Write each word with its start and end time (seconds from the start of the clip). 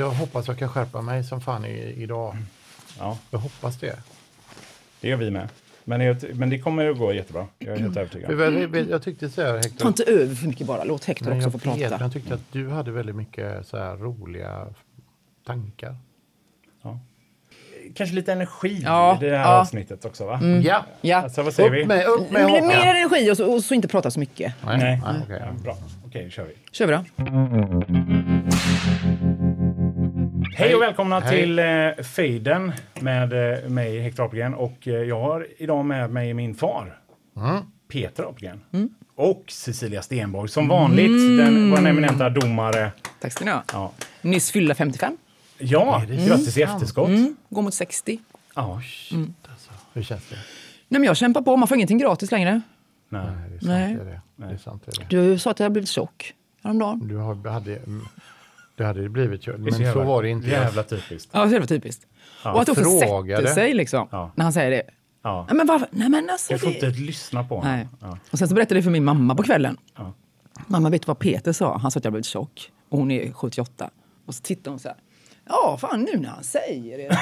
Jag 0.00 0.10
hoppas 0.10 0.48
jag 0.48 0.58
kan 0.58 0.68
skärpa 0.68 1.00
mig 1.02 1.24
som 1.24 1.40
fan 1.40 1.64
i, 1.64 1.94
idag. 1.96 2.36
Ja, 2.98 3.18
Jag 3.30 3.38
hoppas 3.38 3.76
det. 3.78 3.96
det 5.00 5.08
gör 5.08 5.16
vi 5.16 5.30
med. 5.30 5.48
Men, 5.84 6.16
men 6.32 6.50
det 6.50 6.58
kommer 6.58 6.90
att 6.90 6.98
gå 6.98 7.12
jättebra. 7.12 7.46
Jag 7.58 7.74
är 7.74 7.78
helt 7.80 7.96
övertygad. 7.96 8.90
Jag, 8.90 9.02
tyckte 9.02 9.30
så 9.30 9.42
här, 9.42 9.50
Ta 9.52 9.56
Hector, 9.68 9.88
inte 9.88 10.04
över 10.04 10.34
för 10.34 10.46
mycket 10.48 10.66
bara. 10.66 10.84
Låt 10.84 11.04
Hector 11.04 11.26
Nej, 11.30 11.36
också 11.46 11.50
få 11.50 11.58
vet, 11.74 11.88
prata. 11.90 12.04
jag 12.04 12.12
tyckte 12.12 12.34
att 12.34 12.52
du 12.52 12.68
hade 12.68 12.90
väldigt 12.90 13.16
mycket 13.16 13.66
så 13.66 13.76
här 13.78 13.96
roliga 13.96 14.66
tankar. 15.46 15.96
Kanske 17.94 18.14
lite 18.14 18.32
energi 18.32 18.80
Ja, 18.84 19.18
i 19.22 19.24
det 19.24 19.36
här 19.36 19.44
ja. 19.44 19.60
avsnittet 19.60 20.04
också, 20.04 20.26
va? 20.26 20.40
Ja, 20.64 20.84
Ja. 21.00 21.16
Alltså, 21.16 21.42
vad 21.42 21.54
säger 21.54 21.70
vi? 21.70 21.82
upp 21.82 21.88
med, 21.88 22.06
upp 22.06 22.30
med 22.30 22.44
Men 22.44 22.66
mer 22.66 22.74
hakan. 22.76 22.96
energi 22.96 23.30
och 23.30 23.36
så, 23.36 23.52
och 23.54 23.64
så 23.64 23.74
inte 23.74 23.88
prata 23.88 24.10
så 24.10 24.20
mycket. 24.20 24.54
Nej, 24.66 24.78
Nej. 24.78 25.00
nej, 25.04 25.20
okej. 25.24 25.42
Ja, 25.46 25.52
bra. 25.62 25.76
Okej, 26.06 26.24
då 26.24 26.30
kör 26.30 26.44
vi. 26.44 26.54
Kör 26.72 26.86
vi 26.86 26.92
då. 26.92 27.04
Hej 30.60 30.74
och 30.74 30.82
välkomna 30.82 31.20
Hej. 31.20 31.40
till 31.42 31.58
eh, 31.58 32.04
Fejden 32.04 32.72
med 33.00 33.32
eh, 33.62 33.68
mig, 33.68 34.00
Hector 34.00 34.24
Apelgren. 34.24 34.54
Och 34.54 34.88
eh, 34.88 34.94
jag 34.94 35.20
har 35.20 35.46
idag 35.58 35.84
med 35.84 36.10
mig 36.10 36.34
min 36.34 36.54
far, 36.54 36.96
Mm. 37.36 37.62
Peter 37.88 38.22
Apelgren. 38.22 38.60
Och 39.14 39.44
Cecilia 39.48 40.02
Stenborg, 40.02 40.48
som 40.48 40.68
vanligt, 40.68 41.38
den, 41.38 41.70
vår 41.70 41.86
eminenta 41.86 42.30
domare. 42.30 42.92
Tack 43.20 43.32
ska 43.32 43.44
ni 43.44 43.50
ha. 43.50 43.62
Ja, 43.72 43.92
Nyss 44.22 44.50
fyllda 44.50 44.74
55. 44.74 45.16
ja 45.58 46.02
det 46.08 46.26
grattis 46.26 46.56
i 46.58 46.62
efterskott. 46.62 47.08
Mm. 47.08 47.36
Går 47.48 47.62
mot 47.62 47.74
60. 47.74 48.20
Ja, 48.54 48.62
Alltså, 49.50 49.70
hur 49.92 50.02
känns 50.02 50.28
det? 50.28 50.36
Nej, 50.88 51.00
men 51.00 51.04
jag 51.04 51.16
kämpar 51.16 51.42
på. 51.42 51.56
Man 51.56 51.68
får 51.68 51.74
ingenting 51.76 51.98
gratis 51.98 52.30
längre. 52.30 52.60
nej. 53.08 53.22
Nej, 53.22 53.50
det 53.50 53.56
är 53.56 53.60
sant. 53.60 53.68
Nej. 53.68 53.94
Det 53.94 54.00
är 54.00 54.04
det. 54.04 54.20
Det 54.48 54.54
är 54.54 54.58
sant 54.58 54.82
det 54.86 55.16
är 55.16 55.22
det. 55.22 55.30
Du 55.30 55.38
sa 55.38 55.50
att 55.50 55.58
jag 55.58 55.64
hade 55.64 55.72
blivit 55.72 55.88
tjock 55.90 56.34
häromdagen. 56.62 57.08
Du 57.08 57.16
har, 57.16 57.48
hade, 57.50 57.76
mm, 57.76 58.08
det 58.80 58.86
hade 58.86 59.08
blivit, 59.08 59.46
men 59.46 59.62
Det 59.62 59.68
är 59.70 59.72
så, 59.72 59.82
jävla- 59.82 60.04
var 60.04 60.22
det 60.22 60.28
inte. 60.28 60.48
Jävla 60.48 60.82
typiskt. 60.82 61.30
Ja, 61.32 61.44
det 61.46 61.58
var 61.58 61.66
typiskt. 61.66 62.06
och 62.44 62.60
att 62.60 62.66
det 62.66 62.74
Frågade. 62.74 63.42
sätter 63.42 63.54
sig 63.54 63.74
liksom. 63.74 64.08
Ja. 64.10 64.32
När 64.34 64.42
han 64.44 64.52
säger 64.52 64.70
det. 64.70 64.82
Ja. 65.22 65.44
Nej, 65.48 65.56
men 65.56 65.66
varför? 65.66 65.88
Nej, 65.90 66.08
men 66.08 66.30
alltså. 66.30 66.52
Jag 66.52 66.60
får 66.60 66.66
Det... 66.68 66.74
inte 66.74 66.86
lyssna 67.00 67.44
på 67.44 67.56
honom. 67.56 67.72
Nej. 67.72 67.88
Ja. 68.00 68.18
Och 68.30 68.38
sen 68.38 68.48
så 68.48 68.54
berättade 68.54 68.74
jag 68.74 68.84
för 68.84 68.90
min 68.90 69.04
mamma 69.04 69.34
på 69.34 69.42
kvällen. 69.42 69.76
Ja. 69.96 70.12
Mamma, 70.66 70.90
vet 70.90 71.02
du 71.02 71.06
vad 71.06 71.18
Peter 71.18 71.52
sa? 71.52 71.78
Han 71.78 71.90
sa 71.90 71.98
att 71.98 72.04
jag 72.04 72.12
blivit 72.12 72.26
tjock. 72.26 72.70
Och 72.88 72.98
hon 72.98 73.10
är 73.10 73.32
78. 73.32 73.90
Och 74.26 74.34
så 74.34 74.42
tittar 74.42 74.70
hon 74.70 74.78
så 74.80 74.88
här. 74.88 74.96
Ja, 75.48 75.76
fan 75.80 76.00
nu 76.00 76.18
när 76.18 76.28
han 76.28 76.44
säger 76.44 76.98
det. 76.98 77.18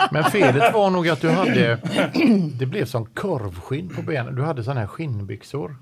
Men 0.10 0.24
felet 0.24 0.74
var 0.74 0.90
nog 0.90 1.08
att 1.08 1.20
du 1.20 1.30
hade, 1.30 1.78
det 2.58 2.66
blev 2.66 2.84
som 2.84 3.06
korvskinn 3.06 3.88
på 3.88 4.02
benen. 4.02 4.34
Du 4.34 4.42
hade 4.42 4.64
sådana 4.64 4.80
här 4.80 4.86
skinnbyxor. 4.86 5.76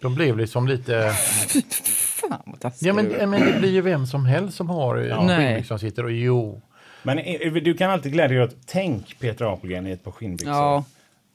De 0.00 0.14
blev 0.14 0.38
liksom 0.38 0.68
lite, 0.68 1.12
fan 2.20 2.42
vad 2.46 2.60
taskig 2.60 2.86
ja 2.88 2.92
men, 2.92 3.06
men 3.30 3.40
det 3.52 3.58
blir 3.58 3.70
ju 3.70 3.80
vem 3.80 4.06
som 4.06 4.26
helst 4.26 4.56
som 4.56 4.70
har 4.70 4.96
ja. 4.96 5.22
Nej. 5.24 5.36
skinnbyxor 5.46 5.68
som 5.68 5.78
sitter 5.78 6.04
och 6.04 6.12
jo. 6.12 6.60
Men 7.02 7.18
eh, 7.18 7.52
du 7.52 7.74
kan 7.74 7.90
alltid 7.90 8.12
glädja 8.12 8.36
dig 8.38 8.42
åt, 8.44 8.56
tänk 8.66 9.18
Peter 9.18 9.52
Apelgren 9.52 9.86
i 9.86 9.90
ett 9.90 10.04
par 10.04 10.10
skinnbyxor. 10.10 10.52
Ja. 10.54 10.84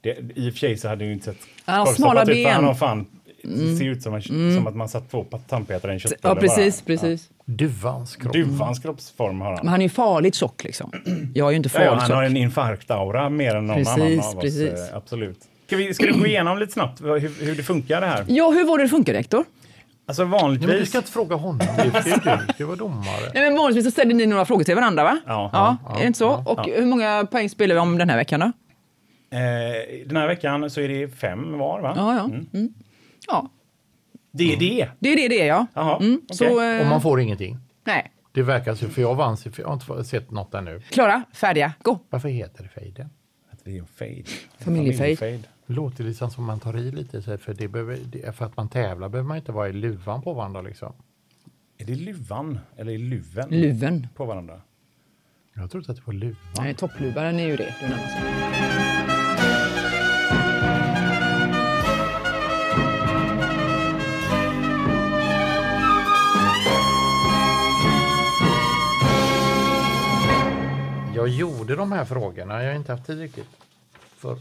Det, 0.00 0.16
I 0.34 0.48
och 0.50 0.52
för 0.52 0.58
sig 0.58 0.76
så 0.76 0.88
hade 0.88 1.04
du 1.04 1.12
inte 1.12 1.24
sett 1.24 1.36
Han 1.64 1.78
har 1.78 1.86
smala 1.94 2.26
för 2.26 2.32
ben. 2.32 2.52
Han 2.54 2.64
har 2.64 2.74
fan, 2.74 3.06
det 3.42 3.76
ser 3.76 3.84
ut 3.84 4.02
som, 4.02 4.14
en, 4.14 4.22
som 4.56 4.66
att 4.66 4.76
man 4.76 4.88
satt 4.88 5.10
två 5.10 5.26
tandpetare 5.48 5.92
i 5.92 5.94
en 5.94 6.00
köttbulle 6.00 6.34
Ja, 6.34 6.34
precis, 6.34 6.84
bara. 6.84 6.86
precis. 6.86 7.28
Duvans 7.44 8.16
kropp. 8.16 8.32
Duvans 8.32 8.78
kroppsform 8.78 9.40
har 9.40 9.48
han. 9.50 9.58
Men 9.62 9.68
han 9.68 9.80
är 9.80 9.84
ju 9.84 9.88
farligt 9.88 10.34
tjock 10.34 10.64
liksom. 10.64 10.92
Jag 11.34 11.46
är 11.46 11.50
ju 11.50 11.56
inte 11.56 11.70
Ja, 11.74 11.80
ja, 11.80 11.86
farligt 11.90 12.02
han 12.02 12.10
har 12.10 12.22
tjock. 12.24 12.30
en 12.30 12.36
infarktaura 12.36 13.28
mer 13.28 13.54
än 13.54 13.66
någon 13.66 13.76
Precis, 13.76 13.92
annan 14.24 14.36
av 14.36 14.40
precis. 14.40 14.72
oss. 14.72 14.90
eh, 14.90 14.96
Absolut. 14.96 15.38
Ska, 15.66 15.76
vi, 15.76 15.94
ska 15.94 16.06
du 16.06 16.18
gå 16.18 16.26
igenom 16.26 16.58
lite 16.58 16.72
snabbt 16.72 17.00
hur, 17.00 17.44
hur 17.46 17.54
det 17.56 17.62
funkar 17.62 18.00
det 18.00 18.06
här? 18.06 18.24
Ja, 18.28 18.50
hur 18.50 18.64
var 18.66 18.78
det 18.78 18.84
det 18.84 18.88
funkade, 18.88 19.18
Hector? 19.18 19.44
Alltså 20.08 20.22
Ja, 20.22 20.26
men 20.28 20.38
du 20.38 20.42
vanligtvis... 20.42 20.88
ska 20.88 20.98
inte 20.98 21.10
fråga 21.12 21.36
honom, 21.36 21.58
det 21.58 21.84
ju 21.84 21.90
du, 21.90 22.46
du 22.46 22.52
ska 22.54 22.66
vara 22.66 22.76
domare. 22.76 23.30
Nej, 23.34 23.42
men 23.50 23.56
vanligtvis 23.58 23.84
så 23.84 23.90
ställer 23.90 24.14
ni 24.14 24.26
några 24.26 24.44
frågor 24.44 24.64
till 24.64 24.74
varandra, 24.74 25.04
va? 25.04 25.18
Ja. 25.26 25.50
ja, 25.52 25.76
Ja, 25.84 25.94
är 25.96 26.00
det 26.00 26.06
inte 26.06 26.18
så? 26.18 26.42
ja, 26.46 26.52
Och 26.52 26.66
hur 26.66 26.86
många 26.86 27.26
poäng 27.30 27.48
spelar 27.50 27.74
vi 27.74 27.80
om 27.80 27.98
den 27.98 28.10
här 28.10 28.16
veckan 28.16 28.40
då? 28.40 28.46
Eh, 29.36 30.06
den 30.06 30.16
här 30.16 30.26
veckan 30.26 30.70
så 30.70 30.80
är 30.80 30.88
det 30.88 31.08
fem 31.08 31.58
var, 31.58 31.80
va? 31.80 31.92
Ja, 31.96 32.14
ja. 32.14 32.24
Mm. 32.24 32.74
Ja, 33.28 33.50
Det 34.32 34.52
är 34.52 34.56
det. 34.56 34.88
det 34.98 35.12
är 35.12 35.16
det 35.16 35.28
det 35.28 35.40
är, 35.42 35.46
ja. 35.46 35.66
Jaha, 35.74 35.96
Mm, 35.96 36.20
okej. 36.24 36.36
Så, 36.36 36.62
eh, 36.62 36.80
Och 36.80 36.86
man 36.86 37.00
får 37.00 37.20
ingenting. 37.20 37.56
nej. 37.84 38.12
Det 38.32 38.42
verkar 38.42 38.74
så, 38.74 38.88
för 38.88 39.02
jag 39.02 39.14
vann, 39.14 39.36
för 39.36 39.52
jag 39.56 39.66
har 39.66 39.74
inte 39.74 40.04
sett 40.04 40.30
något 40.30 40.54
ännu. 40.54 40.80
Klara, 40.90 41.22
färdiga, 41.34 41.72
gå. 41.82 41.98
Varför 42.10 42.28
heter 42.28 42.62
det 42.62 42.80
fejden? 42.80 43.10
Det 43.66 43.76
är 43.76 43.80
en 43.80 43.86
fade. 43.86 44.22
Familjefade. 44.58 45.16
Familjefade. 45.16 45.38
Det 45.66 45.72
låter 45.72 46.04
liksom 46.04 46.30
som 46.30 46.44
man 46.44 46.60
tar 46.60 46.76
i 46.76 46.90
lite, 46.90 47.22
så 47.22 47.30
här, 47.30 47.38
för, 47.38 47.54
det 47.54 47.68
behöver, 47.68 47.98
det, 48.12 48.36
för 48.36 48.44
att 48.44 48.56
man 48.56 48.68
tävlar 48.68 49.08
behöver 49.08 49.28
man 49.28 49.36
inte 49.36 49.52
vara 49.52 49.68
i 49.68 49.72
luvan 49.72 50.22
på 50.22 50.32
varandra 50.32 50.62
liksom. 50.62 50.92
Är 51.78 51.84
det 51.84 51.94
luvan 51.94 52.58
eller 52.76 52.92
är 52.92 52.98
luven 52.98 53.50
Luven. 53.50 54.06
på 54.14 54.24
varandra? 54.24 54.60
Jag 55.54 55.70
trodde 55.70 55.92
att 55.92 55.96
det 55.96 56.06
var 56.06 56.14
luvan. 56.14 56.36
Nej, 56.58 56.74
toppluvaren 56.74 57.38
är 57.38 57.46
ju 57.46 57.56
det. 57.56 57.74
Du 57.80 57.88
närmast. 57.88 59.05
Jag 71.26 71.34
gjorde 71.34 71.76
de 71.76 71.92
här 71.92 72.04
frågorna, 72.04 72.62
jag 72.62 72.70
har 72.70 72.76
inte 72.76 72.92
haft 72.92 73.06
tid 73.06 73.18
riktigt. 73.18 73.48
För, 74.16 74.38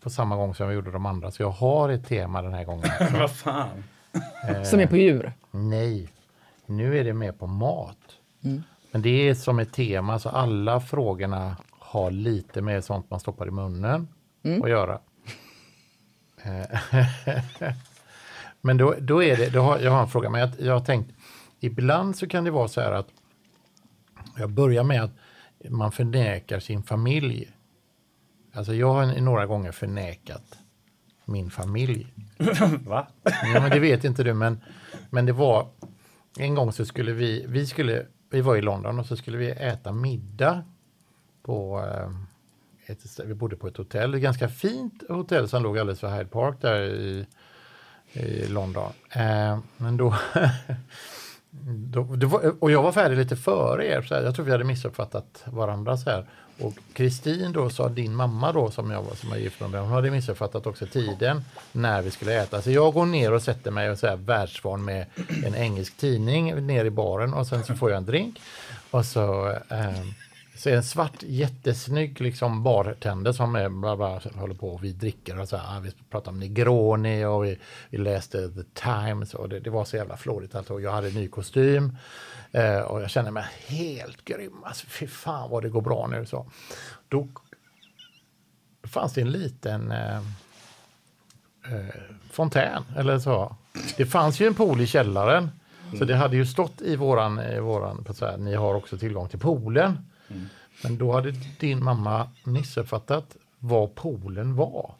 på 0.00 0.10
samma 0.10 0.36
gång 0.36 0.54
som 0.54 0.66
jag 0.66 0.74
gjorde 0.74 0.90
de 0.90 1.06
andra, 1.06 1.30
så 1.30 1.42
jag 1.42 1.50
har 1.50 1.88
ett 1.88 2.06
tema 2.06 2.42
den 2.42 2.54
här 2.54 2.64
gången. 2.64 2.88
Vad 3.12 3.30
fan? 3.30 3.84
Som 4.64 4.80
är 4.80 4.86
på 4.86 4.96
djur. 4.96 5.32
Nej, 5.50 6.08
nu 6.66 6.98
är 6.98 7.04
det 7.04 7.12
mer 7.12 7.32
på 7.32 7.46
mat. 7.46 7.98
Men 8.90 9.02
det 9.02 9.28
är 9.28 9.34
som 9.34 9.58
ett 9.58 9.72
tema, 9.72 10.18
så 10.18 10.28
alla 10.28 10.80
frågorna 10.80 11.56
har 11.70 12.10
lite 12.10 12.62
med 12.62 12.84
sånt 12.84 13.10
man 13.10 13.20
stoppar 13.20 13.48
i 13.48 13.50
munnen 13.50 14.08
att 14.62 14.70
göra. 14.70 14.98
Eh, 16.42 16.78
men 18.60 18.76
då, 18.76 18.94
då 19.00 19.22
är 19.22 19.36
det, 19.36 19.50
då 19.50 19.60
har, 19.60 19.78
jag 19.78 19.90
har 19.90 20.02
en 20.02 20.08
fråga, 20.08 20.30
men 20.30 20.40
jag, 20.40 20.50
jag 20.58 20.72
har 20.72 20.84
tänkt, 20.84 21.10
ibland 21.60 22.16
så 22.16 22.28
kan 22.28 22.44
det 22.44 22.50
vara 22.50 22.68
så 22.68 22.80
här 22.80 22.92
att 22.92 23.08
jag 24.36 24.50
börjar 24.50 24.84
med 24.84 25.02
att 25.02 25.12
man 25.68 25.92
förnekar 25.92 26.60
sin 26.60 26.82
familj. 26.82 27.52
Alltså 28.52 28.74
jag 28.74 28.92
har 28.92 29.20
några 29.20 29.46
gånger 29.46 29.72
förnekat 29.72 30.58
min 31.24 31.50
familj. 31.50 32.14
Va? 32.86 33.06
Ja, 33.24 33.60
men 33.60 33.70
det 33.70 33.78
vet 33.80 34.04
inte 34.04 34.22
du, 34.22 34.34
men, 34.34 34.60
men 35.10 35.26
det 35.26 35.32
var 35.32 35.68
en 36.38 36.54
gång 36.54 36.72
så 36.72 36.84
skulle 36.84 37.12
vi, 37.12 37.44
vi 37.48 37.66
skulle, 37.66 38.06
vi 38.30 38.40
var 38.40 38.56
i 38.56 38.62
London 38.62 38.98
och 38.98 39.06
så 39.06 39.16
skulle 39.16 39.38
vi 39.38 39.50
äta 39.50 39.92
middag 39.92 40.64
på 41.42 41.84
eh, 41.86 42.10
ett, 42.86 43.20
vi 43.24 43.34
bodde 43.34 43.56
på 43.56 43.68
ett 43.68 43.76
hotell, 43.76 44.14
ett 44.14 44.22
ganska 44.22 44.48
fint 44.48 45.02
hotell 45.08 45.48
som 45.48 45.62
låg 45.62 45.78
alldeles 45.78 46.00
för 46.00 46.16
Hyde 46.16 46.30
Park 46.30 46.56
där 46.60 46.82
i, 46.82 47.26
i 48.12 48.48
London. 48.48 48.92
Eh, 49.10 49.58
men 49.76 49.96
då, 49.96 50.14
då 51.60 52.02
det 52.02 52.26
var, 52.26 52.54
och 52.58 52.70
jag 52.70 52.82
var 52.82 52.92
färdig 52.92 53.16
lite 53.16 53.36
före 53.36 53.86
er, 53.86 54.02
så 54.02 54.14
här, 54.14 54.22
jag 54.22 54.34
tror 54.34 54.44
vi 54.44 54.52
hade 54.52 54.64
missuppfattat 54.64 55.42
varandra 55.44 55.96
så 55.96 56.10
här. 56.10 56.26
Och 56.60 56.74
Kristin 56.92 57.52
då 57.52 57.70
sa, 57.70 57.88
din 57.88 58.14
mamma 58.14 58.52
då 58.52 58.70
som 58.70 58.90
jag 58.90 59.02
var 59.02 59.14
som 59.14 59.30
var 59.30 59.36
gift 59.36 59.60
med, 59.60 59.80
hon 59.80 59.90
hade 59.90 60.10
missuppfattat 60.10 60.66
också 60.66 60.86
tiden 60.86 61.44
när 61.72 62.02
vi 62.02 62.10
skulle 62.10 62.42
äta. 62.42 62.62
Så 62.62 62.70
jag 62.70 62.94
går 62.94 63.06
ner 63.06 63.32
och 63.32 63.42
sätter 63.42 63.70
mig 63.70 63.90
och 63.90 63.98
så 63.98 64.06
här 64.06 64.16
världsvan 64.16 64.84
med 64.84 65.06
en 65.46 65.54
engelsk 65.54 65.96
tidning 65.96 66.66
ner 66.66 66.84
i 66.84 66.90
baren 66.90 67.34
och 67.34 67.46
sen 67.46 67.64
så 67.64 67.74
får 67.74 67.90
jag 67.90 67.96
en 67.96 68.06
drink. 68.06 68.40
Och 68.90 69.04
så, 69.04 69.50
eh, 69.68 70.02
så 70.62 70.68
är 70.68 70.72
det 70.72 70.78
en 70.78 70.82
svart 70.82 71.22
jättesnygg 71.22 72.20
liksom 72.20 72.62
bartender 72.62 73.32
som 73.32 73.54
är 73.54 73.68
bla 73.68 73.96
bla, 73.96 74.20
håller 74.34 74.54
på 74.54 74.68
och 74.68 74.84
vi 74.84 74.92
dricker 74.92 75.40
och 75.40 75.48
så 75.48 75.56
här, 75.56 75.80
vi 75.80 75.92
pratar 76.10 76.32
om 76.32 76.38
Negroni 76.38 77.24
och 77.24 77.44
vi, 77.44 77.58
vi 77.90 77.98
läste 77.98 78.48
The 78.48 78.62
Times 78.74 79.34
och 79.34 79.48
det, 79.48 79.60
det 79.60 79.70
var 79.70 79.84
så 79.84 79.96
jävla 79.96 80.16
flådigt 80.16 80.54
alltså. 80.54 80.80
jag 80.80 80.92
hade 80.92 81.08
en 81.08 81.14
ny 81.14 81.28
kostym 81.28 81.96
eh, 82.52 82.78
och 82.78 83.02
jag 83.02 83.10
kände 83.10 83.30
mig 83.30 83.44
helt 83.66 84.24
grym. 84.24 84.64
Alltså 84.64 84.86
fy 84.86 85.06
fan 85.06 85.50
vad 85.50 85.62
det 85.62 85.68
går 85.68 85.80
bra 85.80 86.06
nu 86.10 86.26
så. 86.26 86.46
Då 87.08 87.28
fanns 88.82 89.12
det 89.12 89.20
en 89.20 89.30
liten 89.30 89.92
eh, 89.92 90.16
eh, 91.66 91.94
fontän 92.30 92.84
eller 92.96 93.18
så. 93.18 93.56
Det 93.96 94.06
fanns 94.06 94.40
ju 94.40 94.46
en 94.46 94.54
pool 94.54 94.80
i 94.80 94.86
källaren 94.86 95.50
Så 95.98 96.04
det 96.04 96.16
hade 96.16 96.36
ju 96.36 96.46
stått 96.46 96.82
i 96.82 96.96
våran, 96.96 97.40
i 97.40 97.60
våran 97.60 98.04
på 98.04 98.14
så 98.14 98.26
här, 98.26 98.36
ni 98.36 98.54
har 98.54 98.74
också 98.74 98.98
tillgång 98.98 99.28
till 99.28 99.38
poolen. 99.38 99.98
Men 100.82 100.98
då 100.98 101.12
hade 101.12 101.30
din 101.60 101.84
mamma 101.84 102.28
missuppfattat 102.44 103.36
vad 103.58 103.94
poolen 103.94 104.56
var. 104.56 104.94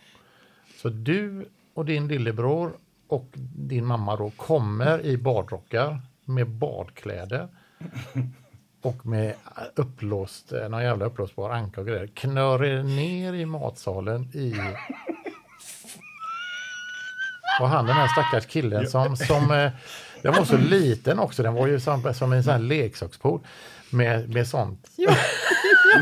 Så 0.82 0.88
du 0.88 1.48
och 1.74 1.84
din 1.84 2.08
lillebror 2.08 2.72
och 3.08 3.26
din 3.56 3.86
mamma 3.86 4.16
då 4.16 4.30
kommer 4.30 5.00
i 5.00 5.16
badrockar 5.16 6.00
med 6.24 6.48
badkläder 6.48 7.48
och 8.82 9.06
med 9.06 9.34
upplåst, 9.74 10.52
eh, 10.52 10.68
någon 10.68 10.82
jävla 10.82 11.04
upplåsbar 11.04 11.50
anka 11.50 11.80
och 11.80 11.86
grejer. 11.86 12.06
Knör 12.06 12.64
er 12.64 12.82
ner 12.82 13.32
i 13.32 13.46
matsalen 13.46 14.22
i... 14.22 14.54
Och 17.60 17.68
han 17.68 17.86
den 17.86 17.96
här 17.96 18.08
stackars 18.08 18.46
killen 18.46 18.86
som, 18.86 19.16
som 19.16 19.50
eh, 19.50 19.70
den 20.22 20.34
var 20.34 20.44
så 20.44 20.56
liten 20.56 21.18
också, 21.18 21.42
den 21.42 21.54
var 21.54 21.66
ju 21.66 21.80
som, 21.80 22.14
som 22.14 22.32
en 22.32 22.44
sån 22.44 22.52
här 22.52 22.60
leksakspool 22.60 23.40
med, 23.92 24.28
med 24.34 24.48
sånt. 24.48 24.86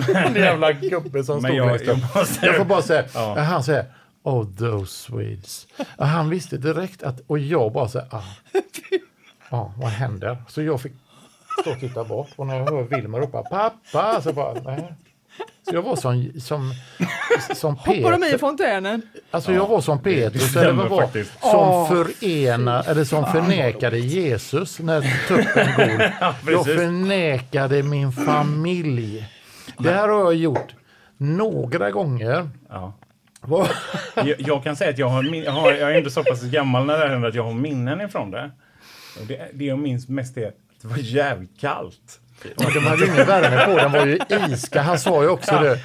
en 0.14 0.34
jävla 0.34 0.72
gubbe 0.72 1.24
som 1.24 1.40
stod 1.40 1.54
jag- 1.54 1.84
jag 1.86 1.98
måste- 2.14 2.46
Jag 2.46 2.56
får 2.56 2.64
bara 2.64 2.82
säga, 2.82 3.04
Ja. 3.14 3.40
han 3.40 3.64
säger 3.64 3.84
Oh 4.22 4.46
those 4.58 4.92
Swedes. 4.92 5.66
Han 5.98 6.30
visste 6.30 6.56
direkt 6.56 7.02
att, 7.02 7.20
och 7.26 7.38
jag 7.38 7.72
bara 7.72 7.88
så 7.88 7.98
här, 7.98 8.08
ah, 8.10 8.22
ah, 9.48 9.72
vad 9.76 9.90
händer? 9.90 10.36
Så 10.48 10.62
jag 10.62 10.80
fick 10.80 10.92
stå 11.60 11.70
och 11.70 11.80
titta 11.80 12.04
bort 12.04 12.28
och 12.36 12.46
när 12.46 12.56
jag 12.56 12.70
hör 12.70 12.82
Wilmer 12.82 13.18
ropa 13.20 13.42
pappa 13.42 14.22
så 14.22 14.32
bara 14.32 14.52
nej. 14.64 14.92
Så 15.68 15.74
jag 15.74 15.82
var 15.82 15.96
som, 15.96 16.32
som, 16.40 16.72
som 17.54 17.76
Hoppar 17.76 18.10
de 18.10 18.16
i 18.16 18.26
Peter, 18.26 18.38
fontänen? 18.38 19.02
alltså 19.30 19.52
jag 19.52 19.66
var 19.68 19.80
som 19.80 20.02
Petrus 20.02 20.56
eller 20.56 20.72
vad 20.72 20.88
var, 20.88 21.00
faktiskt. 21.02 21.32
som 21.40 21.50
Åh. 21.68 21.88
förena, 21.88 22.82
eller 22.82 23.04
som 23.04 23.26
förnekade 23.32 23.98
Jesus 23.98 24.78
när 24.78 25.00
tuppen 25.28 25.66
gol. 25.76 26.02
jag 26.54 26.64
förnekade 26.64 27.82
min 27.82 28.12
familj. 28.12 29.26
Det 29.78 29.90
här 29.90 30.08
har 30.08 30.18
jag 30.20 30.34
gjort 30.34 30.74
några 31.16 31.90
gånger. 31.90 32.48
Ja. 32.68 32.92
Vad- 33.40 33.68
Jag, 34.14 34.34
jag 34.38 34.64
kan 34.64 34.76
säga 34.76 34.90
att 34.90 34.98
jag, 34.98 35.08
har, 35.08 35.22
jag, 35.44 35.52
har, 35.52 35.72
jag 35.72 35.90
är 35.94 35.98
inte 35.98 36.10
så 36.10 36.24
pass 36.24 36.42
gammal 36.42 36.86
när 36.86 36.98
det 36.98 37.08
händer 37.08 37.28
att 37.28 37.34
jag 37.34 37.44
har 37.44 37.52
minnen 37.54 38.00
ifrån 38.00 38.30
det. 38.30 38.50
Det. 39.28 39.48
Det 39.52 39.64
jag 39.64 39.78
minns 39.78 40.08
mest 40.08 40.36
är 40.36 40.48
att 40.48 40.54
det 40.82 40.88
var 40.88 40.96
jävligt 40.98 41.60
kallt. 41.60 42.20
Ja, 42.56 42.70
de 42.74 42.80
hade 42.80 43.04
ju 43.04 43.12
ingen 43.12 43.26
värme 43.26 43.66
på, 43.66 43.76
den 43.76 43.92
var 43.92 44.06
ju 44.06 44.18
iska. 44.52 44.82
Han 44.82 44.98
sa 44.98 45.22
ju 45.22 45.28
också 45.28 45.54
det. 45.54 45.78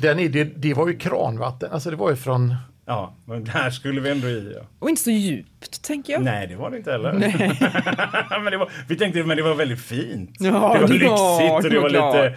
Den, 0.00 0.18
är- 0.18 0.28
det, 0.28 0.44
det 0.44 0.74
var 0.74 0.88
ju 0.88 0.98
kranvatten, 0.98 1.72
alltså 1.72 1.90
det 1.90 1.96
var 1.96 2.10
ju 2.10 2.16
från... 2.16 2.56
Ja, 2.86 3.14
men 3.24 3.44
där 3.44 3.70
skulle 3.70 4.00
vi 4.00 4.10
ändå 4.10 4.28
i. 4.28 4.52
Ja. 4.56 4.66
Och 4.78 4.90
inte 4.90 5.02
så 5.02 5.10
djupt, 5.10 5.82
tänker 5.82 6.12
jag. 6.12 6.22
Nej, 6.22 6.46
det 6.46 6.56
var 6.56 6.70
det 6.70 6.76
inte 6.76 6.92
heller. 6.92 7.12
men 8.42 8.52
det 8.52 8.56
var, 8.56 8.70
vi 8.88 8.96
tänkte 8.96 9.24
men 9.24 9.36
det 9.36 9.42
var 9.42 9.54
väldigt 9.54 9.80
fint. 9.80 10.36
Ja, 10.40 10.50
det 10.50 10.58
var 10.58 10.78
ja, 10.78 10.86
lyxigt 10.86 11.64
och 11.64 11.70
det 11.70 11.80
var 11.80 11.90
lite... 11.90 12.36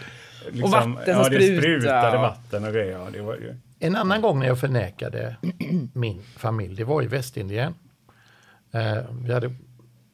Liksom, 0.51 0.71
vatten 0.71 1.13
som 1.23 1.33
ja, 1.33 1.39
det 1.39 1.57
sprutade 1.57 2.17
vatten 2.17 2.65
och 2.65 2.73
grejer. 2.73 2.99
Ja, 2.99 3.07
det 3.13 3.21
var 3.21 3.33
ju... 3.33 3.55
En 3.79 3.95
annan 3.95 4.21
gång 4.21 4.39
när 4.39 4.47
jag 4.47 4.59
förnekade 4.59 5.35
min 5.93 6.21
familj, 6.37 6.75
det 6.75 6.83
var 6.83 7.03
i 7.03 7.07
Västindien. 7.07 7.73
Eh, 8.73 8.97
vi 9.21 9.33
hade, 9.33 9.55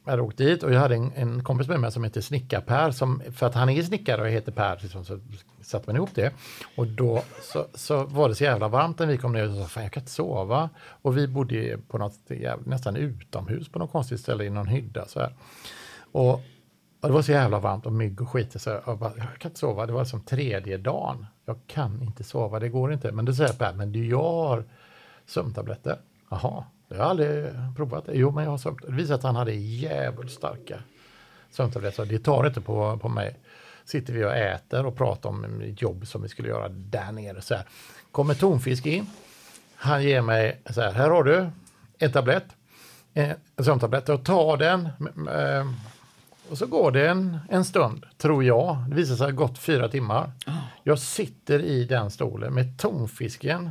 jag 0.04 0.10
hade 0.10 0.22
åkt 0.22 0.38
dit 0.38 0.62
och 0.62 0.72
jag 0.72 0.80
hade 0.80 0.94
en, 0.94 1.12
en 1.14 1.44
kompis 1.44 1.68
med 1.68 1.80
mig 1.80 1.92
som 1.92 2.04
heter 2.04 2.20
Snickar-Per, 2.20 2.90
som, 2.90 3.22
för 3.32 3.46
att 3.46 3.54
han 3.54 3.68
är 3.68 3.82
snickare 3.82 4.22
och 4.22 4.28
heter 4.28 4.52
Per, 4.52 4.78
liksom, 4.82 5.04
så 5.04 5.18
satte 5.62 5.88
man 5.88 5.96
ihop 5.96 6.10
det. 6.14 6.32
Och 6.76 6.86
då 6.86 7.22
så, 7.42 7.66
så 7.74 8.04
var 8.04 8.28
det 8.28 8.34
så 8.34 8.44
jävla 8.44 8.68
varmt 8.68 8.98
när 8.98 9.06
vi 9.06 9.18
kom 9.18 9.32
ner 9.32 9.48
och 9.48 9.54
sa, 9.54 9.64
fan 9.64 9.82
jag 9.82 9.92
kan 9.92 10.00
inte 10.00 10.12
sova. 10.12 10.70
Och 10.86 11.16
vi 11.16 11.28
bodde 11.28 11.78
på 11.88 11.98
något 11.98 12.18
jävla, 12.28 12.64
nästan 12.66 12.96
utomhus 12.96 13.68
på 13.68 13.78
något 13.78 13.92
konstigt 13.92 14.20
ställe 14.20 14.44
i 14.44 14.50
någon 14.50 14.66
hydda 14.66 15.06
så 15.06 15.20
här. 15.20 15.34
Och, 16.12 16.32
och 17.00 17.08
det 17.08 17.12
var 17.12 17.22
så 17.22 17.32
jävla 17.32 17.58
varmt 17.58 17.86
och 17.86 17.92
mygg 17.92 18.20
och 18.20 18.30
skit. 18.30 18.62
Så 18.62 18.70
jag, 18.86 18.98
bara, 18.98 19.12
jag 19.16 19.38
kan 19.38 19.50
inte 19.50 19.60
sova. 19.60 19.86
Det 19.86 19.92
var 19.92 20.04
som 20.04 20.20
tredje 20.20 20.78
dagen. 20.78 21.26
Jag 21.44 21.56
kan 21.66 22.02
inte 22.02 22.24
sova, 22.24 22.58
det 22.58 22.68
går 22.68 22.92
inte. 22.92 23.12
Men 23.12 23.24
då 23.24 23.34
säger 23.34 23.52
Per, 23.52 23.72
men 23.72 23.92
du 23.92 24.06
jag 24.06 24.22
har 24.22 24.64
sömntabletter. 25.26 25.98
Jaha, 26.30 26.64
jag 26.94 27.02
har 27.02 27.10
aldrig 27.10 27.44
provat 27.76 28.06
det. 28.06 28.12
Jo, 28.14 28.30
men 28.30 28.44
jag 28.44 28.50
har 28.50 28.58
sömn. 28.58 28.78
Det 28.86 28.92
visade 28.92 29.14
att 29.14 29.22
han 29.22 29.36
hade 29.36 29.52
jävligt 29.54 30.30
starka 30.32 30.78
sömntabletter. 31.50 32.04
Det 32.04 32.18
tar 32.18 32.46
inte 32.46 32.60
på, 32.60 32.98
på 32.98 33.08
mig. 33.08 33.38
Sitter 33.84 34.12
vi 34.12 34.24
och 34.24 34.36
äter 34.36 34.86
och 34.86 34.96
pratar 34.96 35.28
om 35.28 35.60
ett 35.60 35.82
jobb 35.82 36.06
som 36.06 36.22
vi 36.22 36.28
skulle 36.28 36.48
göra 36.48 36.68
där 36.68 37.12
nere. 37.12 37.40
Så 37.40 37.54
här. 37.54 37.64
Kommer 38.12 38.34
tonfisk 38.34 38.86
in. 38.86 39.06
Han 39.74 40.02
ger 40.02 40.20
mig 40.22 40.60
så 40.70 40.80
här, 40.80 40.92
här 40.92 41.10
har 41.10 41.24
du 41.24 41.50
en 41.98 42.12
tablett. 42.12 42.46
En 43.14 43.34
sömntablett. 43.64 44.08
Och 44.08 44.24
tar 44.24 44.56
den. 44.56 44.86
eh, 45.28 45.72
och 46.50 46.58
så 46.58 46.66
går 46.66 46.90
det 46.90 47.08
en, 47.08 47.38
en 47.50 47.64
stund, 47.64 48.06
tror 48.18 48.44
jag. 48.44 48.84
Det 48.88 48.94
visar 48.94 49.14
sig 49.16 49.26
ha 49.26 49.32
gått 49.32 49.58
fyra 49.58 49.88
timmar. 49.88 50.30
Jag 50.82 50.98
sitter 50.98 51.58
i 51.60 51.84
den 51.84 52.10
stolen 52.10 52.54
med 52.54 52.78
tonfisken 52.78 53.70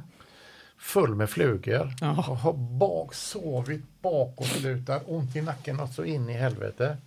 full 0.82 1.16
med 1.16 1.30
flugor 1.30 1.94
Ja. 2.02 2.10
och 2.12 2.38
har 2.38 2.54
bak, 2.54 3.14
sovit 3.14 4.02
bakåtlutad, 4.02 5.02
ont 5.08 5.36
i 5.36 5.42
nacken 5.42 5.80
och 5.80 5.90
så 5.90 6.04
in 6.04 6.30
i 6.30 6.34
helvete. 6.34 6.98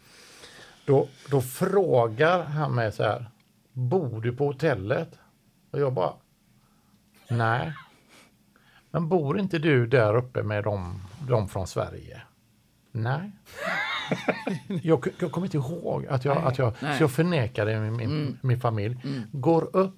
Då, 0.86 1.08
då 1.30 1.40
frågar 1.42 2.44
han 2.44 2.74
mig 2.74 2.92
så 2.92 3.02
här, 3.02 3.30
bor 3.72 4.20
du 4.20 4.36
på 4.36 4.46
hotellet? 4.46 5.18
Och 5.70 5.80
jag 5.80 5.92
bara, 5.92 6.12
nej. 7.28 7.72
Men 8.90 9.08
bor 9.08 9.38
inte 9.38 9.58
du 9.58 9.86
där 9.86 10.16
uppe 10.16 10.42
med 10.42 10.64
dem, 10.64 11.02
dem 11.28 11.48
från 11.48 11.66
Sverige? 11.66 12.22
Nej. 12.92 13.30
Jag, 14.82 15.06
jag 15.18 15.32
kommer 15.32 15.46
inte 15.46 15.56
ihåg 15.56 16.06
att 16.06 16.24
jag, 16.24 16.36
att 16.36 16.58
jag, 16.58 16.74
Nej. 16.80 16.96
så 16.98 17.02
jag 17.02 17.10
förnekade 17.10 17.80
min, 17.80 17.96
min, 17.96 18.38
min 18.42 18.60
familj. 18.60 18.96
Går 19.32 19.76
upp 19.76 19.96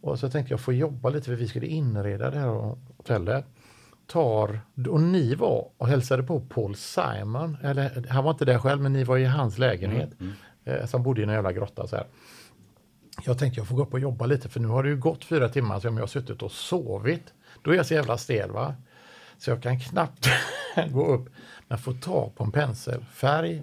och 0.00 0.18
så 0.18 0.30
tänkte 0.30 0.52
jag 0.52 0.60
få 0.60 0.72
jobba 0.72 1.08
lite 1.10 1.24
för 1.26 1.34
vi 1.34 1.48
skulle 1.48 1.66
inreda 1.66 2.30
det 2.30 2.38
här 2.38 2.48
hotellet. 2.96 3.44
Tar, 4.06 4.60
och 4.88 5.00
ni 5.00 5.34
var 5.34 5.68
och 5.78 5.88
hälsade 5.88 6.22
på 6.22 6.40
Paul 6.40 6.74
Simon, 6.74 7.56
eller 7.62 8.06
han 8.08 8.24
var 8.24 8.30
inte 8.30 8.44
där 8.44 8.58
själv 8.58 8.82
men 8.82 8.92
ni 8.92 9.04
var 9.04 9.18
i 9.18 9.24
hans 9.24 9.58
lägenhet. 9.58 10.10
Eh, 10.64 10.86
som 10.86 11.02
bodde 11.02 11.20
i 11.20 11.24
en 11.24 11.30
jävla 11.30 11.52
grotta 11.52 11.86
så 11.86 11.96
här. 11.96 12.06
Jag 13.24 13.38
tänkte 13.38 13.60
jag 13.60 13.66
får 13.68 13.76
gå 13.76 13.82
upp 13.82 13.92
och 13.92 14.00
jobba 14.00 14.26
lite 14.26 14.48
för 14.48 14.60
nu 14.60 14.68
har 14.68 14.82
det 14.82 14.88
ju 14.88 14.96
gått 14.96 15.24
fyra 15.24 15.48
timmar 15.48 15.80
som 15.80 15.94
jag 15.96 16.02
har 16.02 16.06
suttit 16.08 16.42
och 16.42 16.52
sovit. 16.52 17.32
Då 17.62 17.70
är 17.70 17.74
jag 17.74 17.86
så 17.86 17.94
jävla 17.94 18.18
stel 18.18 18.50
va. 18.50 18.74
Så 19.38 19.50
jag 19.50 19.62
kan 19.62 19.80
knappt 19.80 20.28
gå 20.90 21.06
upp. 21.06 21.28
Men 21.68 21.78
få 21.78 21.92
tag 21.92 22.32
på 22.36 22.44
en 22.44 22.52
penselfärg 22.52 23.62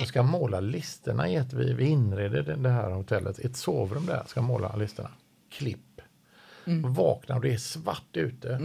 och 0.00 0.06
ska 0.06 0.22
måla 0.22 0.60
listerna 0.60 1.28
i 1.28 1.34
ett, 1.36 1.52
vi, 1.52 1.72
vi 1.72 1.84
inreder 1.84 2.42
det- 2.42 2.56
det 2.56 2.68
här 2.70 2.90
hotellet, 2.90 3.38
ett 3.38 3.56
sovrum 3.56 4.06
där, 4.06 4.22
ska 4.26 4.42
måla 4.42 4.76
listerna. 4.76 5.10
Klipp. 5.58 6.00
Vaknar 6.84 7.36
och 7.36 7.42
det 7.42 7.52
är 7.52 7.56
svart 7.58 8.16
ute. 8.16 8.58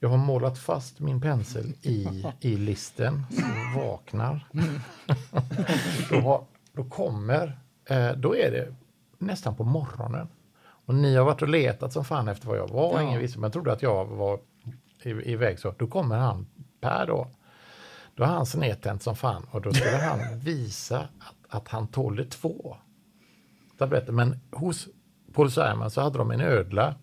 Jag 0.00 0.08
har 0.08 0.16
målat 0.16 0.58
fast 0.58 1.00
min 1.00 1.20
pensel 1.20 1.74
i, 1.82 2.24
i 2.40 2.56
listen, 2.56 3.22
så 3.30 3.80
vaknar. 3.80 4.48
då, 6.10 6.20
har, 6.20 6.44
då 6.72 6.84
kommer, 6.84 7.58
eh, 7.84 8.12
då 8.12 8.36
är 8.36 8.50
det 8.50 8.74
nästan 9.18 9.56
på 9.56 9.64
morgonen. 9.64 10.28
Och 10.62 10.94
ni 10.94 11.16
har 11.16 11.24
varit 11.24 11.42
och 11.42 11.48
letat 11.48 11.92
som 11.92 12.04
fan 12.04 12.28
efter 12.28 12.48
vad 12.48 12.58
jag 12.58 12.68
var. 12.68 12.92
Ja. 12.94 13.02
Ingen 13.02 13.20
visste, 13.20 13.38
men 13.38 13.50
trodde 13.50 13.72
att 13.72 13.82
jag 13.82 14.04
var 14.06 14.40
i- 15.02 15.10
iväg 15.32 15.58
så. 15.58 15.74
Då 15.78 15.86
kommer 15.86 16.16
han, 16.18 16.46
Per 16.80 17.06
då. 17.06 17.28
Då 18.14 18.24
har 18.24 18.34
han 18.34 18.46
snedtänt 18.46 19.02
som 19.02 19.16
fan 19.16 19.46
och 19.50 19.60
då 19.62 19.72
skulle 19.72 19.96
han 19.96 20.38
visa 20.38 20.98
att, 21.00 21.34
att 21.48 21.68
han 21.68 21.88
tålde 21.88 22.24
två 22.24 22.76
tabletter. 23.78 24.12
Men 24.12 24.40
hos 24.52 24.88
Paul 25.36 25.50
Simon 25.50 25.90
så 25.90 26.00
hade 26.00 26.18
de 26.18 26.30
en 26.30 26.40
ödla 26.40 26.94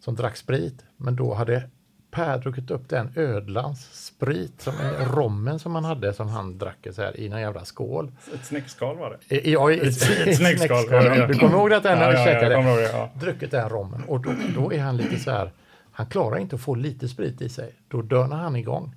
som 0.00 0.14
drack 0.14 0.36
sprit. 0.36 0.84
Men 0.96 1.16
då 1.16 1.34
hade 1.34 1.62
Per 2.10 2.38
druckit 2.38 2.70
upp 2.70 2.88
den 2.88 3.12
ödlans 3.16 4.06
sprit, 4.06 4.60
som 4.62 4.74
en 4.80 5.08
rommen 5.12 5.58
som 5.58 5.74
han 5.74 5.84
hade 5.84 6.12
som 6.12 6.28
han 6.28 6.58
drack 6.58 6.86
så 6.92 7.02
här, 7.02 7.20
i 7.20 7.26
en 7.28 7.40
jävla 7.40 7.64
skål. 7.64 8.12
Ett 8.34 8.44
snäckskal 8.46 8.96
var 8.98 9.18
det. 9.28 9.36
I, 9.36 9.52
ja, 9.52 9.70
i, 9.70 9.88
Ett 9.88 10.36
snäckskal, 10.36 10.84
ja, 10.90 11.16
ja. 11.16 11.26
Du 11.26 11.34
kommer 11.34 11.52
ihåg 11.56 11.72
Ja, 11.72 11.80
när 11.84 11.96
vi 11.96 12.16
ja, 12.16 12.20
ja, 12.20 12.24
käkade? 12.24 12.54
ihåg 12.54 12.64
det, 12.76 12.90
ja. 12.92 13.10
Druckit 13.14 13.50
den 13.50 13.68
rommen 13.68 14.04
och 14.04 14.20
då, 14.20 14.30
då 14.54 14.72
är 14.72 14.80
han 14.80 14.96
lite 14.96 15.18
så 15.18 15.30
här, 15.30 15.52
han 15.92 16.06
klarar 16.06 16.38
inte 16.38 16.56
att 16.56 16.62
få 16.62 16.74
lite 16.74 17.08
sprit 17.08 17.40
i 17.40 17.48
sig. 17.48 17.74
Då 17.88 18.02
dörnar 18.02 18.36
han 18.36 18.56
igång. 18.56 18.94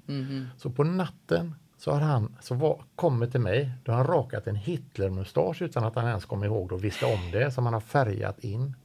Så 0.57 0.69
på 0.69 0.83
natten 0.83 1.55
så 1.81 1.91
har 1.91 2.00
han, 2.00 2.35
så 2.41 2.55
var, 2.55 2.83
kommer 2.95 3.27
till 3.27 3.39
mig, 3.39 3.71
då 3.83 3.91
har 3.91 3.97
han 3.97 4.07
rakat 4.07 4.47
en 4.47 4.55
Hitlermustasch 4.55 5.61
utan 5.61 5.83
att 5.83 5.95
han 5.95 6.07
ens 6.07 6.25
kom 6.25 6.43
ihåg 6.43 6.69
det 6.69 6.75
och 6.75 6.83
visste 6.83 7.05
om 7.05 7.31
det, 7.31 7.51
som 7.51 7.65
han 7.65 7.73
har 7.73 7.81
färgat 7.81 8.39
in. 8.39 8.75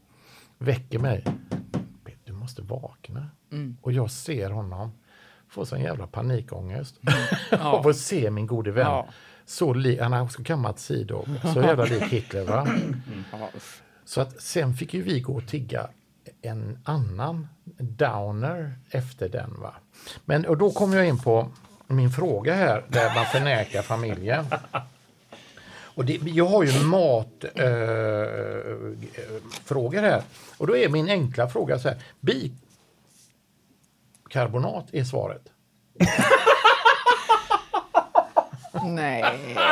Väcker 0.58 0.98
mig. 0.98 1.24
Du 2.24 2.32
måste 2.32 2.62
vakna. 2.62 3.28
Och 3.82 3.92
jag 3.92 4.10
ser 4.10 4.50
honom 4.50 4.92
få 5.48 5.66
sån 5.66 5.80
jävla 5.80 6.06
panikångest. 6.06 7.00
Av 7.60 7.86
att 7.86 7.96
se 7.96 8.30
min 8.30 8.46
gode 8.46 8.70
vän. 8.70 8.86
Ja. 8.86 9.08
Så 9.44 9.74
li, 9.74 10.00
han 10.00 10.12
har 10.12 10.22
också 10.22 10.44
kammat 10.44 10.78
sidor. 10.78 11.28
Så 11.54 11.60
jävla 11.62 11.84
lik 11.84 12.02
Hitler 12.02 12.44
va. 12.44 12.68
Ja, 13.32 13.50
usch. 13.56 13.82
Så 14.04 14.20
att 14.20 14.40
sen 14.40 14.74
fick 14.74 14.94
ju 14.94 15.02
vi 15.02 15.20
gå 15.20 15.32
och 15.32 15.46
tigga 15.46 15.88
en 16.42 16.78
annan 16.84 17.48
downer 17.78 18.78
efter 18.90 19.28
den. 19.28 19.60
Va? 19.60 19.74
Men 20.24 20.46
och 20.46 20.58
då 20.58 20.70
kom 20.70 20.92
jag 20.92 21.08
in 21.08 21.18
på 21.18 21.50
min 21.86 22.10
fråga 22.10 22.54
här, 22.54 22.84
där 22.88 23.14
man 23.14 23.26
förnekar 23.26 23.82
familjen. 23.82 24.46
Och 25.96 26.04
det, 26.04 26.12
jag 26.22 26.46
har 26.46 26.64
ju 26.64 26.84
matfrågor 26.84 27.50
eh, 27.54 27.62
eh, 29.14 29.40
frågor 29.64 30.02
här. 30.02 30.22
Och 30.58 30.66
då 30.66 30.76
är 30.76 30.88
min 30.88 31.08
enkla 31.08 31.48
fråga 31.48 31.78
så 31.78 31.88
här. 31.88 31.98
Bikarbonat 34.24 34.86
är 34.92 35.04
svaret. 35.04 35.42
Nej. 38.84 39.24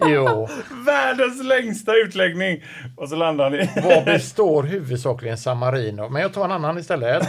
Jo. 0.00 0.48
Världens 0.86 1.44
längsta 1.44 1.94
utläggning! 1.94 2.64
Och 2.96 3.08
så 3.08 3.16
landar 3.16 3.44
han 3.44 3.54
i... 3.54 3.70
Vad 3.84 4.04
består 4.04 4.62
huvudsakligen 4.62 5.38
samarin 5.38 6.00
av? 6.00 6.12
Men 6.12 6.22
jag 6.22 6.32
tar 6.32 6.44
en 6.44 6.52
annan 6.52 6.78
istället. 6.78 7.28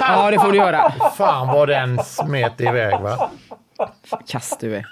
Ja, 0.00 0.30
det 0.30 0.38
får 0.38 0.52
du 0.52 0.58
göra. 0.58 0.90
Fan 1.16 1.46
vad 1.46 1.68
den 1.68 1.98
smet 2.04 2.60
iväg 2.60 3.00
va? 3.00 3.30
Kast 4.26 4.60
du 4.60 4.76
är. 4.76 4.86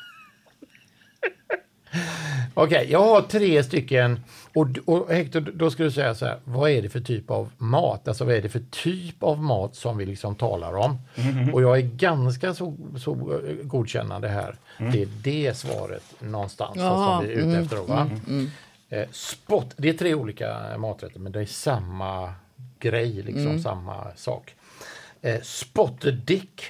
Okej, 2.55 2.87
jag 2.91 3.01
har 3.05 3.21
tre 3.23 3.63
stycken. 3.65 4.21
Och, 4.55 4.67
och 4.87 5.11
Hector, 5.13 5.41
då 5.41 5.71
ska 5.71 5.83
du 5.83 5.91
säga 5.91 6.15
så 6.15 6.27
här. 6.27 6.39
Vad 6.45 6.71
är 6.71 6.83
det 6.83 6.89
för 6.89 7.01
typ 7.01 7.31
av 7.31 7.51
mat? 7.59 8.09
Alltså 8.09 8.25
vad 8.25 8.35
är 8.35 8.43
det 8.43 8.49
för 8.49 8.63
typ 8.71 9.23
av 9.23 9.43
mat 9.43 9.75
som 9.75 9.97
vi 9.99 10.07
liksom 10.07 10.35
talar 10.35 10.77
om? 10.77 10.99
Och 11.53 11.63
jag 11.63 11.77
är 11.79 11.83
ganska 11.83 12.55
så, 12.55 12.75
så 12.99 13.13
eh, 13.13 13.55
godkännande 13.67 14.29
här. 14.29 14.57
Det 14.79 15.03
är 15.03 15.09
det 15.23 15.57
svaret 15.57 16.03
någonstans 16.19 16.77
Ja, 16.77 17.19
som 17.21 17.29
vi 17.29 17.35
är 17.35 17.39
ute 17.39 17.59
efter. 17.59 17.77
Då, 17.77 17.83
va? 17.83 18.11
Eh, 18.89 19.09
spot, 19.11 19.75
det 19.77 19.89
är 19.89 19.93
tre 19.93 20.15
olika 20.15 20.79
maträtter 20.79 21.21
men 21.21 21.33
det 21.33 21.41
är 21.41 21.47
samma 21.47 22.33
grej, 22.79 23.23
liksom 23.23 23.59
samma 23.63 24.07
sak. 24.17 24.55
Eh, 25.25 25.41
spotted 25.43 26.15
dick. 26.15 26.65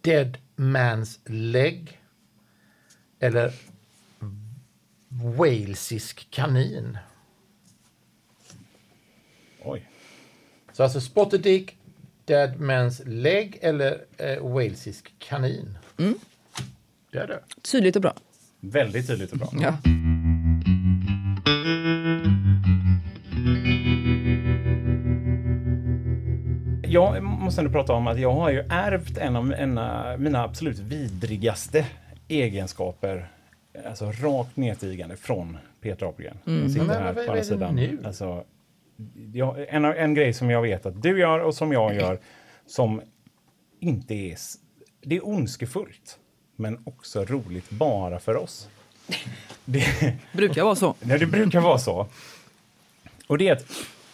Dead 0.00 0.38
man's 0.56 1.18
leg. 1.24 2.00
Eller 3.18 3.52
walesisk 5.08 6.30
kanin. 6.30 6.98
Oj. 9.62 9.88
Så 10.72 10.82
alltså 10.82 11.00
spotted 11.00 11.40
dick, 11.40 11.76
dead 12.24 12.56
man's 12.56 13.08
leg 13.08 13.58
eller 13.62 14.04
eh, 14.16 14.52
walesisk 14.52 15.14
kanin. 15.18 15.78
Det 17.10 17.18
är 17.18 17.26
det. 17.26 17.40
Tydligt 17.62 17.96
och 17.96 18.02
bra. 18.02 18.14
Väldigt 18.60 19.06
tydligt 19.06 19.32
och 19.32 19.38
bra. 19.38 19.52
Ja. 19.60 19.78
Jag 26.92 27.22
måste 27.22 27.60
ändå 27.60 27.72
prata 27.72 27.92
om 27.92 28.06
att 28.06 28.20
jag 28.20 28.32
har 28.32 28.50
ju 28.50 28.58
ärvt 28.70 29.18
en 29.18 29.36
av 29.36 29.46
mina, 29.46 30.16
mina 30.16 30.42
absolut 30.44 30.78
vidrigaste 30.78 31.86
egenskaper. 32.28 33.28
Alltså 33.86 34.12
rakt 34.12 34.56
nedstigande 34.56 35.16
från 35.16 35.58
Peter 35.80 36.06
Apelgren. 36.06 36.38
Mm. 36.46 36.68
Sitter 36.68 36.86
Men 36.86 36.96
här 37.02 37.12
vad- 37.12 37.26
på 37.26 37.30
andra 37.32 37.44
sidan. 37.44 37.74
nu? 37.76 37.98
Alltså, 38.04 38.44
jag, 39.32 39.66
en, 39.68 39.84
en 39.84 40.14
grej 40.14 40.32
som 40.32 40.50
jag 40.50 40.62
vet 40.62 40.86
att 40.86 41.02
du 41.02 41.18
gör 41.20 41.38
och 41.38 41.54
som 41.54 41.72
jag 41.72 41.94
gör 41.94 42.18
som 42.66 43.02
inte 43.80 44.14
är... 44.14 44.36
Det 45.02 45.16
är 45.16 45.28
ondskefullt, 45.28 46.18
men 46.56 46.78
också 46.84 47.24
roligt 47.24 47.70
bara 47.70 48.18
för 48.18 48.36
oss. 48.36 48.68
Det, 49.64 49.84
Brukar 50.32 50.64
vara 50.64 50.74
så. 50.76 50.94
Nej, 51.00 51.18
det 51.18 51.26
brukar 51.26 51.60
vara 51.60 51.78
så. 51.78 52.06
Och 53.26 53.38
det 53.38 53.48
är 53.48 53.52
att, 53.52 53.64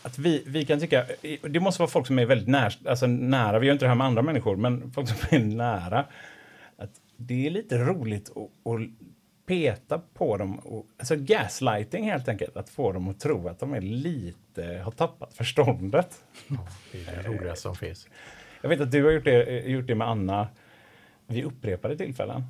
att 0.07 0.19
vi, 0.19 0.43
vi 0.47 0.65
kan 0.65 0.81
tycka, 0.81 1.05
det 1.49 1.61
måste 1.61 1.83
vara 1.83 1.91
folk 1.91 2.07
som 2.07 2.19
är 2.19 2.27
väldigt 2.27 2.49
när, 2.49 2.89
alltså 2.89 3.07
nära, 3.07 3.59
vi 3.59 3.67
gör 3.67 3.73
inte 3.73 3.85
det 3.85 3.89
här 3.89 3.95
med 3.95 4.07
andra 4.07 4.23
människor, 4.23 4.57
men 4.57 4.93
folk 4.93 5.09
som 5.09 5.17
är 5.31 5.45
nära. 5.45 6.05
Att 6.77 6.91
det 7.17 7.47
är 7.47 7.51
lite 7.51 7.79
roligt 7.79 8.31
att, 8.31 8.73
att 8.73 8.81
peta 9.47 10.01
på 10.15 10.37
dem, 10.37 10.59
och, 10.59 10.87
alltså 10.99 11.17
gaslighting 11.17 12.05
helt 12.05 12.29
enkelt, 12.29 12.57
att 12.57 12.69
få 12.69 12.93
dem 12.93 13.09
att 13.09 13.21
tro 13.21 13.49
att 13.49 13.59
de 13.59 13.75
är 13.75 13.81
lite, 13.81 14.81
har 14.85 14.91
tappat 14.91 15.35
förståndet. 15.35 16.25
Det 16.93 16.99
är 16.99 17.23
det 17.23 17.29
roligaste 17.29 17.63
som 17.63 17.77
finns. 17.77 18.09
Jag 18.63 18.69
vet 18.69 18.81
att 18.81 18.91
du 18.91 19.05
har 19.05 19.11
gjort 19.11 19.25
det, 19.25 19.61
gjort 19.61 19.87
det 19.87 19.95
med 19.95 20.09
Anna 20.09 20.49
vid 21.27 21.45
upprepade 21.45 21.97
tillfällen. 21.97 22.45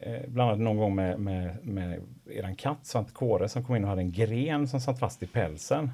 Eh, 0.00 0.28
bland 0.28 0.50
annat 0.50 0.60
någon 0.60 0.76
gång 0.76 0.94
med, 0.94 1.20
med, 1.20 1.64
med 1.64 2.00
er 2.30 2.54
katt 2.58 2.86
Svante 2.86 3.12
Kåre 3.12 3.48
som 3.48 3.64
kom 3.64 3.76
in 3.76 3.84
och 3.84 3.90
hade 3.90 4.02
en 4.02 4.12
gren 4.12 4.68
som 4.68 4.80
satt 4.80 4.98
fast 4.98 5.22
i 5.22 5.26
pälsen. 5.26 5.90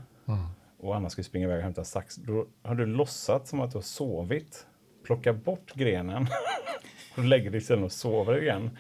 Och 0.81 0.97
Anna 0.97 1.11
skulle 1.11 1.25
springa 1.25 1.47
iväg 1.47 1.57
och 1.57 1.63
hämta 1.63 1.85
sax. 1.85 2.17
Då 2.17 2.47
har 2.63 2.75
du 2.75 2.87
låtsats 2.87 3.51
som 3.51 3.61
att 3.61 3.71
du 3.71 3.77
har 3.77 3.83
sovit. 3.83 4.67
Plocka 5.07 5.33
bort 5.33 5.73
grenen 5.75 6.27
och 7.17 7.25
lägger 7.25 7.51
dig 7.51 7.61
sedan 7.61 7.85
och 7.85 7.93
sover 7.93 8.43
igen. 8.43 8.71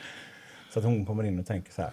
Så 0.72 0.78
att 0.78 0.84
hon 0.84 1.06
kommer 1.06 1.24
in 1.24 1.38
och 1.38 1.46
tänker 1.46 1.72
så 1.72 1.82
här. 1.82 1.90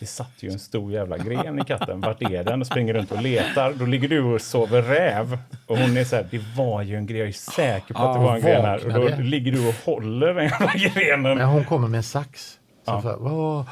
Det 0.00 0.06
satt 0.06 0.32
ju 0.42 0.50
en 0.50 0.58
stor 0.58 0.92
jävla 0.92 1.18
gren 1.18 1.58
i 1.58 1.64
katten. 1.64 2.00
Vart 2.00 2.22
är 2.22 2.44
den? 2.44 2.60
Och 2.60 2.66
springer 2.66 2.94
runt 2.94 3.12
och 3.12 3.22
letar. 3.22 3.72
Då 3.72 3.86
ligger 3.86 4.08
du 4.08 4.22
och 4.22 4.40
sover 4.40 4.82
räv. 4.82 5.38
Och 5.66 5.78
hon 5.78 5.96
är 5.96 6.04
så 6.04 6.16
här, 6.16 6.26
det 6.30 6.40
var 6.56 6.82
ju 6.82 6.96
en 6.96 7.06
gren. 7.06 7.18
Jag 7.18 7.28
är 7.28 7.32
säker 7.32 7.94
på 7.94 8.02
att 8.02 8.14
det 8.14 8.20
var 8.20 8.34
en 8.36 8.40
gren 8.42 8.64
här. 8.64 8.86
Och 8.86 8.92
då 8.92 9.22
ligger 9.22 9.52
du 9.52 9.68
och 9.68 9.74
håller 9.84 10.34
den 10.34 10.44
jävla 10.44 10.72
grenen. 10.74 11.38
Men 11.38 11.48
hon 11.48 11.64
kommer 11.64 11.88
med 11.88 11.98
en 11.98 12.02
sax. 12.02 12.46
Så 12.50 12.58
Ja. 12.84 13.02
så 13.02 13.08
här, 13.08 13.16
vad, 13.16 13.66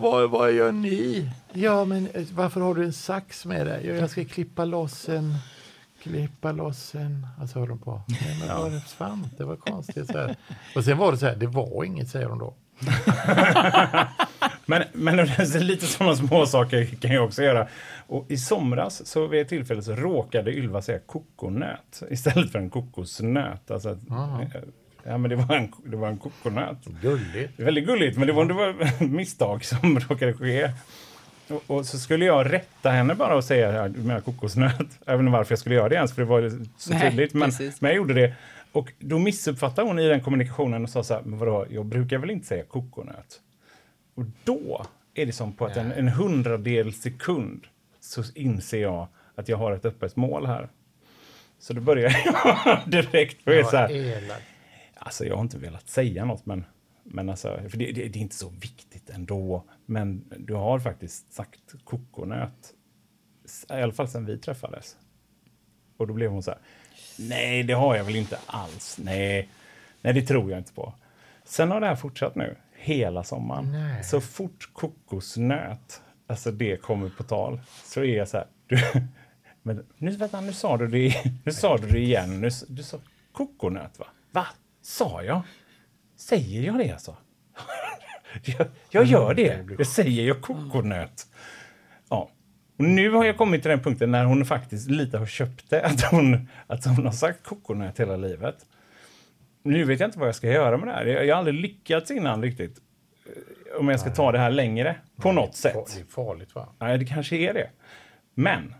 vad, 0.00 0.30
vad 0.30 0.52
gör 0.52 0.72
ni? 0.72 1.30
Ja, 1.60 1.84
men 1.84 2.06
eh, 2.14 2.22
varför 2.34 2.60
har 2.60 2.74
du 2.74 2.84
en 2.84 2.92
sax 2.92 3.46
med 3.46 3.66
dig? 3.66 3.86
"Ja, 3.86 3.94
Jag 3.94 4.10
ska 4.10 4.24
klippa 4.24 4.64
loss 4.64 5.08
en... 5.08 5.34
Klippa 6.02 6.52
loss 6.52 6.94
en... 6.94 7.26
Alltså 7.40 7.58
höll 7.58 7.68
hon 7.68 7.78
på. 7.78 8.02
Nej, 8.08 8.36
men 8.46 8.56
var 8.58 8.70
det 8.70 8.80
svant? 8.80 9.38
Det 9.38 9.44
var 9.44 9.56
konstigt. 9.56 10.06
Så 10.06 10.18
här. 10.18 10.36
Och 10.74 10.84
sen 10.84 10.98
var 10.98 11.12
det 11.12 11.18
så 11.18 11.26
här, 11.26 11.36
det 11.36 11.46
var 11.46 11.84
inget 11.84 12.08
säger 12.08 12.26
hon 12.26 12.38
då. 12.38 12.54
Men, 14.66 14.82
men 14.92 15.16
lite 15.60 15.86
sådana 15.86 16.16
små 16.16 16.46
saker 16.46 16.84
kan 16.84 17.10
jag 17.10 17.24
också 17.24 17.42
göra. 17.42 17.68
Och 18.06 18.26
I 18.28 18.36
somras 18.36 19.06
så 19.06 19.26
vid 19.26 19.40
ett 19.42 19.48
tillfälle 19.48 19.82
så 19.82 19.94
råkade 19.94 20.52
Ylva 20.52 20.82
säga 20.82 20.98
kokonöt 20.98 22.02
istället 22.10 22.52
för 22.52 22.58
en 22.58 22.70
kokosnöt. 22.70 23.70
Alltså, 23.70 23.88
att- 23.88 23.98
ja, 25.04 25.18
men 25.18 25.30
det 25.30 25.36
var 25.36 25.56
en, 25.56 25.72
det 25.84 25.96
var 25.96 26.08
en 26.08 26.18
kokonöt. 26.18 26.84
Gulligt. 27.02 27.60
Väldigt 27.60 27.86
gulligt, 27.86 28.18
men 28.18 28.26
det 28.26 28.32
var, 28.32 28.44
det 28.44 28.54
var 28.54 29.04
misstag 29.06 29.64
som 29.64 29.98
råkade 30.08 30.32
ske. 30.34 30.70
Och, 31.48 31.76
och 31.76 31.86
så 31.86 31.98
skulle 31.98 32.24
jag 32.24 32.52
rätta 32.52 32.90
henne 32.90 33.14
bara 33.14 33.36
och 33.36 33.44
säga 33.44 33.72
ja, 33.72 33.88
du 33.88 34.00
menar 34.00 34.20
kokosnöt. 34.20 34.98
Jag 35.04 35.12
vet 35.12 35.20
inte 35.20 35.32
varför 35.32 35.52
jag 35.52 35.58
skulle 35.58 35.74
göra 35.74 35.88
det 35.88 35.94
ens, 35.94 36.14
för 36.14 36.22
det 36.22 36.28
var 36.28 36.52
så 36.76 36.92
Nej, 36.92 37.10
tydligt. 37.10 37.34
Men, 37.34 37.48
precis. 37.48 37.80
men 37.80 37.88
jag 37.88 37.96
gjorde 37.96 38.14
det. 38.14 38.34
Och 38.72 38.92
då 38.98 39.18
missuppfattade 39.18 39.88
hon 39.88 39.98
i 39.98 40.08
den 40.08 40.20
kommunikationen 40.20 40.82
och 40.82 40.90
sa 40.90 41.02
så 41.02 41.14
här, 41.14 41.22
men 41.22 41.38
vadå, 41.38 41.66
jag 41.70 41.86
brukar 41.86 42.18
väl 42.18 42.30
inte 42.30 42.46
säga 42.46 42.64
kokonöt? 42.64 43.40
Och 44.14 44.24
då 44.44 44.86
är 45.14 45.26
det 45.26 45.32
som 45.32 45.52
på 45.52 45.66
att 45.66 45.76
en, 45.76 45.92
en 45.92 46.08
hundradel 46.08 46.92
sekund 46.92 47.66
så 48.00 48.22
inser 48.34 48.82
jag 48.82 49.08
att 49.34 49.48
jag 49.48 49.56
har 49.56 49.72
ett 49.72 49.84
öppet 49.84 50.16
mål 50.16 50.46
här. 50.46 50.68
Så 51.58 51.72
då 51.72 51.80
börjar 51.80 52.16
jag 52.24 52.78
direkt 52.86 53.46
och 53.46 53.52
är 53.52 53.62
så 53.62 53.76
här. 53.76 54.22
Alltså 54.94 55.24
jag 55.24 55.34
har 55.34 55.42
inte 55.42 55.58
velat 55.58 55.88
säga 55.88 56.24
något, 56.24 56.46
men, 56.46 56.64
men 57.10 57.28
alltså, 57.28 57.60
för 57.68 57.78
det, 57.78 57.92
det, 57.92 58.08
det 58.08 58.18
är 58.18 58.22
inte 58.22 58.34
så 58.34 58.48
viktigt 58.48 59.10
ändå. 59.10 59.64
Men 59.86 60.24
du 60.38 60.54
har 60.54 60.78
faktiskt 60.78 61.32
sagt 61.32 61.74
kokonöt, 61.84 62.74
i 63.70 63.72
alla 63.72 63.92
fall 63.92 64.08
sen 64.08 64.26
vi 64.26 64.38
träffades. 64.38 64.96
Och 65.96 66.06
då 66.06 66.14
blev 66.14 66.30
hon 66.30 66.42
så 66.42 66.50
här, 66.50 66.60
nej 67.18 67.62
det 67.62 67.72
har 67.72 67.96
jag 67.96 68.04
väl 68.04 68.16
inte 68.16 68.38
alls, 68.46 68.98
nej, 69.02 69.48
nej 70.02 70.14
det 70.14 70.22
tror 70.22 70.50
jag 70.50 70.60
inte 70.60 70.72
på. 70.72 70.94
Sen 71.44 71.70
har 71.70 71.80
det 71.80 71.86
här 71.86 71.96
fortsatt 71.96 72.34
nu, 72.34 72.56
hela 72.74 73.24
sommaren. 73.24 73.72
Nej. 73.72 74.04
Så 74.04 74.20
fort 74.20 74.70
kokosnöt, 74.72 76.02
alltså 76.26 76.50
det 76.50 76.82
kommer 76.82 77.10
på 77.10 77.22
tal, 77.22 77.60
så 77.84 78.00
är 78.00 78.16
jag 78.16 78.28
så 78.28 78.36
här, 78.36 78.46
du, 78.66 78.78
men 79.62 79.86
nu, 79.96 80.10
vänta, 80.10 80.40
nu 80.40 80.52
sa 80.52 80.76
du 80.76 80.86
det, 80.86 81.14
nu 81.44 81.52
sa 81.52 81.76
du 81.76 81.88
det 81.88 81.98
igen, 81.98 82.40
nu, 82.40 82.50
du 82.68 82.82
sa 82.82 82.98
kokonöt 83.32 83.98
va? 83.98 84.06
Va? 84.30 84.46
Sa 84.82 85.22
jag? 85.22 85.42
Säger 86.18 86.62
jag 86.62 86.78
det 86.78 86.92
alltså? 86.92 87.16
jag, 88.44 88.66
jag 88.90 89.04
gör 89.04 89.34
det, 89.34 89.66
jag 89.78 89.86
säger 89.86 90.26
jag 90.28 90.42
kokonöt. 90.42 91.26
Ja. 92.10 92.30
Och 92.78 92.84
nu 92.84 93.10
har 93.10 93.24
jag 93.24 93.36
kommit 93.36 93.62
till 93.62 93.70
den 93.70 93.80
punkten 93.80 94.10
när 94.10 94.24
hon 94.24 94.44
faktiskt 94.44 94.90
lite 94.90 95.18
har 95.18 95.26
köpt 95.26 95.70
det, 95.70 95.82
att 95.86 96.02
hon, 96.02 96.48
att 96.66 96.84
hon 96.86 97.04
har 97.04 97.12
sagt 97.12 97.42
kokonöt 97.44 98.00
hela 98.00 98.16
livet. 98.16 98.66
Nu 99.62 99.84
vet 99.84 100.00
jag 100.00 100.08
inte 100.08 100.18
vad 100.18 100.28
jag 100.28 100.34
ska 100.34 100.46
göra 100.52 100.76
med 100.76 100.88
det 100.88 100.92
här. 100.92 101.06
Jag, 101.06 101.26
jag 101.26 101.34
har 101.34 101.38
aldrig 101.38 101.54
lyckats 101.60 102.10
innan 102.10 102.42
riktigt. 102.42 102.78
eh, 103.26 103.80
Om 103.80 103.88
jag 103.88 104.00
ska 104.00 104.10
ta 104.10 104.32
det 104.32 104.38
här 104.38 104.50
längre, 104.50 104.96
på 105.16 105.32
något 105.32 105.62
Det 105.62 105.68
är 105.68 105.84
sätt. 105.86 106.10
farligt 106.10 106.54
va? 106.54 106.68
Nej, 106.78 106.98
det 106.98 107.04
kanske 107.04 107.36
är 107.36 107.54
det. 107.54 107.70
Men 108.34 108.74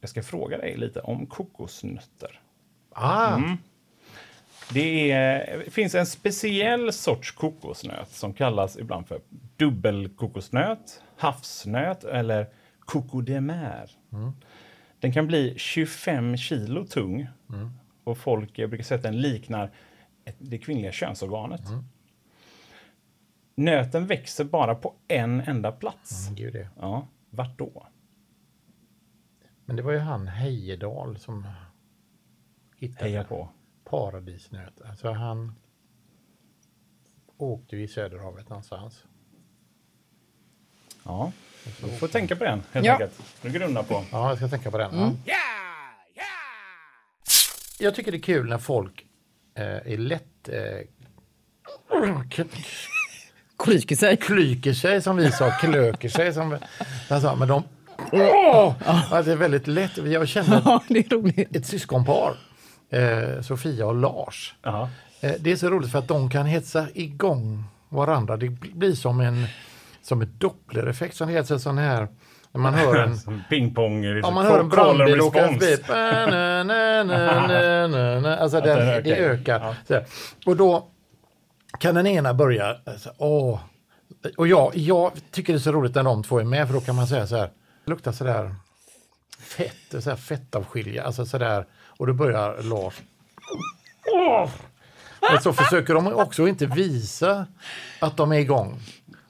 jag 0.00 0.10
ska 0.10 0.22
fråga 0.22 0.58
dig 0.58 0.76
lite 0.76 1.00
om 1.00 1.26
kokosnötter. 1.26 2.40
Ah, 2.92 3.34
Mm. 3.36 3.58
Det, 4.72 5.10
är, 5.10 5.70
finns 5.70 5.94
en 5.94 6.06
speciell 6.06 6.92
sorts 6.92 7.32
kokosnöt 7.32 8.10
som 8.10 8.32
kallas 8.34 8.76
ibland 8.76 9.06
för 9.08 9.20
dubbelkokosnöt, 9.56 11.02
havsnöt 11.16 12.04
eller 12.04 12.46
coco 12.80 13.20
de 13.20 13.40
mer. 13.40 13.90
Den 15.00 15.12
kan 15.12 15.26
bli 15.26 15.54
25 15.56 16.36
kilo 16.36 16.84
tung 16.86 17.28
och 18.04 18.18
folk 18.18 18.56
brukar 18.56 18.84
säga 18.84 18.96
att 18.96 19.02
den 19.02 19.20
liknar 19.20 19.70
det 20.38 20.58
kvinnliga 20.58 20.92
könsorganet. 20.92 21.62
Nöten 23.54 24.06
växer 24.06 24.44
bara 24.44 24.74
på 24.74 24.94
en 25.08 25.40
enda 25.40 25.72
plats. 25.72 26.28
Det. 26.28 26.68
Ja, 26.80 27.08
vart 27.30 27.58
då? 27.58 27.86
Men 29.64 29.76
det 29.76 29.82
var 29.82 29.92
ju 29.92 29.98
han 29.98 30.28
Hejedal 30.28 31.18
som 31.18 31.46
hittade 32.76 33.10
Heja 33.10 33.24
på. 33.24 33.48
Paradisnöt. 33.90 34.80
Alltså 34.90 35.10
han 35.12 35.54
åkte 37.36 37.76
i 37.76 37.88
Söderhavet 37.88 38.48
någonstans. 38.48 39.04
Ja, 41.04 41.32
du 41.80 41.88
får 41.98 42.08
tänka 42.08 42.36
på 42.36 42.44
den 42.44 42.62
helt 42.72 42.86
Ja. 42.86 42.92
enkelt. 42.92 43.12
Du 43.42 43.50
grunnar 43.50 43.82
på. 43.82 44.04
Ja, 44.12 44.28
jag 44.28 44.36
ska 44.38 44.48
tänka 44.48 44.70
på 44.70 44.78
den. 44.78 45.18
Ja. 45.24 45.34
Jag 47.80 47.94
tycker 47.94 48.12
det 48.12 48.18
är 48.18 48.22
kul 48.22 48.48
när 48.48 48.58
folk 48.58 49.06
eh, 49.54 49.64
är 49.64 49.96
lätt 49.98 50.48
eh, 50.48 50.86
Klyker 53.58 53.96
sig. 53.96 54.16
klyker 54.16 54.72
sig 54.72 55.02
som 55.02 55.16
vi 55.16 55.32
sa, 55.32 55.50
klöker 55.50 56.08
sig 56.08 56.34
som 56.34 56.58
sa, 57.08 57.36
men 57.36 57.48
de... 57.48 57.62
Åh! 58.12 58.74
Ja, 59.10 59.22
det 59.22 59.32
är 59.32 59.36
väldigt 59.36 59.66
lätt. 59.66 59.96
Jag 59.96 60.28
känner 60.28 60.62
Ja, 60.64 60.82
det 60.88 60.98
är 60.98 61.08
roligt. 61.08 61.56
ett 61.56 61.66
syskonpar, 61.66 62.36
eh, 62.90 63.40
Sofia 63.42 63.86
och 63.86 63.94
Lars. 63.94 64.54
Ja. 64.62 64.88
Eh, 65.20 65.32
det 65.40 65.52
är 65.52 65.56
så 65.56 65.70
roligt 65.70 65.92
för 65.92 65.98
att 65.98 66.08
de 66.08 66.30
kan 66.30 66.46
hetsa 66.46 66.86
igång 66.94 67.64
varandra. 67.88 68.36
Det 68.36 68.48
blir 68.48 68.94
som 68.94 69.20
en 69.20 69.46
som 70.02 70.22
ett 70.22 70.40
dopplereffekt 70.40 71.16
som 71.16 71.28
det 71.28 71.34
heter 71.34 71.58
sån 71.58 71.78
här 71.78 72.08
när 72.52 72.60
man 72.60 72.74
hör 72.74 72.96
en 72.96 73.42
pingpong. 73.48 74.02
Liksom, 74.02 74.28
om 74.28 74.34
man 74.34 74.46
hör 74.46 74.60
en 74.60 74.68
brandbil 74.68 75.20
åka 75.20 75.48
förbi. 75.48 75.76
Alltså 78.28 78.60
den 78.60 78.78
den, 78.78 78.88
ökar. 78.88 79.02
det 79.02 79.16
ökar. 79.16 79.76
Ja. 79.86 80.00
Och 80.46 80.56
då 80.56 80.88
kan 81.80 81.94
den 81.94 82.06
ena 82.06 82.34
börja, 82.34 82.76
alltså, 82.86 83.10
åh. 83.18 83.60
Och 84.36 84.48
jag, 84.48 84.76
jag 84.76 85.12
tycker 85.30 85.52
det 85.52 85.56
är 85.56 85.60
så 85.60 85.72
roligt 85.72 85.94
när 85.94 86.02
de 86.02 86.22
två 86.22 86.38
är 86.38 86.44
med 86.44 86.66
för 86.66 86.74
då 86.74 86.80
kan 86.80 86.96
man 86.96 87.06
säga 87.06 87.26
så 87.26 87.36
här, 87.36 87.50
det 87.84 87.90
luktar 87.90 88.12
så 88.12 88.24
där 88.24 88.54
fett, 89.40 90.02
så 90.02 90.10
här 90.10 90.16
fettavskilja, 90.16 91.04
alltså 91.04 91.26
så 91.26 91.38
där. 91.38 91.66
Och 91.98 92.06
då 92.06 92.12
börjar 92.12 92.62
Lars. 92.62 92.94
Men 95.20 95.40
så 95.40 95.52
försöker 95.52 95.94
de 95.94 96.06
också 96.06 96.48
inte 96.48 96.66
visa 96.66 97.46
att 98.00 98.16
de 98.16 98.32
är 98.32 98.38
igång. 98.38 98.80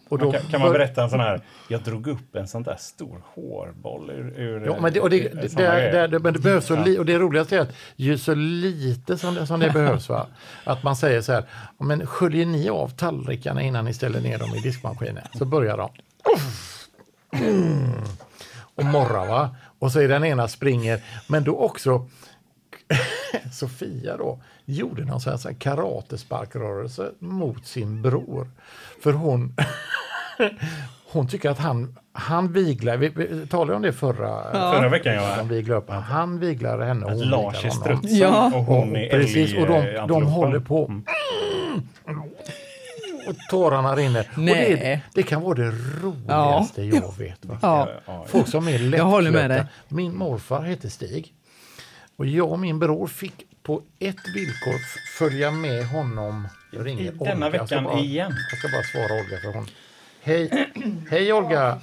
Och 0.08 0.18
då 0.18 0.32
Kan, 0.32 0.42
kan 0.50 0.60
man 0.60 0.72
berätta 0.72 1.02
en 1.02 1.10
sån 1.10 1.20
här, 1.20 1.40
jag 1.68 1.82
drog 1.82 2.06
upp 2.06 2.36
en 2.36 2.48
sån 2.48 2.62
där 2.62 2.76
stor 2.78 3.22
hårboll 3.34 4.10
ur... 4.10 4.40
ur 4.40 4.66
Ja, 4.66 4.80
men 4.80 4.92
det, 4.92 5.00
och 5.00 5.10
det, 5.10 5.28
det, 5.28 5.56
det, 5.56 6.06
det, 6.06 6.18
men 6.18 6.32
det 6.32 6.38
behövs 6.38 6.66
så 6.66 6.76
li, 6.76 6.98
och 6.98 7.06
det 7.06 7.18
roligaste 7.18 7.56
är 7.56 7.60
att 7.60 7.72
ju 7.96 8.18
så 8.18 8.34
lite 8.34 9.18
som 9.18 9.34
det, 9.34 9.46
som 9.46 9.60
det 9.60 9.70
behövs, 9.70 10.08
va? 10.08 10.26
att 10.64 10.82
man 10.82 10.96
säger 10.96 11.20
så 11.20 11.32
här, 11.32 11.44
"Ja, 11.78 11.84
men 11.84 12.06
sköljer 12.06 12.46
ni 12.46 12.68
av 12.68 12.88
tallrikarna 12.88 13.62
innan 13.62 13.84
ni 13.84 13.94
ställer 13.94 14.20
ner 14.20 14.38
dem 14.38 14.54
i 14.54 14.60
diskmaskinen? 14.60 15.24
Så 15.34 15.44
börjar 15.44 15.76
de. 15.76 15.90
Mm. 17.32 17.92
Och 18.74 18.84
morra 18.84 19.24
va? 19.26 19.56
Och 19.78 19.92
så 19.92 20.00
är 20.00 20.08
den 20.08 20.24
ena 20.24 20.48
springer, 20.48 21.00
men 21.26 21.44
då 21.44 21.56
också 21.56 22.08
Sofia 23.52 24.16
då 24.16 24.40
gjorde 24.64 25.04
någon 25.04 25.20
sån 25.20 25.38
här, 25.44 25.52
karatesparkrörelse 25.52 27.10
mot 27.18 27.66
sin 27.66 28.02
bror. 28.02 28.50
För 29.02 29.12
hon 29.12 29.54
hon 31.12 31.28
tycker 31.28 31.50
att 31.50 31.58
han, 31.58 31.98
han 32.12 32.52
viglar, 32.52 32.96
vi, 32.96 33.08
vi 33.08 33.46
talade 33.46 33.76
om 33.76 33.82
det 33.82 33.92
förra, 33.92 34.52
Förra 34.52 34.88
veckan 34.88 35.14
ja. 35.14 35.36
de 35.36 35.48
viglar 35.48 35.76
upp, 35.76 35.90
han 35.90 36.38
viglar 36.38 36.78
henne 36.78 37.04
och 37.04 37.10
Att 37.12 37.18
hon 37.18 37.28
Lars 37.28 37.64
är 37.64 37.70
viglar 37.70 37.84
honom. 37.84 37.98
strutsen 38.00 38.18
Ja. 38.18 38.46
och 38.56 38.64
hon 38.64 38.96
är 38.96 39.10
Precis, 39.10 39.54
och 39.54 39.66
de, 39.66 39.66
de 39.66 39.74
älgantilopen. 39.80 40.26
håller 40.28 40.60
på. 40.60 40.84
Mm. 40.86 41.02
Och 43.28 43.34
tårarna 43.50 43.96
rinner. 43.96 44.28
Och 44.36 44.40
det, 44.40 44.52
Nej. 44.54 45.04
det 45.14 45.22
kan 45.22 45.42
vara 45.42 45.54
det 45.54 45.70
roligaste 46.02 46.82
jag 46.82 47.18
vet. 47.18 47.44
Va? 47.44 47.58
Ja. 47.62 47.88
Ja, 48.06 48.24
Folk 48.28 48.48
som 48.48 48.68
är 48.68 48.78
dig. 49.48 49.64
Min 49.88 50.16
morfar 50.16 50.62
hette 50.62 50.90
Stig. 50.90 51.34
Och 52.18 52.26
jag 52.26 52.52
och 52.52 52.58
min 52.58 52.78
bror 52.78 53.06
fick 53.06 53.62
på 53.62 53.82
ett 53.98 54.28
villkor 54.34 54.78
följa 55.18 55.50
med 55.50 55.86
honom. 55.86 56.48
Jag 56.72 56.86
ringer 56.86 57.02
I 57.02 57.10
denna 57.10 57.46
Olga. 57.46 57.56
Jag 57.56 57.62
veckan 57.62 57.84
bara, 57.84 57.98
igen. 57.98 58.32
Jag 58.50 58.58
ska 58.58 58.68
bara 58.68 58.82
svara 58.82 59.20
Olga 59.20 59.38
för 59.38 59.54
hon. 59.58 59.66
Hej, 60.22 60.72
hej 61.10 61.32
Olga! 61.32 61.80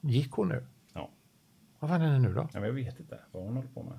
Gick 0.00 0.32
hon 0.32 0.48
nu? 0.48 0.66
Ja. 0.92 1.10
Vad 1.78 1.90
fan 1.90 2.02
är 2.02 2.12
det 2.12 2.18
nu 2.18 2.34
då? 2.34 2.48
Ja, 2.52 2.66
jag 2.66 2.72
vet 2.72 3.00
inte 3.00 3.18
vad 3.32 3.42
hon 3.42 3.56
håller 3.56 3.68
på 3.68 3.82
med. 3.82 3.98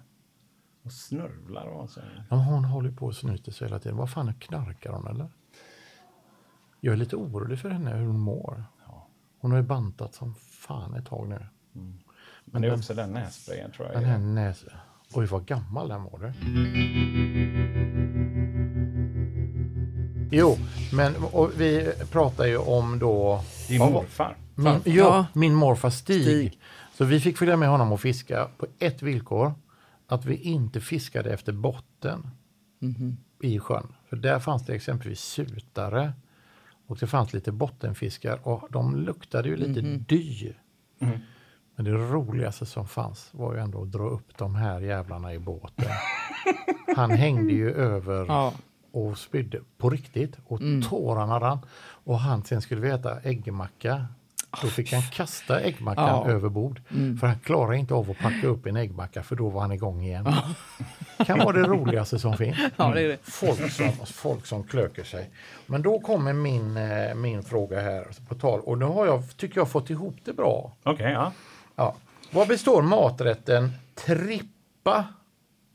Hon 0.83 0.91
snörvlar 0.91 1.65
och 1.65 1.89
så. 1.89 2.01
Ja, 2.29 2.35
hon 2.35 2.65
håller 2.65 2.91
på 2.91 3.05
och 3.05 3.15
snyter 3.15 3.51
sig 3.51 3.67
hela 3.67 3.79
tiden. 3.79 3.97
Vad 3.97 4.09
fan, 4.09 4.33
knarkar 4.33 4.91
hon 4.93 5.07
eller? 5.07 5.29
Jag 6.79 6.93
är 6.93 6.97
lite 6.97 7.15
orolig 7.15 7.59
för 7.59 7.69
henne, 7.69 7.95
hur 7.95 8.05
hon 8.05 8.19
mår. 8.19 8.63
Hon 9.39 9.51
har 9.51 9.57
ju 9.57 9.63
bantat 9.63 10.13
som 10.13 10.35
fan 10.35 10.93
ett 10.93 11.05
tag 11.05 11.29
nu. 11.29 11.47
Men 12.45 12.61
det 12.61 12.67
är 12.67 12.73
också 12.73 12.93
den 12.93 13.11
nässprayen 13.11 13.71
tror 13.71 13.87
jag. 13.87 14.01
Den 14.01 14.09
här 14.09 14.17
näs... 14.19 14.65
Oj, 15.13 15.25
vad 15.25 15.45
gammal 15.45 15.87
den 15.87 16.03
var. 16.03 16.19
Det. 16.19 16.33
Jo, 20.31 20.57
men 20.93 21.15
och 21.15 21.51
vi 21.57 21.91
pratar 22.11 22.45
ju 22.45 22.57
om 22.57 22.99
då... 22.99 23.43
Din 23.67 23.79
morfar. 23.79 24.37
Min, 24.55 24.65
ja, 24.65 24.81
Ja. 24.85 25.25
min 25.33 25.53
morfar 25.53 25.89
Stig. 25.89 26.21
Stig. 26.21 26.59
Så 26.97 27.05
vi 27.05 27.19
fick 27.19 27.37
följa 27.37 27.57
med 27.57 27.69
honom 27.69 27.91
och 27.91 28.01
fiska 28.01 28.47
på 28.57 28.67
ett 28.79 29.01
villkor. 29.01 29.53
Att 30.07 30.25
vi 30.25 30.35
inte 30.35 30.81
fiskade 30.81 31.33
efter 31.33 31.53
botten 31.53 32.27
i 33.41 33.59
sjön. 33.59 33.87
För 34.09 34.15
där 34.15 34.39
fanns 34.39 34.65
det 34.65 34.73
exempelvis 34.75 35.19
sutare. 35.19 36.13
Och 36.87 36.97
det 36.97 37.07
fanns 37.07 37.33
lite 37.33 37.51
bottenfiskar 37.51 38.39
och 38.47 38.67
de 38.71 38.95
luktade 38.95 39.49
ju 39.49 39.55
lite 39.55 39.81
dy. 39.81 40.53
Men 41.75 41.85
det 41.85 41.91
roligaste 41.91 42.65
som 42.65 42.87
fanns 42.87 43.29
var 43.31 43.53
ju 43.53 43.59
ändå 43.59 43.81
att 43.81 43.91
dra 43.91 44.03
upp 44.09 44.37
de 44.37 44.55
här 44.55 44.81
jävlarna 44.81 45.33
i 45.33 45.39
båten. 45.39 45.85
Han 46.95 47.11
hängde 47.11 47.53
ju 47.53 47.71
över 47.73 48.25
Ja. 48.27 48.53
och 48.91 49.17
spydde 49.17 49.59
på 49.77 49.89
riktigt 49.89 50.35
och 50.45 50.59
tårarna 50.89 51.39
rann. 51.39 51.59
Och 51.79 52.19
han 52.19 52.43
sen 52.43 52.61
skulle 52.61 52.81
vi 52.81 52.89
äta 52.89 53.19
äggmacka. 53.19 54.05
Då 54.61 54.67
fick 54.67 54.93
han 54.93 55.01
kasta 55.01 55.59
äggmackan 55.59 56.05
Ja. 56.07 56.27
över 56.29 56.49
bord. 56.49 56.81
För 57.19 57.27
han 57.27 57.39
klarade 57.39 57.77
inte 57.77 57.93
av 57.93 58.11
att 58.11 58.17
packa 58.17 58.47
upp 58.47 58.65
en 58.65 58.75
äggmacka 58.75 59.23
för 59.23 59.35
då 59.35 59.49
var 59.49 59.61
han 59.61 59.71
igång 59.71 60.01
igen. 60.03 60.27
kan 61.25 61.39
vara 61.39 61.51
det 61.51 61.67
roligaste 61.67 62.19
som 62.19 62.37
finns. 62.37 62.57
Ja, 62.77 62.91
det 62.93 63.01
är 63.01 63.07
det. 63.07 63.17
Folk, 63.23 63.71
som, 63.71 63.91
folk 64.05 64.45
som 64.45 64.63
klöker 64.63 65.03
sig. 65.03 65.29
Men 65.65 65.81
då 65.81 65.99
kommer 65.99 66.33
min, 66.33 66.77
eh, 66.77 67.15
min 67.15 67.43
fråga 67.43 67.81
här 67.81 68.07
på 68.29 68.35
tal. 68.35 68.59
Och 68.59 68.77
nu 68.77 68.85
har 68.85 69.05
jag, 69.05 69.37
tycker 69.37 69.59
jag, 69.59 69.69
fått 69.69 69.89
ihop 69.89 70.15
det 70.25 70.33
bra. 70.33 70.71
Okej, 70.83 71.11
ja. 71.11 71.31
Ja. 71.75 71.95
Vad 72.31 72.47
består 72.47 72.81
maträtten 72.81 73.71
trippa, 73.95 75.05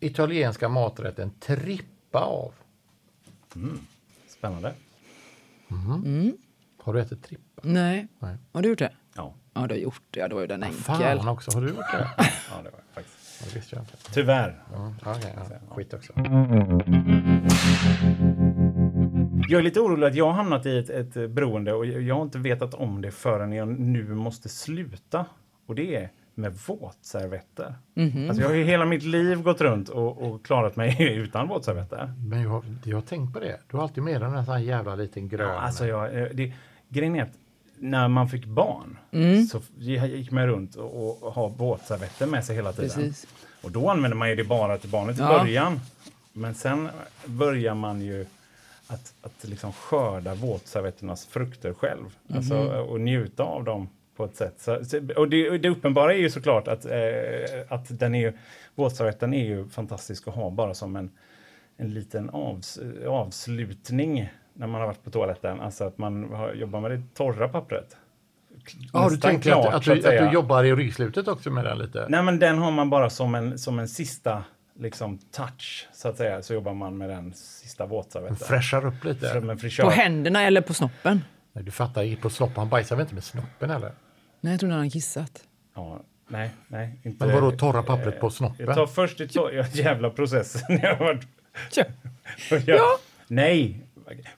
italienska 0.01 0.69
maträtten 0.69 1.31
trippa 1.41 2.21
av? 2.21 2.53
Spännande. 4.29 4.75
Har 6.83 6.93
du 6.95 7.01
ätit 7.01 7.23
trippa? 7.23 7.63
Nej. 7.63 8.09
Nej. 8.19 8.37
Har 8.53 8.63
du 8.63 8.69
gjort 8.69 8.79
det? 8.79 8.93
Ja, 9.15 9.35
Ja, 9.55 9.67
du 9.67 9.75
har 9.75 9.81
gjort 9.81 10.03
det. 10.11 10.21
Ja, 10.21 10.29
då 10.29 10.35
var 10.35 10.41
ju 10.41 10.47
den 10.47 10.63
enkel. 10.63 10.79
Fan 10.83 11.29
också, 11.29 11.51
har 11.55 11.63
du 11.63 11.69
gjort 11.69 11.93
det? 11.93 12.11
ja 12.19 12.63
det 12.65 12.71
var 12.71 12.81
faktiskt. 12.95 13.45
Det 13.45 13.57
visste 13.57 13.77
jag 13.77 13.83
inte. 13.83 13.97
Tyvärr. 14.13 14.63
Mm, 14.77 14.95
okej, 15.05 15.35
ja. 15.37 15.75
Skit 15.75 15.95
också. 15.95 16.13
Jag 19.49 19.59
är 19.59 19.63
lite 19.63 19.81
orolig 19.81 20.07
att 20.07 20.15
jag 20.15 20.27
har 20.27 20.33
hamnat 20.33 20.67
i 20.67 20.79
ett, 20.79 20.91
ett 20.91 21.31
beroende 21.31 21.73
och 21.73 21.87
jag 21.87 22.15
har 22.15 22.23
inte 22.23 22.39
vetat 22.39 22.75
om 22.75 23.03
det 23.03 23.11
förrän 23.11 23.53
jag 23.53 23.69
nu 23.69 24.15
måste 24.15 24.49
sluta. 24.49 25.27
Och 25.71 25.77
det 25.77 25.95
är 25.95 26.11
med 26.35 26.53
våtservetter. 26.67 27.75
Alltså 28.29 28.43
jag 28.43 28.49
har 28.49 28.55
ju 28.55 28.65
hela 28.65 28.85
mitt 28.85 29.03
liv 29.03 29.43
gått 29.43 29.61
runt 29.61 29.89
och, 29.89 30.23
och 30.23 30.45
klarat 30.45 30.77
mig 30.77 30.97
utan 31.17 31.49
våtservetter. 31.49 32.13
Men 32.29 32.43
jag, 32.43 32.65
jag 32.85 32.97
har 32.97 33.03
tänkt 33.03 33.33
på 33.33 33.41
det. 33.41 33.61
Du 33.71 33.77
har 33.77 33.83
alltid 33.85 34.03
med 34.05 34.21
dig 34.21 34.31
en 34.31 34.45
sån 34.45 34.55
här 34.55 34.61
jävla 34.61 34.95
liten 34.95 35.29
grön. 35.29 35.51
Alltså 35.59 35.87
jag, 35.87 36.19
eh, 36.23 36.29
det, 36.35 36.53
grejen 36.89 37.17
är 37.17 37.23
att 37.23 37.33
när 37.79 38.09
man 38.09 38.29
fick 38.29 38.45
barn 38.47 38.99
så 39.51 39.59
f- 39.59 39.65
gick 39.79 40.31
man 40.31 40.47
runt 40.47 40.75
och, 40.77 41.23
och 41.27 41.33
har 41.35 41.49
våtservetter 41.49 42.27
med 42.27 42.45
sig 42.45 42.57
hela 42.57 42.73
tiden. 42.73 42.91
Precis. 42.91 43.27
Och 43.63 43.71
då 43.71 43.91
använder 43.91 44.17
man 44.17 44.29
ju 44.29 44.35
det 44.37 44.45
bara 44.45 44.79
till 44.79 44.91
barnet 44.91 45.19
i 45.19 45.21
Ja. 45.23 45.39
början. 45.39 45.81
Men 46.33 46.55
sen 46.55 46.89
börjar 47.27 47.75
man 47.75 48.01
ju 48.01 48.27
att, 48.87 49.15
att 49.23 49.45
liksom 49.49 49.73
skörda 49.73 50.35
våtservetternas 50.35 51.27
frukter 51.27 51.75
själv. 51.75 52.05
Alltså, 52.35 52.59
och 52.69 53.01
njuta 53.01 53.43
av 53.43 53.65
dem 53.65 53.89
på 54.21 54.27
ett 54.27 54.37
sätt. 54.37 54.55
Så, 54.59 55.01
och 55.17 55.29
det, 55.29 55.59
det 55.59 55.69
uppenbara 55.69 56.15
är 56.15 56.19
ju 56.19 56.31
såklart 56.31 56.69
att, 56.69 56.85
eh, 56.85 56.93
att 57.69 57.99
den 57.99 58.15
är, 58.15 58.21
ju- 58.21 58.33
våtservetten 58.75 59.35
är 59.35 59.45
ju 59.45 59.69
fantastisk 59.69 60.29
att 60.29 60.35
ha 60.35 60.51
bara 60.51 60.75
som 60.75 60.97
en, 60.97 61.11
en 61.77 61.95
liten 61.95 62.31
avs, 62.31 62.79
avslutning 63.09 64.29
när 64.55 64.67
man 64.67 64.81
har 64.81 64.87
varit 64.89 65.05
på 65.05 65.11
toaletten. 65.11 65.61
Alltså 65.61 65.85
att 65.85 65.99
man 65.99 66.33
har, 66.33 66.53
jobbar 66.53 66.81
med 66.81 66.91
det 66.91 67.03
torra 67.15 67.49
pappret. 67.49 67.97
Ja, 68.93 68.99
har 68.99 69.11
du 69.11 69.17
tänkt 69.17 69.43
klart, 69.43 69.67
att, 69.67 69.75
att, 69.75 69.85
du, 69.85 69.93
att 69.93 70.29
du 70.29 70.33
jobbar 70.35 70.65
i 70.65 70.75
ryggslutet 70.75 71.29
också 71.29 71.51
med 71.51 71.65
den 71.65 71.79
lite? 71.79 72.07
Nej, 72.09 72.23
men 72.23 72.39
den 72.39 72.59
har 72.59 72.71
man 72.71 72.91
bara 72.91 73.11
som 73.11 73.35
en, 73.35 73.59
som 73.59 73.79
en 73.79 73.89
sista 73.89 74.45
liksom 74.79 75.19
touch, 75.19 75.89
så 75.93 76.09
att 76.09 76.17
säga, 76.17 76.43
så 76.43 76.55
jobbar 76.55 76.75
man 76.75 76.99
med 76.99 77.09
den 77.09 77.33
sista 77.35 77.87
våtservetten. 77.87 78.37
Fräschar 78.37 78.87
upp 78.87 79.05
lite. 79.05 79.43
På 79.83 79.91
händerna 79.91 80.43
eller 80.43 80.61
på 80.61 80.75
snoppen? 80.75 81.25
Nej, 81.53 81.65
du 81.65 81.71
fattar, 81.71 82.17
på 82.17 82.31
snoppen. 82.31 82.57
Han 82.59 82.69
bajsar 82.69 82.97
väl 82.97 83.03
inte 83.03 83.15
med 83.15 83.25
snoppen 83.25 83.71
eller? 83.71 83.93
Nej, 84.41 84.53
jag 84.53 84.61
trodde 84.61 84.75
han 84.75 84.81
hade 84.81 84.91
kissat. 84.91 85.43
Ja, 85.75 86.01
nej, 86.29 86.51
nej. 86.69 87.01
Inte, 87.03 87.27
Men 87.27 87.35
vadå 87.35 87.51
torra 87.51 87.83
pappret 87.83 88.21
på 88.21 88.31
snoppen? 88.31 88.67
Jag 88.67 88.75
tar 88.75 88.87
först 88.87 89.19
det 89.19 89.35
ja, 89.35 89.51
jävla 89.73 90.11
processen. 90.11 90.79
Jag 90.83 90.97
har 90.97 91.05
varit, 91.05 91.23
Tja. 91.71 91.85
jag, 92.51 92.63
Ja. 92.67 92.99
Nej, 93.29 93.81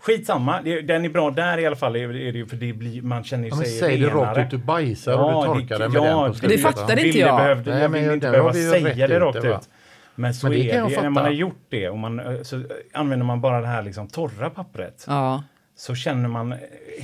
skitsamma. 0.00 0.62
Det- 0.62 0.80
Den 0.82 1.04
är 1.04 1.08
bra 1.08 1.30
där 1.30 1.58
i 1.58 1.66
alla 1.66 1.76
fall. 1.76 1.96
Är 1.96 2.08
det 2.08 2.18
ju 2.18 2.46
för 2.46 2.56
det 2.56 2.72
blir, 2.72 3.02
man 3.02 3.24
känner 3.24 3.44
ju 3.44 3.50
Ja, 3.50 3.56
men 3.56 3.64
sig 3.66 3.78
säg 3.78 3.98
det 3.98 4.08
rakt 4.08 4.38
ut, 4.38 4.50
du 4.50 4.58
bajsar 4.58 5.12
och 5.18 5.44
du 5.56 5.60
torkar 5.60 5.78
det 5.78 5.88
med 5.88 6.02
den 6.02 6.16
på 6.18 6.28
Det 6.28 6.34
slutet. 6.34 6.60
fattade 6.62 7.06
inte 7.06 7.18
jag. 7.18 7.36
Behövde, 7.36 7.70
Nej, 7.70 7.82
jag 7.82 7.90
men 7.90 8.02
vill 8.04 8.12
inte 8.12 8.26
den 8.26 8.32
behöva 8.32 8.52
säga 8.52 9.08
det 9.08 9.20
rakt 9.20 9.42
det, 9.42 9.48
ut. 9.48 9.68
Men 10.14 10.34
så 10.34 10.46
Men 10.46 10.52
det 10.58 10.70
är 10.70 10.88
det. 10.88 11.02
När 11.02 11.10
man 11.10 11.24
har 11.24 11.30
gjort 11.30 11.64
det 11.68 11.88
och 11.88 11.98
man, 11.98 12.20
eh, 12.20 12.42
så 12.42 12.64
använder 12.92 13.26
man 13.26 13.40
bara 13.40 13.60
det 13.60 13.66
här 13.66 13.82
liksom 13.82 14.08
torra 14.08 14.50
pappret 14.50 15.04
Ja. 15.08 15.42
Så 15.76 15.94
känner 15.94 16.28
man 16.28 16.54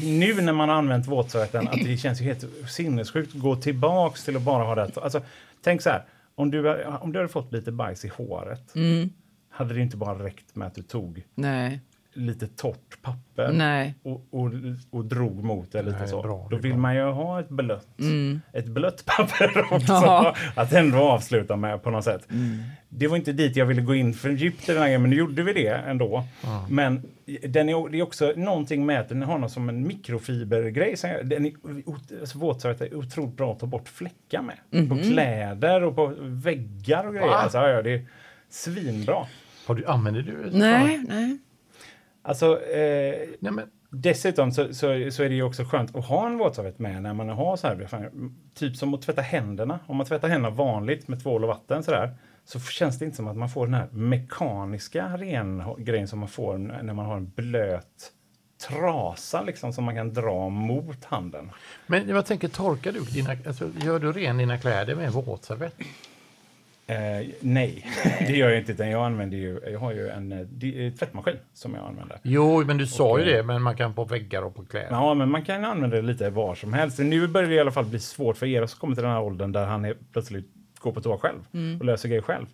nu 0.02 0.40
när 0.40 0.52
man 0.52 0.68
har 0.68 0.76
använt 0.76 1.06
våtservetten 1.06 1.68
att 1.68 1.84
det 1.84 1.96
känns 1.96 2.20
ju 2.20 2.24
helt 2.24 2.44
sinnessjukt 2.70 3.34
att 3.34 3.40
gå 3.40 3.56
tillbaks 3.56 4.24
till 4.24 4.36
att 4.36 4.42
bara 4.42 4.64
ha 4.64 4.74
det. 4.74 4.96
Alltså, 4.96 5.22
tänk 5.62 5.82
så 5.82 5.90
här, 5.90 6.04
om 6.34 6.50
du, 6.50 6.74
om 6.84 7.12
du 7.12 7.18
hade 7.18 7.28
fått 7.28 7.52
lite 7.52 7.72
bajs 7.72 8.04
i 8.04 8.08
håret 8.08 8.74
Mm. 8.74 9.10
hade 9.50 9.74
det 9.74 9.80
inte 9.80 9.96
bara 9.96 10.24
räckt 10.24 10.56
med 10.56 10.68
att 10.68 10.74
du 10.74 10.82
tog 10.82 11.22
Nej. 11.34 11.80
Lite 12.14 12.46
torrt 12.46 13.02
papper 13.02 13.52
Nej. 13.52 13.94
och, 14.02 14.26
och, 14.30 14.50
och 14.90 15.04
drog 15.04 15.44
mot 15.44 15.72
det 15.72 15.82
lite 15.82 15.98
Nej, 15.98 16.08
så. 16.08 16.22
bra, 16.22 16.48
Då 16.50 16.56
vill 16.56 16.72
bra. 16.72 16.80
man 16.80 16.94
ju 16.96 17.02
ha 17.02 17.40
ett 17.40 17.48
blött, 17.48 17.98
Mm. 18.00 18.40
ett 18.52 18.66
blött 18.66 19.04
papper 19.04 19.66
också. 19.74 19.92
Ja. 19.92 20.34
Att 20.54 20.72
ändå 20.72 20.98
avsluta 20.98 21.56
med 21.56 21.82
på 21.82 21.90
något 21.90 22.04
sätt. 22.04 22.28
Det 22.88 23.06
var 23.08 23.16
inte 23.16 23.32
dit 23.32 23.56
jag 23.56 23.66
ville 23.66 23.82
gå 23.82 23.94
in 23.94 24.14
för 24.14 24.30
djupt 24.30 24.68
i 24.68 24.72
den 24.72 24.82
här 24.82 24.98
men 24.98 25.10
nu 25.10 25.16
gjorde 25.16 25.42
vi 25.42 25.52
det 25.52 25.68
ändå. 25.68 26.24
Men 26.68 27.02
den 27.48 27.68
är, 27.68 27.88
det 27.90 27.98
är 27.98 28.02
också 28.02 28.32
någonting 28.36 28.86
med 28.86 29.00
att 29.00 29.08
den 29.08 29.22
har 29.22 29.38
någon 29.38 29.50
som 29.50 29.68
en 29.68 29.86
mikrofibergrej. 29.86 30.94
Den 31.24 31.46
är, 31.46 31.52
alltså, 32.20 32.38
våtservett 32.38 32.80
är 32.80 32.94
otroligt 32.94 33.36
bra 33.36 33.52
att 33.52 33.58
ta 33.60 33.66
bort 33.66 33.88
fläckar 33.88 34.42
med. 34.42 34.88
På 34.88 34.96
kläder 34.96 35.82
och 35.82 35.96
på 35.96 36.14
väggar 36.20 37.06
och 37.06 37.12
grejer. 37.14 37.28
Va? 37.28 37.34
Alltså, 37.34 37.58
ja, 37.58 37.68
ja, 37.68 37.82
det 37.82 37.94
är 37.94 38.06
svinbra. 38.50 39.26
Har 39.66 39.74
du, 39.74 39.86
använder 39.86 40.22
du? 40.22 40.50
Nej, 40.58 41.04
nej. 41.08 41.38
Alltså, 42.28 42.62
eh, 42.62 43.28
Nej, 43.40 43.52
men, 43.52 43.70
Dessutom 43.90 44.52
så, 44.52 44.74
så, 44.74 45.10
så 45.10 45.22
är 45.22 45.28
det 45.28 45.34
ju 45.34 45.42
också 45.42 45.64
skönt 45.64 45.96
att 45.96 46.04
ha 46.04 46.26
en 46.26 46.38
våtservett 46.38 46.78
med 46.78 47.02
när 47.02 47.14
man 47.14 47.28
har 47.28 47.56
så 47.56 47.66
här, 47.66 48.10
typ 48.54 48.76
som 48.76 48.94
att 48.94 49.02
tvätta 49.02 49.22
händerna. 49.22 49.78
Om 49.86 49.96
man 49.96 50.06
tvättar 50.06 50.28
händerna 50.28 50.54
vanligt 50.54 51.08
med 51.08 51.22
tvål 51.22 51.42
och 51.42 51.48
vatten 51.48 51.82
så 51.82 51.90
där, 51.90 52.16
så 52.44 52.60
känns 52.60 52.98
det 52.98 53.04
inte 53.04 53.16
som 53.16 53.28
att 53.28 53.36
man 53.36 53.48
får 53.48 53.66
den 53.66 53.74
här 53.74 53.88
mekaniska 53.90 55.16
rengrejen 55.16 56.08
som 56.08 56.18
man 56.18 56.28
får 56.28 56.58
när 56.58 56.94
man 56.94 57.06
har 57.06 57.16
en 57.16 57.30
blöt 57.30 58.12
trasa 58.68 59.42
liksom 59.42 59.72
som 59.72 59.84
man 59.84 59.94
kan 59.94 60.14
dra 60.14 60.48
mot 60.48 61.04
handen. 61.04 61.50
men 61.86 62.08
jag 62.08 62.26
tänker, 62.26 62.48
torkar 62.48 62.92
du 62.92 63.00
dina, 63.00 63.36
alltså, 63.46 63.70
gör 63.84 63.98
du 63.98 64.12
ren 64.12 64.38
dina 64.38 64.58
kläder 64.58 64.94
med 64.94 65.06
en 65.06 65.12
våtservett? 65.12 65.74
Eh, 66.90 67.26
nej, 67.40 67.86
det 68.20 68.32
gör 68.32 68.48
jag 68.48 68.58
inte. 68.58 68.72
Utan 68.72 68.90
jag 68.90 69.04
använder 69.06 69.36
ju, 69.36 69.60
jag 69.72 69.78
har 69.78 69.92
ju 69.92 70.08
en 70.08 70.32
eh, 70.32 70.38
eh, 70.38 70.92
tvättmaskin 70.92 71.36
som 71.52 71.74
jag 71.74 71.84
använder. 71.86 72.18
Jo, 72.22 72.64
men 72.64 72.78
du 72.78 72.86
sa 72.86 73.12
Okej. 73.12 73.26
ju 73.26 73.32
det, 73.32 73.42
men 73.42 73.62
man 73.62 73.76
kan 73.76 73.94
på 73.94 74.04
väggar 74.04 74.42
och 74.42 74.54
på 74.54 74.64
kläder. 74.64 74.88
Ja, 74.90 75.14
men 75.14 75.30
man 75.30 75.44
kan 75.44 75.64
använda 75.64 75.96
det 75.96 76.02
lite 76.02 76.30
var 76.30 76.54
som 76.54 76.72
helst. 76.72 76.98
Nu 76.98 77.26
börjar 77.26 77.48
det 77.48 77.54
i 77.54 77.60
alla 77.60 77.70
fall 77.70 77.84
bli 77.84 77.98
svårt 77.98 78.36
för 78.36 78.46
er 78.46 78.66
som 78.66 78.80
kommer 78.80 78.94
till 78.94 79.04
den 79.04 79.12
här 79.12 79.22
åldern 79.22 79.52
där 79.52 79.66
han 79.66 79.84
är 79.84 79.94
plötsligt 80.12 80.46
går 80.78 80.92
på 80.92 81.00
toa 81.00 81.18
själv 81.18 81.38
och 81.80 81.84
löser 81.84 82.08
grejer 82.08 82.22
själv. 82.22 82.46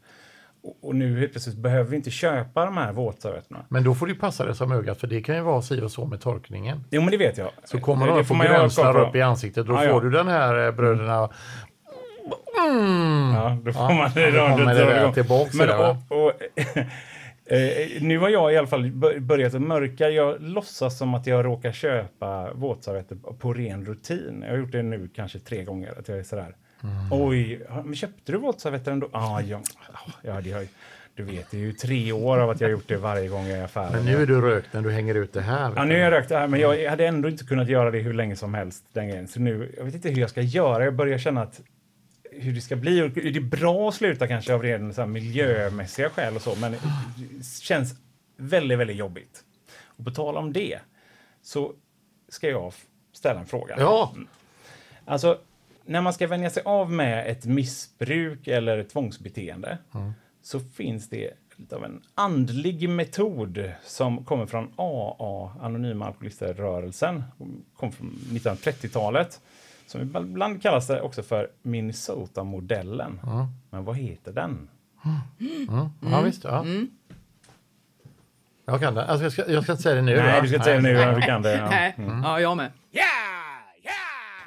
Och, 0.62 0.88
och 0.88 0.94
nu 0.94 1.28
plötsligt 1.28 1.56
behöver 1.56 1.90
vi 1.90 1.96
inte 1.96 2.10
köpa 2.10 2.64
de 2.64 2.76
här 2.76 2.92
våtservetterna. 2.92 3.64
Men 3.68 3.84
då 3.84 3.94
får 3.94 4.06
du 4.06 4.14
passa 4.14 4.44
dig 4.44 4.54
som 4.54 4.72
ögat, 4.72 5.00
för 5.00 5.06
det 5.06 5.20
kan 5.22 5.36
ju 5.36 5.40
vara 5.42 5.62
si 5.62 5.80
och 5.80 5.90
så 5.90 6.04
med 6.06 6.20
torkningen. 6.20 6.84
Jo, 6.90 7.00
men 7.00 7.10
det 7.10 7.16
vet 7.16 7.38
jag. 7.38 7.50
Så 7.64 7.80
kommer 7.80 8.06
det 8.06 8.12
de 8.12 8.18
ha 8.18 8.24
koll 8.24 8.46
gränslar 8.46 9.08
upp 9.08 9.14
i 9.16 9.22
ansiktet, 9.22 9.66
då 9.66 9.72
Ja, 9.72 9.78
får 9.78 9.86
ja. 9.88 10.00
du 10.00 10.10
den 10.10 10.28
här 10.28 10.66
eh, 10.66 10.72
bröderna. 10.72 11.30
Ja, 13.34 13.58
då 13.64 13.72
får 13.72 13.82
Ja, 13.82 13.88
man 13.92 14.10
då 14.14 14.48
kommer 14.56 14.74
det 14.74 14.84
där 14.84 15.12
tillbaks 15.12 15.54
Men, 15.54 15.66
där, 15.68 15.90
och, 16.08 16.24
och, 16.26 16.32
eh, 17.52 17.88
nu 18.00 18.18
har 18.18 18.28
jag 18.28 18.52
i 18.52 18.56
alla 18.56 18.66
fall 18.66 18.90
bör- 18.90 19.18
börjat 19.18 19.54
att 19.54 19.62
mörka. 19.62 20.08
Jag 20.10 20.36
låtsas 20.42 20.98
som 20.98 21.14
att 21.14 21.26
jag 21.26 21.44
råkar 21.44 21.72
köpa 21.72 22.52
våtservetter 22.54 23.16
på 23.38 23.52
ren 23.52 23.86
rutin. 23.86 24.38
Jag 24.46 24.50
har 24.50 24.58
gjort 24.58 24.72
det 24.72 24.82
nu 24.82 25.08
kanske 25.14 25.38
tre 25.38 25.64
gånger. 25.64 25.92
Att 25.98 26.08
jag 26.08 26.18
är 26.18 26.22
sådär. 26.22 26.54
Mm. 26.82 26.94
Oj, 27.10 27.60
men 27.84 27.94
köpte 27.96 28.32
du 28.32 28.38
våtservetter 28.38 28.92
ändå? 28.92 29.08
Ah, 29.12 29.40
ja, 29.40 29.60
ja, 30.22 30.40
det 30.40 30.52
har, 30.52 30.66
du 31.16 31.22
vet, 31.22 31.50
det 31.50 31.56
är 31.56 31.60
ju 31.60 31.72
tre 31.72 32.12
år 32.12 32.38
av 32.38 32.50
att 32.50 32.60
jag 32.60 32.68
har 32.68 32.72
gjort 32.72 32.88
det 32.88 32.96
varje 32.96 33.28
gång 33.28 33.46
jag 33.46 33.56
är 33.56 33.60
i 33.60 33.64
affären. 33.64 33.92
Men 33.92 34.04
nu 34.04 34.22
är 34.22 34.26
du 34.26 34.40
rökt 34.40 34.72
när 34.72 34.80
du 34.82 34.90
hänger 34.90 35.14
ut 35.14 35.32
det 35.32 35.40
här. 35.40 35.72
Ja, 35.76 35.84
nu 35.84 35.94
har 35.94 36.00
jag 36.00 36.12
rökt 36.12 36.28
det 36.28 36.38
här, 36.38 36.46
men 36.48 36.60
jag 36.60 36.90
hade 36.90 37.06
ändå 37.06 37.28
inte 37.28 37.44
kunnat 37.44 37.68
göra 37.68 37.90
det 37.90 37.98
hur 37.98 38.12
länge 38.12 38.36
som 38.36 38.54
helst. 38.54 38.84
Den 38.92 39.08
grejen. 39.08 39.28
Så 39.28 39.40
nu, 39.40 39.74
jag 39.78 39.84
vet 39.84 39.94
inte 39.94 40.08
hur 40.08 40.20
jag 40.20 40.30
ska 40.30 40.40
göra. 40.40 40.84
Jag 40.84 40.94
börjar 40.94 41.18
känna 41.18 41.42
att 41.42 41.60
hur 42.38 42.52
det 42.52 42.60
ska 42.60 42.76
bli. 42.76 43.02
Och 43.02 43.10
Det 43.10 43.36
är 43.36 43.40
bra 43.40 43.88
att 43.88 43.94
sluta 43.94 44.28
kanske 44.28 44.54
av 44.54 44.62
ren 44.62 44.94
så 44.94 45.00
här, 45.00 45.08
miljömässiga 45.08 46.10
skäl 46.10 46.36
och 46.36 46.42
så, 46.42 46.54
men 46.54 46.72
det 46.72 46.78
känns 47.62 47.94
väldigt, 48.36 48.78
väldigt 48.78 48.96
jobbigt. 48.96 49.44
Och 49.84 50.04
på 50.04 50.10
tal 50.10 50.36
om 50.36 50.52
det 50.52 50.78
så 51.42 51.74
ska 52.28 52.48
jag 52.48 52.72
ställa 53.12 53.40
en 53.40 53.46
fråga. 53.46 53.74
Ja, 53.78 54.14
Alltså, 55.04 55.38
när 55.84 56.00
man 56.00 56.12
ska 56.12 56.26
vänja 56.26 56.50
sig 56.50 56.62
av 56.66 56.92
med 56.92 57.30
ett 57.30 57.44
missbruk 57.44 58.46
eller 58.48 58.78
ett 58.78 58.90
tvångsbeteende 58.90 59.78
så 60.42 60.60
finns 60.60 61.08
det 61.08 61.30
lite 61.56 61.76
av 61.76 61.84
en 61.84 62.02
andlig 62.14 62.88
metod 62.88 63.72
som 63.84 64.24
kommer 64.24 64.46
från 64.46 64.72
AA, 64.76 65.52
Anonyma 65.60 66.06
Alkoholister-rörelsen, 66.06 67.22
kom 67.76 67.92
från 67.92 68.10
1930-talet. 68.30 69.40
Som 69.86 70.00
ibland 70.00 70.62
kallas 70.62 70.86
det 70.86 71.00
också 71.00 71.22
för 71.22 71.48
Minnesota-modellen. 71.62 73.20
Men 73.70 73.84
vad 73.84 73.96
heter 73.96 74.32
den? 74.32 74.68
ja 76.00 76.20
visst. 76.20 76.44
Ja. 76.44 76.64
Jag 78.66 78.80
kan 78.80 78.94
det. 78.94 79.04
Alltså, 79.04 79.24
jag, 79.24 79.32
ska, 79.32 79.50
jag 79.50 79.62
ska 79.62 79.72
inte 79.72 79.82
säga 79.82 79.94
det 79.94 80.02
nu. 80.02 80.16
Nej, 80.16 80.32
va? 80.32 80.40
du 80.40 80.48
ska 80.48 80.56
inte 80.56 80.64
säga 80.64 80.76
det 80.76 80.82
nu. 80.82 80.90
ja, 80.92 81.12
Du 81.14 81.20
kan 81.20 81.42
det. 81.42 81.56
Ja. 81.56 81.66
Nej. 81.70 81.94
Ja, 82.22 82.40
jag 82.40 82.56
med. 82.56 82.70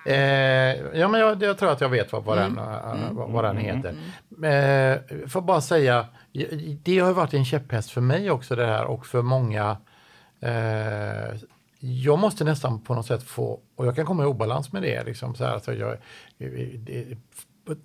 Eh, 0.05 0.99
ja, 0.99 1.07
men 1.07 1.21
jag, 1.21 1.43
jag 1.43 1.57
tror 1.57 1.71
att 1.71 1.81
jag 1.81 1.89
vet 1.89 2.11
vad, 2.11 2.23
vad, 2.23 2.37
den, 2.37 2.57
eh, 2.57 3.11
vad, 3.11 3.31
vad 3.31 3.43
den 3.43 3.57
heter. 3.57 3.89
Eh, 4.29 5.27
får 5.27 5.41
bara 5.41 5.61
säga, 5.61 6.05
det 6.83 6.99
har 6.99 7.07
ju 7.07 7.13
varit 7.13 7.33
en 7.33 7.45
käpphäst 7.45 7.91
för 7.91 8.01
mig 8.01 8.31
också 8.31 8.55
det 8.55 8.65
här 8.65 8.85
och 8.85 9.05
för 9.05 9.21
många. 9.21 9.77
Eh, 10.39 11.35
jag 11.79 12.19
måste 12.19 12.43
nästan 12.43 12.79
på 12.79 12.93
något 12.93 13.05
sätt 13.05 13.23
få, 13.23 13.59
och 13.75 13.85
jag 13.85 13.95
kan 13.95 14.05
komma 14.05 14.23
i 14.23 14.25
obalans 14.25 14.71
med 14.71 14.81
det, 14.81 15.03
liksom 15.03 15.35
så 15.35 15.43
här, 15.43 15.53
alltså 15.53 15.73
jag 15.73 15.97
det, 16.77 17.17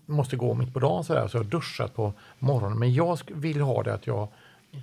måste 0.07 0.37
gå 0.37 0.55
mitt 0.55 0.75
på 0.75 0.81
dagen 0.81 1.05
så 1.05 1.15
där, 1.15 1.29
så 1.29 1.37
jag 1.37 1.45
har 1.45 1.51
duschat 1.51 1.95
på 1.95 2.13
morgonen, 2.39 2.79
men 2.79 2.95
jag 2.95 3.19
vill 3.35 3.61
ha 3.61 3.83
det 3.83 3.95
att 3.95 4.07
jag 4.07 4.29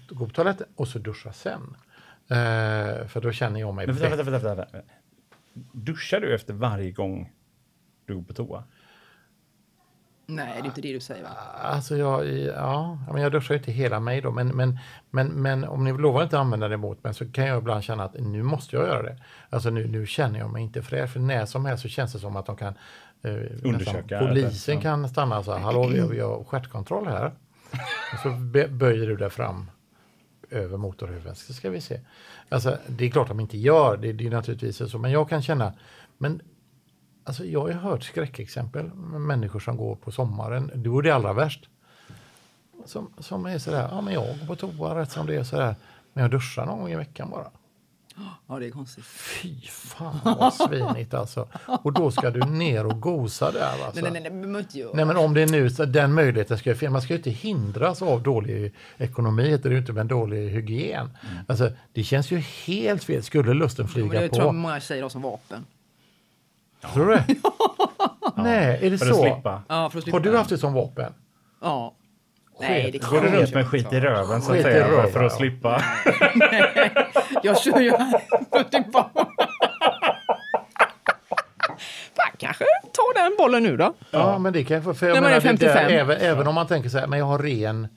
går 0.09 0.27
på 0.27 0.33
toaletten 0.33 0.67
och 0.75 0.87
så 0.87 0.99
duschar 0.99 1.31
sen. 1.31 1.75
Eh, 2.27 3.07
för 3.07 3.21
då 3.21 3.31
känner 3.31 3.59
jag 3.59 3.73
mig 3.75 3.87
Men 3.87 3.95
vänta, 3.95 4.17
bättre. 4.17 4.31
vänta, 4.31 4.47
vänta, 4.47 4.71
vänta. 4.71 4.87
Duschar 5.71 6.19
du 6.19 6.35
efter 6.35 6.53
varje 6.53 6.91
gång 6.91 7.31
du 8.05 8.15
går 8.15 8.23
på 8.23 8.33
toa? 8.33 8.63
Nej, 10.29 10.53
det 10.53 10.59
är 10.59 10.65
inte 10.65 10.81
det 10.81 10.93
du 10.93 10.99
säger 10.99 11.23
va? 11.23 11.29
Alltså 11.61 11.97
jag, 11.97 12.27
ja, 12.45 12.97
men 13.13 13.21
jag 13.21 13.31
duschar 13.31 13.53
ju 13.53 13.57
inte 13.59 13.71
hela 13.71 13.99
mig 13.99 14.21
då, 14.21 14.31
men, 14.31 14.47
men, 14.47 14.79
men, 15.09 15.27
men 15.27 15.63
om 15.63 15.83
ni 15.83 15.91
lovar 15.91 16.19
att 16.19 16.25
inte 16.25 16.39
använda 16.39 16.67
det 16.67 16.73
emot 16.73 17.03
mig 17.03 17.13
så 17.13 17.31
kan 17.31 17.45
jag 17.45 17.57
ibland 17.57 17.83
känna 17.83 18.03
att 18.03 18.13
nu 18.19 18.43
måste 18.43 18.75
jag 18.75 18.87
göra 18.87 19.03
det. 19.03 19.17
Alltså 19.49 19.69
nu, 19.69 19.87
nu 19.87 20.05
känner 20.05 20.39
jag 20.39 20.49
mig 20.49 20.63
inte 20.63 20.81
fräsch, 20.81 21.09
för 21.09 21.19
när 21.19 21.45
som 21.45 21.65
helst 21.65 21.83
så 21.83 21.89
känns 21.89 22.13
det 22.13 22.19
som 22.19 22.35
att 22.35 22.45
de 22.45 22.55
kan 22.55 22.73
eh, 23.21 23.33
Undersöka, 23.63 24.19
Polisen? 24.19 24.75
Ja. 24.75 24.81
kan 24.81 25.09
stanna 25.09 25.43
så 25.43 25.53
här, 25.53 25.59
hallå 25.59 25.87
vi 25.87 26.19
har, 26.19 26.43
stjärtkontroll 26.43 27.07
här. 27.07 27.31
Och 28.13 28.19
så 28.23 28.29
böjer 28.69 29.07
du 29.07 29.15
dig 29.15 29.29
fram 29.29 29.71
över 30.49 30.77
motorhuven 30.77 31.35
så 31.35 31.53
ska 31.53 31.69
vi 31.69 31.81
se. 31.81 31.99
Alltså 32.49 32.77
det 32.87 33.05
är 33.05 33.09
klart 33.09 33.27
de 33.27 33.39
inte 33.39 33.57
gör, 33.57 33.97
det, 33.97 34.13
det 34.13 34.27
är 34.27 34.31
naturligtvis 34.31 34.91
så, 34.91 34.97
men 34.97 35.11
jag 35.11 35.29
kan 35.29 35.41
känna, 35.41 35.73
men 36.17 36.41
Alltså 37.29 37.45
jag 37.45 37.59
har 37.61 37.67
ju 37.67 37.73
hört 37.73 38.03
skräckexempel 38.03 38.85
med 38.93 39.21
människor 39.21 39.59
som 39.59 39.77
går 39.77 39.95
på 39.95 40.11
sommaren, 40.11 40.71
då 40.75 40.99
är 40.99 41.01
det 41.01 41.11
allra 41.11 41.33
värst. 41.33 41.69
Som, 42.85 43.13
som 43.19 43.45
är 43.45 43.57
sådär, 43.57 43.87
ja 43.91 44.01
men 44.01 44.13
jag 44.13 44.23
går 44.23 44.47
på 44.47 44.55
toa 44.55 44.99
rätt 44.99 45.11
som 45.11 45.27
det 45.27 45.35
är 45.35 45.43
sådär, 45.43 45.75
men 46.13 46.21
jag 46.21 46.31
duschar 46.31 46.65
någon 46.65 46.79
gång 46.79 46.91
i 46.91 46.95
veckan 46.95 47.29
bara. 47.29 47.47
Ja, 48.47 48.59
det 48.59 48.65
är 48.65 48.71
konstigt. 48.71 49.05
Fy 49.05 49.61
fan 49.61 50.19
vad 50.23 50.53
svinigt 50.53 51.13
alltså. 51.13 51.47
Och 51.65 51.93
då 51.93 52.11
ska 52.11 52.29
du 52.29 52.39
ner 52.39 52.85
och 52.85 53.01
gosa 53.01 53.51
där 53.51 53.85
alltså. 53.85 54.01
Nej, 54.01 54.11
nej, 54.11 54.31
nej, 54.31 54.65
det 54.73 54.79
göra. 54.79 54.91
Nej 54.93 55.05
men 55.05 55.17
om 55.17 55.33
det 55.33 55.41
är 55.41 55.47
nu 55.47 55.69
så 55.69 55.85
den 55.85 56.13
möjligheten 56.13 56.57
ska 56.57 56.69
ju 56.69 56.75
finnas. 56.75 56.91
Man 56.91 57.01
ska 57.01 57.13
ju 57.13 57.17
inte 57.17 57.29
hindras 57.29 58.01
av 58.01 58.23
dålig 58.23 58.73
ekonomi, 58.97 59.49
heter 59.49 59.69
det 59.69 59.73
ju 59.73 59.79
inte, 59.79 59.93
men 59.93 60.07
dålig 60.07 60.49
hygien. 60.49 61.09
Alltså 61.47 61.71
det 61.93 62.03
känns 62.03 62.31
ju 62.31 62.37
helt 62.37 63.03
fel. 63.03 63.23
Skulle 63.23 63.53
lusten 63.53 63.85
Mm. 63.85 64.01
Men 64.01 64.09
flyga 64.09 64.21
det 64.21 64.29
på. 64.29 64.35
tror 64.35 64.47
jag 64.47 64.55
många 64.55 64.73
har 64.73 65.09
som 65.09 65.21
vapen. 65.21 65.65
Tror 66.93 67.05
du 67.07 67.13
det? 67.15 67.25
Nej, 68.35 68.79
är 68.85 68.89
det 68.91 68.97
För 68.97 69.09
att 69.09 69.15
så? 69.15 69.21
slippa. 69.21 69.63
Ja, 69.69 69.89
för 69.89 69.97
att 69.97 70.03
slippa. 70.03 70.15
Har 70.17 70.23
du 70.23 70.37
haft 70.37 70.49
det 70.49 70.57
som 70.57 70.73
vapen? 70.73 71.13
Ja. 71.61 71.95
Nej, 72.61 72.89
det 72.91 72.97
Går 73.09 73.21
du 73.21 73.27
runt 73.27 73.53
med 73.53 73.67
skit 73.67 73.93
i 73.93 73.99
röven 73.99 74.41
så 74.41 74.51
att 74.51 74.57
Skit 74.57 74.59
i 74.59 74.63
säga 74.63 74.85
för- 74.85 74.91
röven, 74.91 75.11
för 75.11 75.23
att 75.23 75.31
ja. 75.31 75.37
slippa? 75.37 75.81
Jag 77.43 77.59
kör 77.61 77.79
ju 77.79 77.91
Fan, 82.15 82.31
kanske 82.37 82.65
ta 82.93 83.21
den 83.23 83.35
bollen 83.37 83.63
nu 83.63 83.77
då. 83.77 83.93
Ja, 84.11 84.37
men 84.37 84.53
det 84.53 84.63
kan 84.63 84.75
jag 84.75 84.83
få. 84.83 84.93
För 84.93 85.05
jag 85.07 85.13
När 85.13 85.21
man 85.21 85.29
menar, 85.31 85.45
är 85.45 85.51
det 85.53 85.57
där, 85.65 85.73
55. 85.73 85.99
även, 85.99 86.17
även 86.17 86.47
om 86.47 86.55
man 86.55 86.67
tänker 86.67 86.89
så 86.89 86.97
här, 86.97 87.07
men 87.07 87.19
jag 87.19 87.25
har 87.25 87.39
ren, 87.39 87.87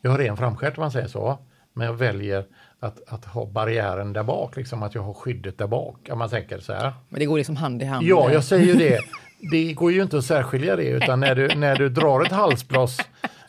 jag 0.00 0.10
har 0.10 0.18
ren 0.18 0.36
framstjärt 0.36 0.78
om 0.78 0.82
man 0.82 0.90
säger 0.90 1.08
så. 1.08 1.38
Men 1.72 1.86
jag 1.86 1.94
väljer 1.94 2.44
att, 2.80 3.12
att 3.12 3.24
ha 3.24 3.46
barriären 3.46 4.12
där 4.12 4.22
bak, 4.22 4.56
liksom 4.56 4.82
att 4.82 4.94
jag 4.94 5.02
har 5.02 5.14
skyddet 5.14 5.58
där 5.58 5.66
bak. 5.66 6.08
Om 6.12 6.18
man 6.18 6.28
tänker 6.28 6.58
så 6.58 6.72
här. 6.72 6.92
Men 7.08 7.20
det 7.20 7.26
går 7.26 7.36
liksom 7.38 7.56
hand 7.56 7.82
i 7.82 7.84
hand. 7.84 8.06
Ja, 8.06 8.32
jag 8.32 8.44
säger 8.44 8.66
ju 8.66 8.74
det. 8.74 9.00
Det 9.50 9.72
går 9.72 9.92
ju 9.92 10.02
inte 10.02 10.18
att 10.18 10.24
särskilja 10.24 10.76
det, 10.76 10.84
utan 10.88 11.20
när 11.20 11.34
du, 11.34 11.48
när 11.48 11.76
du 11.76 11.88
drar 11.88 12.20
ett 12.20 12.32
halsblås 12.32 12.98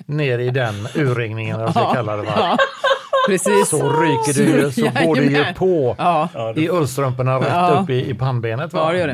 ner 0.06 0.40
i 0.40 0.50
den 0.50 0.76
urringningen, 0.96 1.56
eller 1.56 1.66
vad 1.66 1.76
jag 1.76 1.84
ska 1.86 1.94
kalla 1.94 2.16
det, 2.18 2.24
va? 2.24 2.58
Precis. 3.28 3.70
så 3.70 3.78
ryker 3.78 4.34
du 4.34 4.44
ju, 4.62 4.72
så 4.72 4.82
går 5.06 5.16
det 5.16 5.22
ju 5.24 5.54
på 5.54 5.96
Ja. 5.98 6.54
i 6.56 6.70
ullstrumporna 6.70 7.40
rätt 7.40 7.48
Ja. 7.50 7.80
upp 7.84 7.90
i, 7.90 8.10
i 8.10 8.14
pannbenet. 8.14 8.74
Va? 8.74 8.80
ja, 8.80 8.92
det 8.92 9.00
gör 9.00 9.08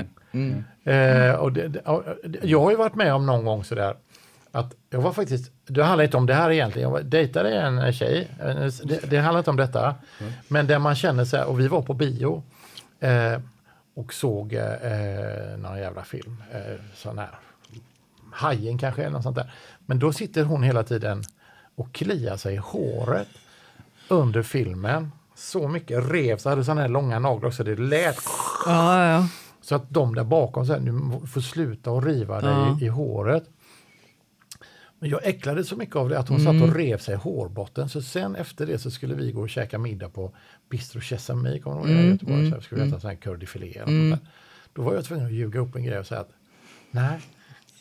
det. 0.84 0.92
Eh, 1.30 1.36
och 1.36 1.52
det, 1.54 1.80
och 1.88 2.04
jag 2.44 2.62
har 2.62 2.72
ju 2.72 2.78
varit 2.78 2.96
med 2.96 3.14
om 3.14 3.26
någon 3.26 3.46
gång 3.46 3.64
sådär 3.64 3.96
att 4.52 4.74
jag 4.90 5.02
var 5.02 5.12
faktiskt, 5.12 5.52
det 5.68 5.84
handlar 5.84 6.04
inte 6.04 6.18
om 6.18 6.26
det 6.26 6.34
här 6.34 6.52
egentligen, 6.52 6.92
jag 6.92 7.06
dejtade 7.06 7.50
en 7.62 7.94
tjej, 7.94 8.28
eh, 8.40 8.56
det, 8.84 9.10
det 9.10 9.18
handlar 9.18 9.40
inte 9.40 9.50
om 9.50 9.56
detta, 9.58 9.96
men 10.48 10.68
där 10.68 10.80
man 10.80 10.96
känner 10.96 11.26
så 11.26 11.38
här, 11.38 11.46
och 11.46 11.60
vi 11.60 11.68
var 11.68 11.82
på 11.82 11.94
bio 11.94 12.44
eh, 13.00 13.40
och 13.96 14.14
såg 14.14 14.54
eh, 14.54 15.58
någon 15.58 15.78
jävla 15.78 16.04
film, 16.04 16.44
eh, 16.54 16.60
sån 16.96 17.18
här, 17.18 17.30
Hajen 18.32 18.78
kanske 18.78 19.02
eller 19.02 19.12
något 19.12 19.24
sånt 19.24 19.36
där. 19.36 19.52
Men 19.86 20.00
då 20.00 20.14
sitter 20.14 20.44
hon 20.44 20.64
hela 20.64 20.84
tiden 20.84 21.24
och 21.76 21.94
kliar 21.94 22.38
sig 22.38 22.54
i 22.54 22.58
håret 22.58 23.28
under 24.10 24.42
filmen. 24.42 25.12
Så 25.36 25.68
mycket 25.68 26.12
rev, 26.12 26.38
så 26.38 26.50
hade 26.50 26.64
sådana 26.64 26.82
här 26.82 26.88
långa 26.88 27.20
naglar 27.20 27.48
också, 27.48 27.64
det 27.64 27.76
lät 27.76 28.18
Ja, 28.66 29.08
ja. 29.08 29.28
så 29.62 29.76
att 29.76 29.90
de 29.90 30.16
där 30.16 30.24
bakom 30.24 30.66
säger 30.66 30.80
du 30.80 31.28
får 31.28 31.42
sluta 31.42 31.92
och 31.92 32.04
riva 32.04 32.42
dig 32.42 32.52
Ja. 32.52 32.78
i, 32.82 32.86
i 32.86 32.88
håret. 32.88 33.44
Men 35.00 35.10
jag 35.10 35.20
äcklade 35.26 35.64
så 35.64 35.76
mycket 35.76 35.96
av 35.96 36.10
det 36.10 36.20
att 36.20 36.30
hon 36.30 36.40
satt 36.40 36.50
Mm. 36.54 36.70
och 36.70 36.76
rev 36.76 36.98
sig 36.98 37.14
i 37.14 37.18
hårbotten. 37.18 37.90
Så 37.90 38.02
sen 38.02 38.36
efter 38.36 38.66
det 38.66 38.80
så 38.80 38.92
skulle 38.92 39.16
vi 39.16 39.32
gå 39.32 39.42
och 39.42 39.50
käka 39.50 39.78
middag 39.78 40.10
på 40.10 40.32
Bistro 40.70 41.02
Sesame, 41.02 41.60
kommer 41.60 41.76
du 41.76 41.82
ihåg 41.82 41.90
i 41.90 42.00
Mm, 42.00 42.12
Göteborg? 42.12 42.52
Så 42.52 42.62
skulle 42.62 42.82
vi 42.84 42.88
äta 42.90 43.00
sån 43.00 43.10
här 43.10 43.18
sånt 44.10 44.22
där. 44.22 44.30
Då 44.74 44.82
var 44.82 44.94
jag 44.96 45.06
tvungen 45.06 45.26
att 45.26 45.32
ljuga 45.32 45.60
upp 45.60 45.76
en 45.76 45.84
grej 45.84 46.00
och 46.00 46.08
säga 46.08 46.22
att 46.22 46.30
nej, 46.92 47.20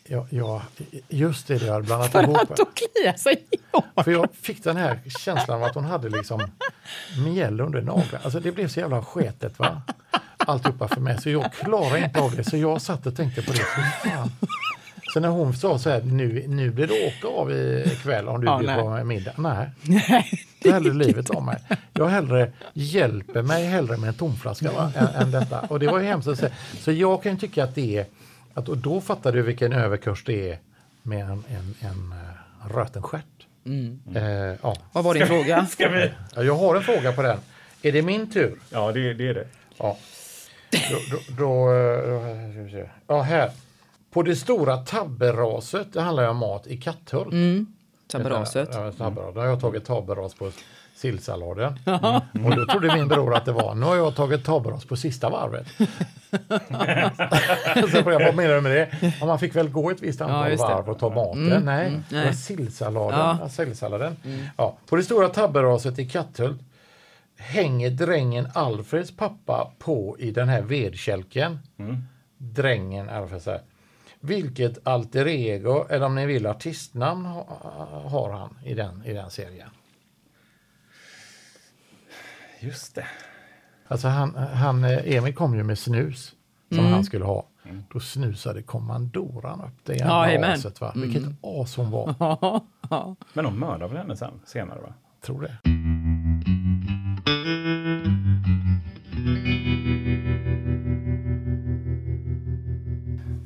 jag, 0.07 0.27
jag, 0.31 0.63
just 1.09 1.47
det, 1.47 1.63
jag 1.63 1.73
hade 1.73 1.85
blandat 1.85 2.13
För 2.13 2.23
ihop. 2.23 2.37
att 2.37 2.57
då 2.57 2.65
kliar 2.65 3.13
sig 3.17 3.45
i. 3.51 3.57
För 4.03 4.11
jag 4.13 4.29
fick 4.35 4.65
den 4.65 4.77
här 4.77 5.01
känslan 5.19 5.57
av 5.63 5.65
att 5.69 5.75
hon 5.75 5.85
hade 5.85 6.09
liksom 6.09 6.43
mjäll 7.27 7.61
under 7.61 7.83
naglarna. 7.83 8.25
Alltså 8.25 8.41
det 8.41 8.53
blev 8.53 8.69
så 8.69 8.81
jävla 8.81 9.03
sketet 9.05 9.59
va. 9.59 9.83
Alltihopa 10.37 10.89
för 10.89 11.01
mig. 11.01 11.21
Så 11.21 11.31
jag 11.31 11.53
klarade 11.53 12.05
inte 12.05 12.21
av 12.21 12.37
det. 12.37 12.45
Så 12.45 12.57
jag 12.57 12.83
satt 12.83 13.07
och 13.07 13.17
tänkte 13.17 13.43
på 13.43 13.53
det. 13.53 13.59
Fan. 13.59 14.31
Så 15.15 15.21
när 15.21 15.29
hon 15.29 15.55
sa 15.55 15.79
så 15.79 15.91
här, 15.91 16.03
nu, 16.03 16.45
nu 16.49 16.71
blir 16.71 16.87
det 16.87 17.07
åka 17.07 17.29
av 17.41 17.53
ikväll 17.87 18.29
om 18.29 18.41
du 18.41 18.47
Ja, 18.47 18.57
vill 18.59 18.67
nej. 18.67 18.81
på 18.81 19.05
middag. 19.05 19.33
Nej, 19.37 19.71
Nej, 19.83 20.31
det 20.63 20.69
är 20.69 20.73
hellre 20.73 20.93
livet 20.93 21.31
av 21.31 21.43
mig. 21.43 21.57
Jag 21.93 22.09
hellre 22.09 22.53
hjälper 22.73 23.43
mig 23.43 23.65
hellre 23.67 23.97
med 23.97 24.09
en 24.09 24.15
tomflaska 24.15 24.73
va, 24.73 24.93
än, 24.97 25.07
än 25.23 25.31
detta. 25.31 25.61
Och 25.61 25.81
det 25.81 25.87
var 25.87 25.99
ju 26.01 26.07
hemskt 26.07 26.29
att 26.29 26.39
säga. 26.39 26.53
Så 26.79 26.93
jag 26.93 27.23
kan 27.23 27.33
ju 27.33 27.39
tycka 27.39 27.65
att 27.65 27.75
det 27.75 27.99
är, 27.99 28.07
att, 28.55 28.69
och 28.69 28.79
då 28.79 29.01
fattar 29.01 29.33
du 29.33 29.43
vilken 29.43 29.73
överkurs 29.73 30.25
det 30.25 30.51
är 30.51 30.59
med 31.03 31.25
en, 31.25 31.31
en, 31.49 31.75
en 31.81 32.15
uh, 32.69 32.77
rötenstjärt. 32.77 33.25
Eh, 34.15 34.23
ja. 34.63 34.77
Vad 34.93 35.05
var 35.05 35.15
din 35.15 35.27
fråga? 35.27 35.67
Ska 35.67 35.89
vi? 35.89 36.11
Ja, 36.35 36.43
jag 36.43 36.57
har 36.57 36.77
en 36.77 36.83
fråga 36.83 37.13
på 37.13 37.23
den. 37.23 37.39
Är 37.83 37.93
det 37.93 38.03
min 38.03 38.31
tur? 38.31 38.59
Ja, 38.71 38.93
det, 38.93 39.15
det 39.15 39.29
är 39.29 39.35
det. 39.35 39.47
Ja. 39.79 39.97
Då, 40.71 40.99
då, 41.11 41.19
då, 41.39 41.73
eh, 41.73 42.51
ska 42.53 42.63
vi 42.63 42.71
se. 42.71 42.89
ja, 43.07 43.23
här. 43.23 43.51
På 44.15 44.23
det 44.23 44.37
stora 44.37 44.77
tabberaset, 44.77 45.93
det 45.93 46.01
handlar 46.01 46.23
ju 46.23 46.29
om 46.29 46.37
mat 46.37 46.67
i 46.67 46.77
Katthult. 46.77 47.33
Mm. 47.33 47.67
Tabberaset. 48.09 48.69
Ja, 48.73 48.93
tabberas. 48.93 49.35
Då 49.35 49.41
har 49.41 49.47
jag 49.47 49.61
tagit 49.61 49.85
tabberas 49.85 50.35
på 50.35 50.51
sillsalladen. 50.95 51.79
Mm. 52.35 52.47
Och 52.47 52.57
då 52.57 52.67
trodde 52.67 52.95
min 52.95 53.09
bror 53.09 53.35
att 53.35 53.45
det 53.45 53.53
var, 53.53 53.75
nu 53.75 53.87
har 53.87 53.97
jag 53.97 54.17
tagit 54.17 54.45
tabberas 54.45 54.85
på 54.85 54.97
sista 54.97 55.31
varvet. 55.31 55.67
så 57.91 57.97
jag, 57.97 58.25
vad 58.25 58.35
menar 58.35 58.55
du 58.55 58.61
med 58.61 58.73
det? 58.73 59.15
Ja, 59.21 59.27
man 59.27 59.39
fick 59.39 59.57
väl 59.57 59.69
gå 59.69 59.91
ett 59.91 60.03
visst 60.03 60.21
antal 60.21 60.51
Ja, 60.51 60.57
varv 60.57 60.89
och 60.89 60.99
ta 60.99 61.09
maten. 61.15 61.63
Nej, 61.65 62.01
det 62.11 62.25
var 62.25 62.33
sillsalladen. 62.33 63.19
Ja. 63.19 63.39
Ja. 63.41 63.49
Sillsalladen. 63.49 64.17
Ja. 64.57 64.79
På 64.87 64.97
det 64.97 65.03
stora 65.03 65.29
tabberaset 65.29 65.99
i 65.99 66.09
Katthult 66.09 66.61
hänger 67.37 67.91
drängen 67.91 68.49
Alfreds 68.55 69.17
pappa 69.17 69.73
på 69.79 70.17
i 70.19 70.31
den 70.31 70.49
här 70.49 70.63
vedkälken. 70.63 71.59
Drängen 72.39 73.09
Alfred 73.09 73.43
säger. 73.43 73.61
Vilket 74.25 74.87
alter 74.87 75.27
ego, 75.29 75.87
eller 75.91 76.07
om 76.07 76.15
ni 76.15 76.27
vill 76.27 76.47
artistnamn, 76.47 77.25
ha- 77.25 78.03
har 78.11 78.31
han 78.33 78.59
i 78.65 78.75
den, 78.75 79.05
i 79.05 79.13
den 79.13 79.31
serien? 79.31 79.69
Just 82.61 82.95
det. 82.95 83.07
Alltså 83.89 84.09
han, 84.09 84.35
han, 84.35 84.85
Emil 84.85 85.35
kom 85.35 85.55
ju 85.55 85.63
med 85.63 85.79
snus 85.79 86.33
som 86.69 86.79
Mm. 86.79 86.93
han 86.93 87.05
skulle 87.05 87.25
ha. 87.25 87.47
Då 87.93 88.01
snusade 88.01 88.63
kommandoran 88.63 89.61
upp 89.61 89.85
det 89.85 89.95
jävla 89.95 90.53
aset. 90.53 90.81
Va? 90.81 90.93
Vilket 90.97 91.23
as 91.43 91.77
hon 91.77 91.91
var. 91.91 92.15
Men 93.33 93.45
de 93.45 93.59
mördar 93.61 93.89
väl 93.89 93.97
henne 93.97 94.17
sen, 94.17 94.41
senare? 94.47 94.81
va? 94.81 94.95
Tror 95.21 95.41
det. 95.43 95.74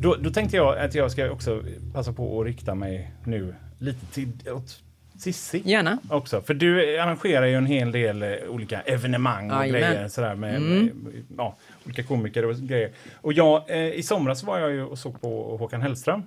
Då, 0.09 0.17
då 0.17 0.31
tänkte 0.31 0.57
jag 0.57 0.79
att 0.79 0.95
jag 0.95 1.11
ska 1.11 1.31
också 1.31 1.63
passa 1.93 2.13
på 2.13 2.41
att 2.41 2.47
rikta 2.47 2.75
mig 2.75 3.11
nu 3.25 3.55
lite 3.79 4.07
till 4.07 4.33
åt 4.53 4.83
Sissi. 5.19 5.63
Gärna. 5.65 5.99
Också, 6.11 6.41
för 6.41 6.55
du 6.55 6.99
arrangerar 7.01 7.47
ju 7.47 7.55
en 7.55 7.67
hel 7.67 7.93
del 7.93 8.23
eh, 8.23 8.29
olika 8.49 8.81
evenemang 8.81 9.51
och 9.51 9.57
Jajamän. 9.57 9.81
grejer 9.81 10.09
sådär 10.09 10.35
med, 10.35 10.63
med 10.63 10.91
ja, 11.37 11.57
olika 11.87 12.03
komiker 12.03 12.45
och 12.45 12.57
grejer. 12.57 12.93
Och 13.15 13.33
jag, 13.33 13.71
eh, 13.71 13.93
i 13.93 14.03
somras 14.03 14.43
var 14.43 14.59
jag 14.59 14.71
ju 14.71 14.85
och 14.85 14.99
såg 14.99 15.21
på 15.21 15.57
Håkan 15.57 15.83
Hellström. 15.83 16.23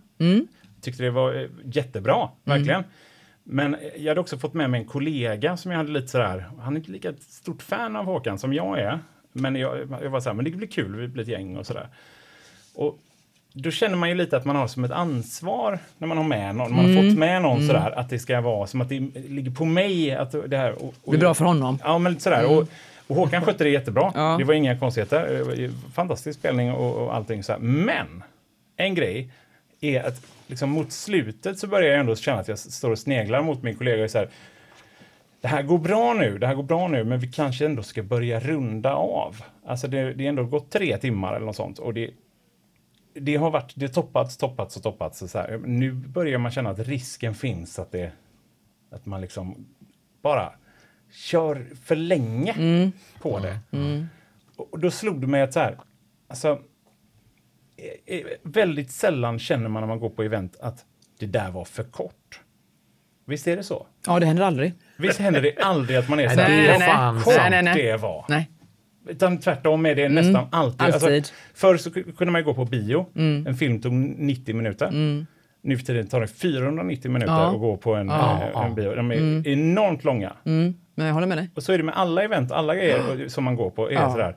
Tyckte 0.82 1.04
det 1.04 1.12
var 1.12 1.36
eh, 1.36 1.50
jättebra, 1.63 2.30
verkligen. 2.44 2.84
Men 3.44 3.76
eh, 3.76 3.82
jag 3.98 4.10
hade 4.10 4.22
också 4.22 4.38
fått 4.38 4.54
med 4.54 4.70
mig 4.70 4.82
en 4.82 4.88
kollega 4.88 5.58
som 5.58 5.72
jag 5.72 5.78
hade 5.78 5.91
lite 5.91 6.08
sådär, 6.08 6.46
han 6.60 6.74
är 6.74 6.78
inte 6.80 6.91
lika 6.91 7.13
stort 7.20 7.62
fan 7.62 7.96
av 7.96 8.06
Håkan 8.06 8.39
som 8.39 8.54
jag 8.54 8.80
är. 8.80 9.00
Men 9.34 9.56
jag, 9.56 9.78
jag 10.02 10.10
var 10.10 10.20
såhär, 10.20 10.36
men 10.36 10.46
det 10.46 10.52
blir 10.52 10.67
kul, 10.67 10.96
vi 10.96 11.08
blir 11.08 11.24
ett 11.24 11.30
gäng 11.30 11.58
och 11.58 11.65
sådär. 11.65 11.88
Och 12.76 13.00
då 13.54 13.72
känner 13.72 13.96
man 13.96 14.10
ju 14.10 14.16
lite 14.16 14.38
att 14.38 14.46
man 14.46 14.56
har 14.56 14.68
som 14.68 14.84
ett 14.84 14.92
ansvar 14.92 15.80
när 15.98 16.08
man 16.08 16.18
har 16.18 16.24
med 16.24 16.56
någon, 16.56 16.76
man 16.76 16.86
har 16.86 17.04
fått 17.04 17.18
med 17.18 17.42
någon 17.42 17.68
sådär, 17.68 17.94
att 17.96 18.10
det 18.10 18.20
ska 18.20 18.42
vara 18.42 18.68
som 18.68 18.82
att 18.82 18.90
det 18.90 19.00
ligger 19.16 19.52
på 19.52 19.66
mig 19.66 20.12
att 20.12 20.32
det 20.48 20.58
här... 20.58 20.72
Och, 20.72 20.84
och, 20.84 20.94
Det 21.04 21.10
blir 21.10 21.20
bra 21.20 21.34
för 21.34 21.46
honom. 21.46 21.80
Ja, 21.84 21.98
men 21.98 22.20
sådär. 22.20 22.46
Och, 22.46 22.68
och 23.08 23.16
Håkan 23.16 23.46
skötte 23.46 23.64
det 23.64 23.70
jättebra. 23.70 24.12
Ja. 24.16 24.36
Det 24.40 24.44
var 24.44 24.54
inga 24.54 24.80
konstigheter. 24.80 25.70
Fantastisk 25.94 26.40
spelning 26.40 26.72
och, 26.72 26.96
och 26.96 27.16
allting 27.16 27.44
så 27.44 27.52
här. 27.52 27.60
Men 27.60 28.24
en 28.78 28.96
grej 28.96 29.30
är 29.82 30.04
att 30.04 30.26
liksom 30.48 30.70
mot 30.70 30.92
slutet 30.92 31.60
så 31.60 31.68
börjar 31.68 31.90
jag 31.90 32.00
ändå 32.00 32.16
känna 32.16 32.40
att 32.40 32.48
jag 32.48 32.60
står 32.60 32.92
och 32.92 33.00
sneglar 33.00 33.42
mot 33.42 33.64
min 33.64 33.76
kollega 33.76 34.04
och 34.04 34.12
så 34.12 34.18
här. 34.18 34.30
Det 35.42 35.48
här 35.48 35.62
går 35.62 35.78
bra 35.78 36.14
nu, 36.14 36.38
det 36.38 36.48
här 36.48 36.56
går 36.56 36.64
bra 36.64 36.88
nu, 36.88 37.04
men 37.04 37.20
vi 37.20 37.28
kanske 37.28 37.66
ändå 37.66 37.84
ska 37.84 38.04
börja 38.04 38.40
runda 38.40 38.94
av. 38.94 39.36
Alltså 39.66 39.88
det, 39.88 40.14
det 40.14 40.26
är 40.26 40.30
ändå 40.30 40.44
gått 40.44 40.72
tre 40.72 40.98
timmar 40.98 41.36
eller 41.36 41.46
något 41.46 41.56
sånt 41.56 41.80
och 41.80 41.94
det, 41.94 42.10
det 43.13 43.36
har 43.36 43.52
varit, 43.52 43.74
det 43.76 43.88
toppats, 43.88 44.38
toppats 44.38 44.78
och 44.78 44.84
toppats. 44.84 45.21
Och 45.21 45.30
så 45.30 45.38
här. 45.38 45.62
Nu 45.65 45.91
börjar 45.91 46.38
man 46.38 46.52
känna 46.52 46.69
att 46.69 46.80
risken 46.80 47.36
finns 47.36 47.80
att 47.80 47.91
det, 47.91 48.12
att 48.91 49.06
man 49.06 49.21
liksom 49.21 49.65
bara 50.21 50.52
kör 51.12 51.67
för 51.84 51.95
länge 51.95 52.91
på 53.21 53.39
det. 53.39 53.60
Och 54.56 54.80
då 54.80 54.91
slog 54.91 55.21
det 55.21 55.28
mig 55.28 55.41
att 55.41 55.54
så 55.54 55.60
här, 55.60 55.78
alltså, 56.28 56.60
eh, 57.78 58.17
eh, 58.17 58.26
väldigt 58.43 58.91
sällan 58.91 59.39
känner 59.39 59.69
man 59.69 59.82
när 59.82 59.88
man 59.88 60.00
går 60.00 60.10
på 60.10 60.24
event 60.24 60.58
att 60.60 60.86
det 61.19 61.26
där 61.26 61.52
var 61.52 61.65
för 61.65 61.84
kort. 61.84 62.41
Visst 63.26 63.47
är 63.47 63.58
det 63.58 63.63
så? 63.63 63.88
Ja, 64.06 64.19
det 64.19 64.26
händer 64.26 64.43
aldrig. 64.43 64.74
Visst 64.97 65.19
händer 65.19 65.41
det 65.41 65.58
aldrig 65.58 65.97
att 65.97 66.10
man 66.10 66.19
är 66.19 66.30
så 66.30 66.36
Nej, 66.36 66.67
här, 66.67 66.78
vad 66.78 66.84
fan 66.84 67.21
kort 67.21 67.34
nej, 67.38 67.50
nej, 67.50 67.63
nej. 67.63 67.84
det 67.84 67.97
var. 67.97 68.26
Nej. 68.30 68.50
Utan 69.08 69.38
tvärtom 69.38 69.86
är 69.86 69.96
det 69.96 70.10
nästan 70.10 70.46
alltid. 70.52 70.82
alltid. 70.82 71.14
Alltså, 71.16 71.34
förr 71.54 71.78
så 71.78 71.92
kunde 71.92 72.32
man 72.32 72.44
gå 72.44 72.54
på 72.54 72.66
bio, 72.66 73.06
en 73.48 73.56
film 73.56 73.82
tog 73.82 73.94
90 73.94 74.56
minuter. 74.56 74.92
Nu 75.64 75.78
för 75.78 75.86
tiden 75.86 76.08
tar 76.08 76.22
det 76.22 76.28
490 76.28 77.12
minuter 77.12 77.34
Ja. 77.34 77.52
att 77.54 77.60
gå 77.60 77.78
på 77.78 77.96
en, 77.96 78.08
Ja, 78.08 78.40
eh, 78.44 78.50
ja. 78.54 78.66
en 78.66 78.76
bio. 78.76 78.96
De 78.96 79.12
är 79.12 79.48
enormt 79.48 80.04
långa. 80.04 80.34
Mm, 80.46 80.74
men 80.96 81.08
jag 81.08 81.14
håller 81.14 81.28
med 81.28 81.38
dig. 81.38 81.50
Och 81.56 81.64
så 81.64 81.74
är 81.74 81.78
det 81.78 81.84
med 81.84 81.96
alla 81.98 82.24
event, 82.24 82.52
alla 82.52 82.76
grejer 82.76 83.28
som 83.28 83.44
man 83.44 83.56
går 83.56 83.70
på. 83.70 83.90
Är 83.90 83.94
Ja. 83.94 84.12
sådär, 84.12 84.36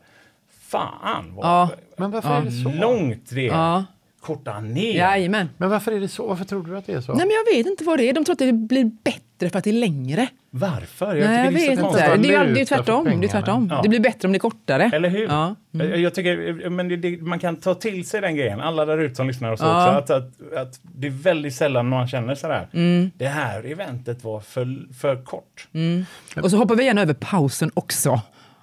fan 0.61 1.35
vad 1.35 1.46
Ja. 1.46 1.70
Men 1.96 2.11
varför 2.11 2.37
är 2.37 2.42
det 2.42 2.50
så? 2.50 2.68
långt 2.81 3.31
det 3.31 3.40
är. 3.48 3.53
Ja. 3.53 3.85
korta 4.20 4.61
ner. 4.61 4.94
Jajamän. 4.96 5.48
Men 5.57 5.70
varför 5.70 5.92
är 5.92 6.00
det 6.00 6.09
så? 6.09 6.27
Varför 6.27 6.44
tror 6.44 6.62
du 6.62 6.77
att 6.77 6.87
det 6.87 6.92
är 6.92 7.00
så? 7.00 7.12
Nej, 7.14 7.27
men 7.27 7.35
jag 7.46 7.57
vet 7.57 7.66
inte 7.66 7.85
vad 7.85 7.98
det 7.98 8.09
är. 8.09 8.12
De 8.12 8.24
tror 8.24 8.33
att 8.33 8.38
det 8.38 8.53
blir 8.53 8.85
bättre 9.05 9.50
för 9.50 9.59
att 9.59 9.64
det 9.64 9.70
är 9.70 9.74
längre. 9.74 10.29
Varför? 10.56 11.06
Nej, 11.06 11.18
jag 11.20 11.30
det 11.30 11.36
är 11.36 11.50
vet 11.50 11.78
så 11.80 11.86
inte. 11.86 12.16
Det 12.16 12.34
är, 12.34 12.46
ju 12.46 12.54
det 12.54 12.60
är 12.60 12.64
tvärtom. 12.64 13.20
Det 13.20 13.26
är 13.26 13.28
tvärtom. 13.28 13.68
Ja. 13.70 13.80
Det 13.82 13.88
blir 13.88 14.00
bättre 14.00 14.28
om 14.28 14.32
det 14.32 14.36
är 14.36 14.40
kortare. 14.40 14.90
Eller 14.94 15.08
hur? 15.08 15.26
Ja. 15.26 15.54
Jag, 15.70 15.98
jag 15.98 16.14
tycker, 16.14 16.68
men 16.70 16.88
det, 16.88 16.96
det, 16.96 17.22
man 17.22 17.38
kan 17.38 17.56
ta 17.56 17.74
till 17.74 18.06
sig 18.08 18.20
den 18.20 18.36
grejen, 18.36 18.60
alla 18.60 18.84
där 18.84 18.98
ute 18.98 19.14
som 19.14 19.26
lyssnar 19.28 19.52
och 19.52 19.58
så 19.58 19.64
Ja. 19.64 19.98
också, 20.00 20.12
att, 20.14 20.22
att, 20.22 20.52
att 20.58 20.80
det 20.82 21.06
är 21.06 21.10
väldigt 21.10 21.54
sällan 21.54 21.88
man 21.88 22.08
känner 22.08 22.34
sådär, 22.34 22.68
Mm. 22.72 23.10
det 23.16 23.26
här 23.26 23.64
eventet 23.66 24.24
var 24.24 24.40
för, 24.40 24.92
för 25.00 25.24
kort. 25.24 25.68
Och 26.42 26.50
så 26.50 26.56
hoppar 26.56 26.74
vi 26.74 26.84
gärna 26.84 27.02
över 27.02 27.14
pausen 27.14 27.70
också. 27.74 28.10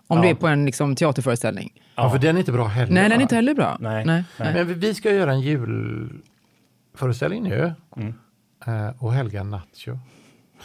Om 0.07 0.17
Ja. 0.17 0.21
det 0.23 0.29
är 0.29 0.35
på 0.35 0.47
en 0.47 0.65
liksom, 0.65 0.95
teaterföreställning. 0.95 1.71
Ja, 1.95 2.09
för 2.09 2.19
den 2.19 2.35
är 2.35 2.39
inte 2.39 2.51
bra 2.51 2.65
heller. 2.67 2.93
Nej, 2.93 3.09
den 3.09 3.17
är 3.17 3.21
inte 3.21 3.35
heller 3.35 3.53
bra. 3.53 3.77
Nej. 3.79 4.05
Nej. 4.05 4.23
Nej. 4.37 4.53
Men 4.53 4.79
vi- 4.79 4.93
ska 4.93 5.11
göra 5.11 5.31
en 5.31 5.41
julföreställning 5.41 7.43
nu. 7.43 7.73
Mm. 7.97 8.13
Eh, 8.65 9.03
och 9.03 9.13
Helga 9.13 9.43
Nacho. 9.43 9.97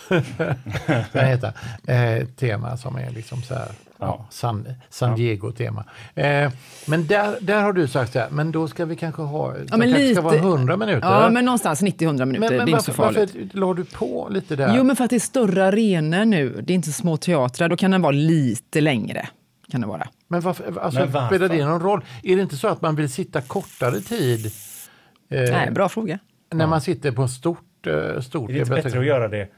den 1.13 1.27
heter. 1.27 1.53
Eh, 1.87 2.27
tema 2.27 2.77
som 2.77 2.97
är 2.97 3.11
liksom 3.11 3.43
så 3.43 3.55
här. 3.55 3.69
Ja. 3.99 4.07
Ja. 4.07 4.27
San, 4.31 4.69
San 4.89 5.17
Diego-tema. 5.17 5.85
Eh, 6.15 6.51
men 6.87 7.07
där, 7.07 7.37
där 7.41 7.63
har 7.63 7.73
du 7.73 7.89
sagt 7.89 8.13
så 8.13 8.19
här, 8.19 8.31
men 8.31 8.53
då 8.53 8.69
ska 8.69 8.85
vi 8.85 8.97
kanske 8.97 9.23
ha, 9.23 9.53
det 9.53 9.59
men 9.59 9.69
kanske 9.71 9.91
ska 9.91 9.99
lite- 10.09 10.21
vara 10.21 10.37
100 10.37 10.77
minuter. 10.77 11.09
Ja, 11.09 11.29
men 11.31 11.45
någonstans 11.45 11.83
90-100 11.83 12.25
minuter. 12.25 12.41
Men- 12.41 12.57
men 12.57 12.67
det 12.67 12.73
är 12.73 12.73
inte 12.73 12.83
så 12.85 13.03
varför, 13.03 13.15
farligt. 13.15 13.35
varför 13.35 13.59
la 13.59 13.75
du 13.75 13.85
på 13.85 14.29
lite 14.31 14.57
där? 14.57 14.75
Jo, 14.77 14.85
men 14.85 14.97
för 14.97 15.05
att 15.05 15.11
det 15.11 15.17
är 15.17 15.21
större 15.21 15.65
arenor 15.67 16.25
nu. 16.25 16.61
Det 16.63 16.73
är 16.73 16.75
inte 16.75 16.93
små 16.93 17.17
teatrar. 17.17 17.69
Då 17.69 17.77
kan 17.77 17.91
den 17.91 18.03
vara 18.03 18.13
lite 18.13 18.81
längre. 18.81 19.29
Kan 19.73 19.81
det 19.81 19.87
vara. 19.87 20.09
Men 20.29 20.41
varför, 20.41 20.79
alltså, 20.81 21.01
Men 21.01 21.13
varför? 21.13 21.27
spelar 21.37 21.49
det 21.57 21.65
någon 21.65 21.81
roll? 21.81 22.05
Är 22.23 22.37
det 22.37 22.43
inte 22.43 22.57
så 22.57 22.69
att 22.69 22.83
man 22.83 22.97
vill 22.97 23.09
sitta 23.13 23.41
kortare 23.41 24.01
tid 24.01 24.47
eh, 24.47 25.41
Nej, 25.53 25.71
bra 25.71 25.89
fråga. 25.89 26.19
när 26.55 26.67
man 26.67 26.81
sitter 26.81 27.13
på 27.13 27.29
stort, 27.29 27.87
eh, 27.87 28.21
stort 28.21 28.51
Är 28.51 28.55
det 28.55 28.59
inte 28.61 28.71
bättre 28.71 28.99
att 28.99 29.07
göra 29.07 29.29
det 29.29 29.49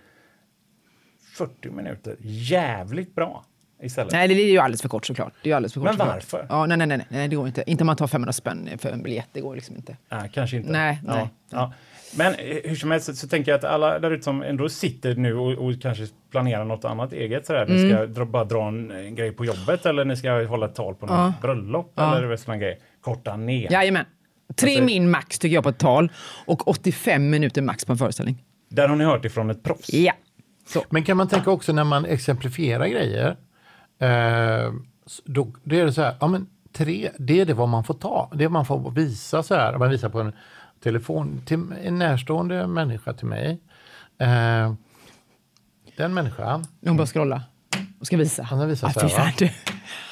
40 1.38 1.70
minuter 1.70 2.16
jävligt 2.20 3.14
bra 3.14 3.44
istället? 3.83 4.12
Nej, 4.12 4.29
det 4.29 4.35
är 4.35 4.51
ju 4.51 4.59
alldeles 4.59 4.83
för 4.83 4.88
kort 4.88 5.07
såklart. 5.07 5.33
Det 5.42 5.51
är 5.51 5.57
alldeles 5.57 5.72
för 5.74 5.81
kort, 5.81 5.85
Men 5.88 5.96
såklart. 5.98 6.14
varför? 6.33 6.46
Ja, 6.48 6.66
nej, 6.66 6.77
nej, 6.77 6.87
nej, 6.87 7.07
nej, 7.09 7.29
det 7.29 7.37
går 7.37 7.46
inte. 7.46 7.64
Inte 7.66 7.83
om 7.85 7.87
man 7.87 7.96
tar 7.96 8.07
500 8.07 8.33
spänn 8.33 8.68
för 8.79 8.88
en 8.90 9.03
biljett. 9.03 9.29
Det 9.33 9.40
går 9.40 9.55
liksom 9.55 9.77
inte. 9.77 9.96
Nej, 10.11 10.31
kanske 10.35 10.57
inte. 10.57 10.72
Nej, 10.72 10.98
ja, 11.07 11.14
nej. 11.14 11.29
Ja. 11.51 11.72
Men 12.16 12.35
eh, 12.35 12.38
hur 12.64 12.74
som 12.77 12.90
helst 12.90 13.07
så, 13.07 13.14
så 13.14 13.29
tänker 13.29 13.51
jag 13.53 13.59
att 13.59 13.64
alla 13.64 13.98
där 13.98 14.11
ute 14.11 14.22
som 14.24 14.42
ändå 14.42 14.68
sitter 14.68 15.14
nu 15.14 15.35
och, 15.35 15.53
och 15.66 15.72
kanske 15.83 16.07
planerar 16.31 16.64
något 16.64 16.85
annat 16.85 17.12
eget 17.12 17.46
sådär. 17.46 17.66
Ni 17.66 17.74
Mm. 17.85 17.90
ska 17.96 18.07
dra, 18.07 18.24
bara 18.24 18.44
dra 18.44 18.68
en, 18.68 18.90
en 18.90 19.14
grej 19.14 19.33
på 19.33 19.44
jobbet 19.44 19.87
eller 19.87 20.05
ni 20.05 20.16
ska 20.16 20.44
hålla 20.46 20.66
ett 20.66 20.74
tal 20.74 20.94
på 20.94 21.07
något 21.07 21.14
Ja. 21.14 21.33
bröllop 21.42 21.92
Ja. 21.94 22.16
eller 22.16 22.37
sådana 22.37 22.59
grejer. 22.61 22.79
Korta 23.01 23.37
ner. 23.37 23.72
Jajamän. 23.72 24.05
Tre 24.57 24.70
Alltså- 24.70 24.85
min 24.85 25.11
max 25.11 25.38
tycker 25.38 25.55
jag 25.55 25.64
på 25.64 25.70
ett 25.70 25.79
tal 25.79 26.12
och 26.46 26.68
85 26.68 27.31
minuter 27.31 27.62
max 27.62 27.85
på 27.85 27.92
en 27.92 27.98
föreställning. 27.98 28.44
Där 28.68 28.88
har 28.88 28.96
ni 28.96 29.05
hört 29.05 29.24
ifrån 29.24 29.51
ett 29.51 29.62
proffs. 29.62 29.92
Ja. 29.92 30.12
Så. 30.68 30.85
Men 30.90 31.04
kan 31.04 31.16
man 31.16 31.28
tänka 31.28 31.50
också 31.50 31.72
när 31.72 31.85
man 31.85 32.04
exemplifierar 32.04 32.87
grejer, 32.87 33.37
eh, 33.98 34.72
då, 35.24 35.52
då 35.64 35.76
är 35.76 35.85
det 35.85 35.92
så 35.92 36.02
här, 36.02 36.16
ja 36.20 36.26
men 36.26 36.46
tre, 36.72 37.11
det 37.18 37.40
är 37.40 37.46
det 37.46 37.54
vad 37.54 37.68
man 37.68 37.85
får 37.85 37.94
ta. 37.94 38.31
Det 38.35 38.48
man 38.48 38.66
får 38.66 38.90
visa 38.90 39.42
så 39.42 39.54
här, 39.54 39.78
man 39.78 39.90
visar 39.90 40.09
på 40.09 40.20
en 40.20 40.33
telefon 40.83 41.42
till 41.46 41.64
en 41.85 41.98
närstående 41.98 42.66
människa 42.66 43.12
till 43.12 43.26
mig. 43.26 43.61
Eh, 44.18 44.74
den 45.96 46.14
människan, 46.14 46.66
Hon 46.85 46.96
bara 46.96 47.07
scrolla 47.07 47.42
och 48.00 48.07
ska 48.07 48.16
visa. 48.16 48.42
Han 48.42 48.68
visat 48.68 48.96
ah, 48.96 49.00
så 49.00 49.07
här, 49.07 49.24
va? 49.24 49.33
du. 49.38 49.50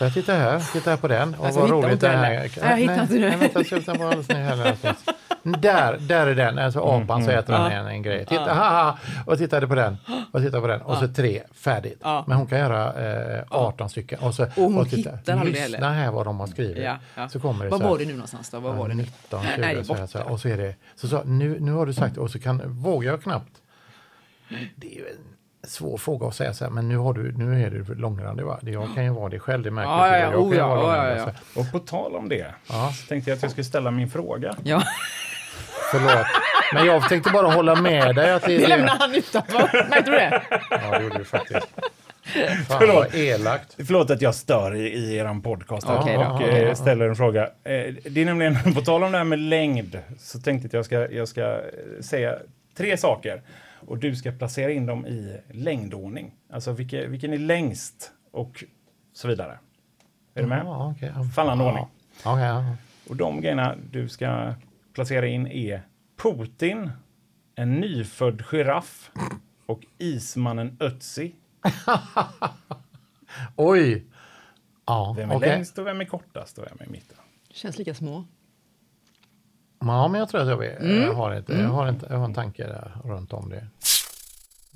jag 0.00 0.14
titta 0.14 0.32
här, 0.32 0.72
titta 0.72 0.90
här 0.90 0.96
på 0.96 1.08
den. 1.08 1.34
Och 1.34 1.46
Alltså, 1.46 1.60
vad 1.60 1.70
roligt 1.70 2.00
det 2.00 2.08
här. 2.08 2.20
Nej, 2.20 2.50
jag 2.56 2.76
hittar 2.76 3.02
inte 3.02 3.14
nu. 3.14 3.20
Nej, 3.20 3.36
vänta, 3.38 3.64
sluta 3.64 3.94
vara 3.94 4.08
alldeles 4.08 4.28
ny 4.28 4.34
heller 4.34 4.64
någonstans. 4.64 5.04
Där, 5.52 5.98
där 6.00 6.26
är 6.26 6.34
den, 6.34 6.58
alltså 6.58 6.80
apan 6.80 7.24
så 7.24 7.30
äter 7.30 7.52
den 7.52 7.72
en, 7.72 7.86
en 7.86 8.02
grej. 8.02 8.26
Titta, 8.26 8.54
haha, 8.54 8.98
och 9.26 9.38
tittade 9.38 9.66
på 9.66 9.74
den, 9.74 9.96
och 10.32 10.40
tittade 10.40 10.60
på 10.60 10.66
den, 10.66 10.82
och 10.82 10.96
så 10.96 11.08
tre, 11.08 11.42
färdigt. 11.54 12.00
Men 12.26 12.36
hon 12.38 12.46
kan 12.46 12.58
göra 12.58 13.08
eh, 13.38 13.44
18 13.50 13.90
stycken. 13.90 14.18
Och, 14.20 14.34
så, 14.34 14.46
hon 14.56 14.84
titta, 14.88 15.10
hittar 15.16 15.32
aldrig 15.32 15.52
lyssna 15.54 15.88
heller. 15.90 16.02
här 16.04 16.10
vad 16.10 16.26
de 16.26 16.40
har 16.40 16.46
skrivit. 16.46 16.84
Ja, 16.84 16.96
ja. 17.14 17.28
Så 17.28 17.40
kommer 17.40 17.64
det 17.64 17.70
Var 17.70 17.78
så 17.78 17.84
här, 17.84 17.90
var 17.90 17.98
det 17.98 18.04
nu 18.04 18.12
någonstans 18.12 18.50
då? 18.50 18.60
Var 18.60 18.72
var 18.72 18.88
det 18.88 18.94
nu? 18.94 19.02
19, 19.02 19.40
Nej, 19.44 19.52
20, 19.56 19.60
nej, 19.60 19.84
så 19.84 19.94
här, 19.94 20.06
så 20.06 20.18
här, 20.18 20.24
borta. 20.24 20.32
och 20.32 20.40
så 20.40 20.48
är 20.48 20.56
det, 20.56 20.74
så, 20.94 21.08
så 21.08 21.22
nu, 21.24 21.56
nu 21.60 21.72
har 21.72 21.86
du 21.86 21.92
sagt 21.94 22.16
och 22.16 22.30
så 22.30 22.38
kan, 22.38 22.62
vågar 22.64 23.10
jag 23.10 23.22
knappt. 23.22 23.52
Det 24.76 24.86
är 24.86 24.94
ju 24.96 25.06
en 25.08 25.68
svår 25.68 25.96
fråga 25.96 26.26
att 26.26 26.34
säga 26.34 26.54
så 26.54 26.64
här, 26.64 26.70
men 26.70 26.88
nu, 26.88 26.96
har 26.96 27.12
du, 27.14 27.32
nu 27.32 27.64
är 27.64 27.70
du 27.70 27.94
långrandig 27.94 28.44
va? 28.46 28.58
Jag 28.62 28.94
kan 28.94 29.04
ju 29.04 29.10
vara 29.10 29.28
det 29.28 29.38
själv, 29.38 29.62
det 29.62 29.70
märker 29.70 29.90
Ja, 29.90 30.06
du. 30.06 30.12
ja, 30.12 30.18
ja. 30.20 30.24
Jag 30.24 30.32
kan 30.32 30.40
Oh, 30.42 30.56
ja, 30.56 31.08
ja, 31.16 31.32
ja, 31.54 31.60
Och 31.60 31.72
på 31.72 31.78
tal 31.78 32.16
om 32.16 32.28
det 32.28 32.54
Ja. 32.68 32.92
så 32.92 33.06
tänkte 33.06 33.30
jag 33.30 33.36
att 33.36 33.42
jag 33.42 33.50
skulle 33.50 33.64
ställa 33.64 33.90
min 33.90 34.10
fråga. 34.10 34.54
Ja. 34.62 34.82
Förlåt. 35.90 36.26
Men 36.72 36.86
jag 36.86 37.08
tänkte 37.08 37.30
bara 37.30 37.46
hålla 37.46 37.74
med 37.74 38.14
dig 38.14 38.32
att 38.32 38.42
det 38.42 38.58
Det 38.58 38.66
lämnar 38.66 38.96
han 38.98 39.14
utanför. 39.14 39.88
Märkte 39.90 40.10
du 40.10 40.16
det? 40.16 40.42
Ja, 40.70 40.98
det 40.98 41.02
gjorde 41.04 41.18
du 41.18 41.24
faktiskt. 41.24 41.68
Fan 42.68 42.78
Förlåt. 42.80 43.14
elakt. 43.14 43.74
Förlåt 43.76 44.10
att 44.10 44.22
jag 44.22 44.34
stör 44.34 44.74
i, 44.74 44.88
i 44.88 45.16
er 45.16 45.40
podcast 45.40 45.86
då, 45.86 45.92
och 45.92 46.08
eh, 46.42 46.68
då. 46.68 46.74
ställer 46.74 47.08
en 47.08 47.16
fråga. 47.16 47.42
Eh, 47.44 47.94
det 48.10 48.20
är 48.20 48.24
nämligen, 48.24 48.56
på 48.74 48.80
tal 48.80 49.02
om 49.04 49.12
det 49.12 49.18
här 49.18 49.24
med 49.24 49.38
längd, 49.38 49.98
så 50.18 50.40
tänkte 50.40 50.68
jag 50.72 50.80
att 50.80 50.92
jag 50.92 51.08
ska, 51.08 51.16
jag 51.16 51.28
ska 51.28 51.42
eh, 51.42 51.58
säga 52.00 52.34
tre 52.76 52.96
saker. 52.96 53.42
Och 53.86 53.98
du 53.98 54.16
ska 54.16 54.32
placera 54.32 54.72
in 54.72 54.86
dem 54.86 55.06
i 55.06 55.36
längdordning. 55.50 56.32
Alltså 56.52 56.72
vilken, 56.72 57.10
vilken 57.10 57.32
är 57.32 57.38
längst 57.38 58.10
och 58.32 58.64
så 59.12 59.28
vidare. 59.28 59.58
Är 60.34 60.42
du 60.42 60.48
med? 60.48 60.62
Ja. 60.64 60.94
Ja. 61.00 61.08
Fallande 61.34 61.64
ordning. 61.64 61.86
Ja, 62.24 62.40
ja. 62.40 62.64
Och 63.08 63.16
de 63.16 63.40
grejerna 63.40 63.74
du 63.90 64.08
ska 64.08 64.54
placera 64.96 65.26
in 65.26 65.46
är 65.46 65.82
Putin, 66.22 66.90
en 67.54 67.74
nyfödd 67.80 68.42
giraff 68.44 69.10
och 69.66 69.80
ismannen 69.98 70.76
Ötzi. 70.80 71.34
Oj! 73.56 74.06
Ja, 74.86 75.14
Vem 75.16 75.30
är 75.30 75.36
okej. 75.36 75.48
längst 75.48 75.78
och 75.78 75.86
vem 75.86 76.00
är 76.00 76.04
kortast 76.04 76.58
och 76.58 76.64
vem 76.64 76.76
är 76.80 76.84
i 76.84 76.88
mitten? 76.88 77.16
Känns 77.50 77.78
lika 77.78 77.94
små. 77.94 78.24
Ja, 79.78 80.08
men 80.08 80.18
jag 80.20 80.28
tror 80.28 80.40
att 80.40 80.48
jag, 80.48 80.56
vet. 80.58 80.80
Mm. 80.80 81.02
jag, 81.02 81.14
har, 81.14 81.30
ett, 81.32 81.48
jag, 81.48 81.68
har 81.68 81.86
ett, 81.86 82.04
jag 82.10 82.16
har 82.16 82.24
en 82.24 82.34
tanke 82.34 82.66
där 82.66 82.98
runt 83.04 83.32
om 83.32 83.48
det. 83.48 83.66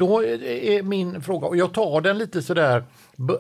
Då 0.00 0.24
är- 0.24 0.82
min 0.82 1.22
fråga, 1.22 1.46
och 1.46 1.56
jag 1.56 1.72
tar 1.74 2.00
den 2.00 2.18
lite 2.18 2.42
sådär, 2.42 2.84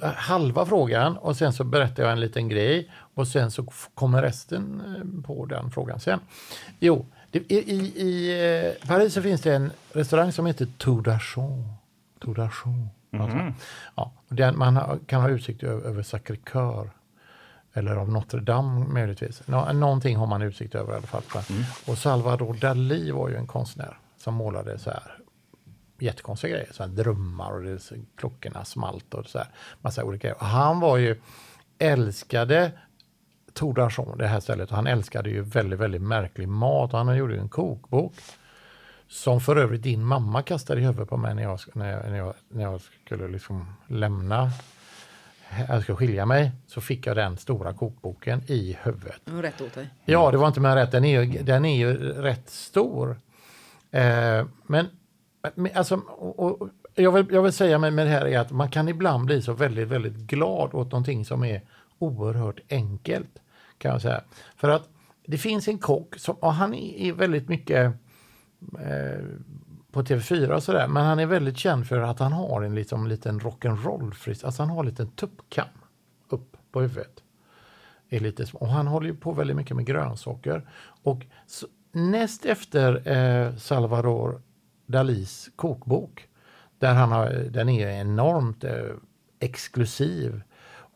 halva 0.02 0.66
frågan 0.66 1.16
och 1.16 1.36
sen 1.36 1.52
så 1.52 1.64
berättar 1.64 2.02
jag 2.02 2.12
en 2.12 2.20
liten 2.20 2.48
grej 2.48 2.90
och 3.14 3.28
sen 3.28 3.50
så 3.50 3.64
kommer 3.94 4.22
resten 4.22 4.82
eh, 4.86 5.22
på 5.26 5.46
den 5.46 5.70
frågan 5.70 6.00
sen. 6.00 6.20
Jo, 6.80 7.06
i, 7.32 7.38
i, 7.54 7.74
i 7.96 8.30
eh, 8.82 8.88
Paris 8.88 9.14
så 9.14 9.22
finns 9.22 9.40
det 9.40 9.54
en 9.54 9.70
restaurang 9.92 10.32
som 10.32 10.46
heter 10.46 10.66
Tour 10.78 11.02
d'Argent. 11.02 11.64
Tour 12.20 12.34
d'Argent. 12.34 12.86
Alltså. 13.22 13.38
Ja, 13.94 14.12
den, 14.28 14.58
man 14.58 15.00
kan 15.06 15.20
ha 15.22 15.28
utsikt 15.28 15.62
över, 15.62 15.82
över 15.88 16.02
Sacré-Cœur. 16.02 16.90
Eller 17.72 17.96
av 17.96 18.08
Notre 18.08 18.40
Dame 18.40 18.86
möjligtvis. 18.88 19.42
Nå, 19.46 19.72
någonting 19.72 20.16
har 20.16 20.26
man 20.26 20.42
utsikt 20.42 20.74
över 20.74 20.92
i 20.92 20.96
alla 20.96 21.06
fall. 21.06 21.22
Och 21.86 21.98
Salvador 21.98 22.54
Dalí 22.54 23.12
var 23.12 23.28
ju 23.28 23.36
en 23.36 23.46
konstnär 23.46 23.98
som 24.18 24.34
målade 24.34 24.78
så 24.78 24.90
här 24.90 25.02
jättekonstiga 26.02 26.52
grejer. 26.52 26.72
Så 26.72 26.82
här 26.82 26.90
drömmar 26.90 27.52
och 27.52 27.62
det, 27.62 27.78
så 27.78 27.94
klockorna 28.16 28.64
smalt 28.64 29.14
och 29.14 29.26
så 29.26 29.38
här. 29.38 29.48
Massa 29.80 30.04
olika 30.04 30.28
grejer. 30.28 30.40
Och 30.40 30.46
han 30.46 30.80
var 30.80 30.96
ju 30.96 31.20
älskade 31.78 32.72
Tour 33.52 33.74
d'Argent, 33.74 34.18
det 34.18 34.26
här 34.26 34.40
stället. 34.40 34.70
Och 34.70 34.76
han 34.76 34.86
älskade 34.86 35.30
ju 35.30 35.42
väldigt, 35.42 35.78
väldigt 35.78 36.02
märklig 36.02 36.48
mat. 36.48 36.92
Och 36.92 36.98
han 36.98 37.16
gjorde 37.16 37.34
ju 37.34 37.40
en 37.40 37.48
kokbok. 37.48 38.12
Som 39.08 39.40
för 39.40 39.56
övrigt 39.56 39.82
din 39.82 40.04
mamma 40.04 40.42
kastade 40.42 40.80
i 40.80 40.84
huvudet 40.84 41.08
på 41.08 41.16
mig 41.16 41.34
när 41.34 41.42
jag, 41.42 41.60
när 41.74 41.92
jag, 41.92 42.10
när 42.10 42.18
jag, 42.18 42.34
när 42.48 42.62
jag 42.62 42.80
skulle 42.80 43.28
liksom 43.28 43.74
lämna 43.86 44.50
jag 45.68 45.82
ska 45.82 45.96
skilja 45.96 46.26
mig, 46.26 46.50
så 46.66 46.80
fick 46.80 47.06
jag 47.06 47.16
den 47.16 47.36
stora 47.36 47.72
kokboken 47.72 48.42
i 48.46 48.78
huvudet. 48.82 49.20
Rätt 49.24 49.60
åt 49.60 49.74
dig. 49.74 49.90
Ja, 50.04 50.30
det 50.30 50.36
var 50.36 50.48
inte 50.48 50.60
mer 50.60 50.76
rätt. 50.76 50.92
Den 50.92 51.04
är 51.04 51.22
ju, 51.22 51.42
den 51.42 51.64
är 51.64 51.76
ju 51.76 51.96
rätt 52.12 52.50
stor. 52.50 53.20
Eh, 53.90 54.46
men 54.66 54.86
men 55.54 55.72
alltså, 55.74 55.96
och, 55.96 56.62
och, 56.62 56.68
jag, 56.94 57.12
vill, 57.12 57.26
jag 57.30 57.42
vill 57.42 57.52
säga 57.52 57.78
med, 57.78 57.92
med 57.92 58.06
det 58.06 58.10
här 58.10 58.26
är 58.26 58.38
att 58.38 58.50
man 58.50 58.70
kan 58.70 58.88
ibland 58.88 59.24
bli 59.24 59.42
så 59.42 59.52
väldigt, 59.52 59.88
väldigt 59.88 60.16
glad 60.16 60.74
åt 60.74 60.92
någonting 60.92 61.24
som 61.24 61.44
är 61.44 61.62
oerhört 61.98 62.60
enkelt. 62.70 63.38
Kan 63.78 63.90
jag 63.92 64.02
säga. 64.02 64.20
För 64.56 64.68
att 64.68 64.88
det 65.26 65.38
finns 65.38 65.68
en 65.68 65.78
kock 65.78 66.18
som, 66.18 66.34
och 66.34 66.52
han 66.52 66.74
är 66.74 67.12
väldigt 67.12 67.48
mycket 67.48 67.92
eh, 68.78 69.20
på 69.92 70.02
TV4 70.02 70.50
och 70.50 70.62
sådär, 70.62 70.88
men 70.88 71.04
han 71.04 71.18
är 71.18 71.26
väldigt 71.26 71.58
känd 71.58 71.86
för 71.86 72.00
att 72.00 72.18
han 72.18 72.32
har 72.32 72.62
en 72.62 72.74
liksom, 72.74 73.06
liten 73.06 73.40
rock'n'roll 73.40 74.12
frisyr, 74.12 74.46
alltså 74.46 74.62
han 74.62 74.70
har 74.70 74.80
en 74.80 74.86
liten 74.86 75.10
tuppkam 75.10 75.68
upp 76.28 76.56
på 76.72 76.80
huvudet 76.80 77.22
är 78.10 78.20
lite 78.20 78.46
små. 78.46 78.60
Och 78.60 78.68
han 78.68 78.86
håller 78.86 79.06
ju 79.06 79.16
på 79.16 79.32
väldigt 79.32 79.56
mycket 79.56 79.76
med 79.76 79.86
grönsaker. 79.86 80.68
Och 81.02 81.26
så, 81.46 81.66
näst 81.92 82.46
efter 82.46 83.08
eh, 83.08 83.56
Salvador 83.56 84.42
Dalis 84.90 85.50
kokbok, 85.56 86.28
där 86.78 86.94
han 86.94 87.12
har, 87.12 87.30
den 87.30 87.68
är 87.68 87.88
enormt 87.88 88.64
eh, 88.64 88.72
exklusiv 89.40 90.42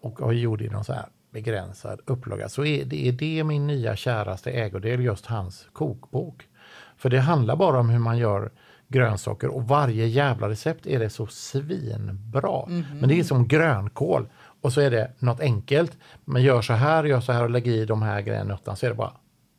och 0.01 0.19
har 0.19 0.33
gjord 0.33 0.63
i 0.63 0.69
någon 0.69 0.85
så 0.85 0.93
här 0.93 1.07
begränsad 1.31 2.01
upplaga 2.07 2.49
så 2.49 2.65
är 2.65 2.85
det, 2.85 3.09
är 3.09 3.13
det 3.13 3.45
min 3.45 3.67
nya 3.67 3.97
käraste 3.97 4.51
ägodel, 4.51 5.01
just 5.01 5.27
hans 5.27 5.67
kokbok. 5.73 6.49
För 6.97 7.11
det 7.11 7.21
handlar 7.21 7.57
bara 7.57 7.81
om 7.81 7.89
hur 7.89 7.99
man 7.99 8.19
gör 8.19 8.51
grönsaker 8.89 9.49
och 9.49 9.69
varje 9.69 10.07
jävla 10.07 10.49
recept 10.49 10.87
är 10.87 10.99
det 10.99 11.11
så 11.11 11.27
svinbra. 11.27 12.67
Men 13.01 13.09
det 13.09 13.21
är 13.21 13.25
som 13.25 13.49
grönkål 13.49 14.29
och 14.61 14.73
så 14.73 14.81
är 14.81 14.91
det 14.91 15.13
något 15.19 15.41
enkelt. 15.41 15.99
Man 16.25 16.43
gör 16.43 16.63
så 16.63 16.73
här, 16.73 17.05
gör 17.05 17.21
så 17.21 17.33
här 17.33 17.43
och 17.43 17.51
lägger 17.51 17.73
i 17.73 17.85
de 17.85 18.03
här 18.03 18.21
grejerna 18.21 18.59
så 18.77 18.87
är 18.87 18.91
det 18.91 18.97
bara 18.97 19.13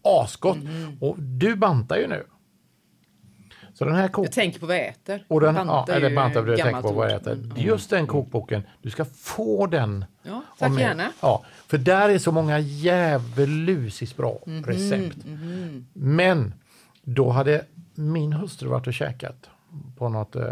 asgott. 0.03 0.57
Och 1.01 1.19
du 1.19 1.55
bantar 1.55 1.97
ju 1.97 2.07
nu. 2.07 2.23
Så 3.77 3.85
den 3.85 3.95
här 3.95 4.07
kok 4.07 4.25
Jag 4.25 4.31
tänker 4.31 4.59
på 4.59 4.65
vad 4.65 4.75
jag 4.75 4.85
äter. 4.87 5.23
och 5.27 5.41
den, 5.41 5.55
Banta 5.55 5.83
ja, 5.87 5.93
eller 5.93 6.09
ju 6.09 6.15
bantar 6.15 6.43
du 6.43 6.57
tänker 6.57 6.81
på 6.81 6.91
vad 6.91 7.11
jag 7.11 7.15
äter. 7.21 7.35
men- 7.35 7.61
Just 7.61 7.89
den 7.89 8.07
kokboken, 8.07 8.63
du 8.81 8.89
ska 8.89 9.05
få 9.05 9.67
den. 9.67 10.05
Ja, 10.23 10.41
tack 10.59 10.79
gärna. 10.79 11.11
Ja, 11.21 11.43
för 11.67 11.77
där 11.77 12.09
är 12.09 12.17
så 12.17 12.31
många 12.31 12.59
djävulusiskt 12.59 14.17
bra 14.17 14.37
Mhm, 14.45 14.63
recept. 14.63 15.17
Men 15.93 16.53
då 17.03 17.29
hade 17.29 17.65
min 17.95 18.33
hustru 18.33 18.69
varit 18.69 18.87
och 18.87 18.93
käkat 18.93 19.49
på 19.97 20.09
något 20.09 20.35
eh, 20.35 20.43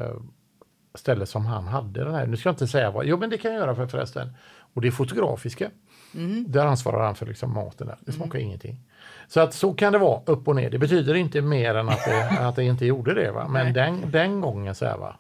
ställe 0.96 1.26
som 1.26 1.46
han 1.46 1.68
hade 1.68 2.04
den 2.04 2.14
här. 2.16 2.28
Nu 2.28 2.38
ska 2.38 2.50
jag 2.50 2.54
inte 2.54 2.68
säga 2.68 2.92
vad, 2.92 3.06
jo 3.06 3.18
men 3.18 3.30
det 3.30 3.38
kan 3.38 3.52
jag 3.52 3.60
göra 3.60 3.76
för 3.76 3.88
förresten. 3.88 4.30
Och 4.74 4.82
det 4.82 4.88
är 4.88 4.92
fotografiska. 4.92 5.70
Mhm. 6.12 6.46
Där 6.48 6.66
ansvarar 6.66 7.06
han 7.06 7.16
för 7.16 7.26
liksom 7.26 7.54
maten 7.54 7.88
där. 7.88 7.98
Det 8.00 8.12
smakar 8.12 8.40
ingenting. 8.40 8.80
Så 9.28 9.40
att 9.40 9.54
så 9.54 9.74
kan 9.74 9.94
det 9.94 10.00
vara 10.00 10.22
upp 10.26 10.48
och 10.48 10.56
ner. 10.56 10.70
Det 10.70 10.78
betyder 10.78 11.16
inte 11.16 11.42
mer 11.42 11.76
än 11.76 11.90
att 11.90 12.06
det, 12.06 12.30
att 12.40 12.56
det 12.56 12.64
inte 12.64 12.86
gjorde 12.86 13.14
det. 13.14 13.32
Va? 13.32 13.48
Men 13.48 13.74
den, 13.74 14.12
den 14.12 14.42
gången 14.42 14.76
så 14.76 14.86
här 14.86 14.98
va. 14.98 15.16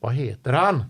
Vad 0.00 0.14
heter 0.14 0.52
han? 0.52 0.84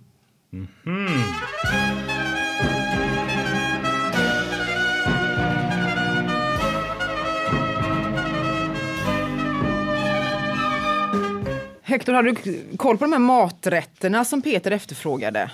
Hector, 11.83 12.13
har 12.13 12.23
du 12.23 12.35
koll 12.77 12.99
på 12.99 13.05
de 13.05 13.13
här 13.13 13.19
maträtterna 13.19 14.25
som 14.25 14.43
Peter 14.43 14.71
efterfrågade? 14.71 15.51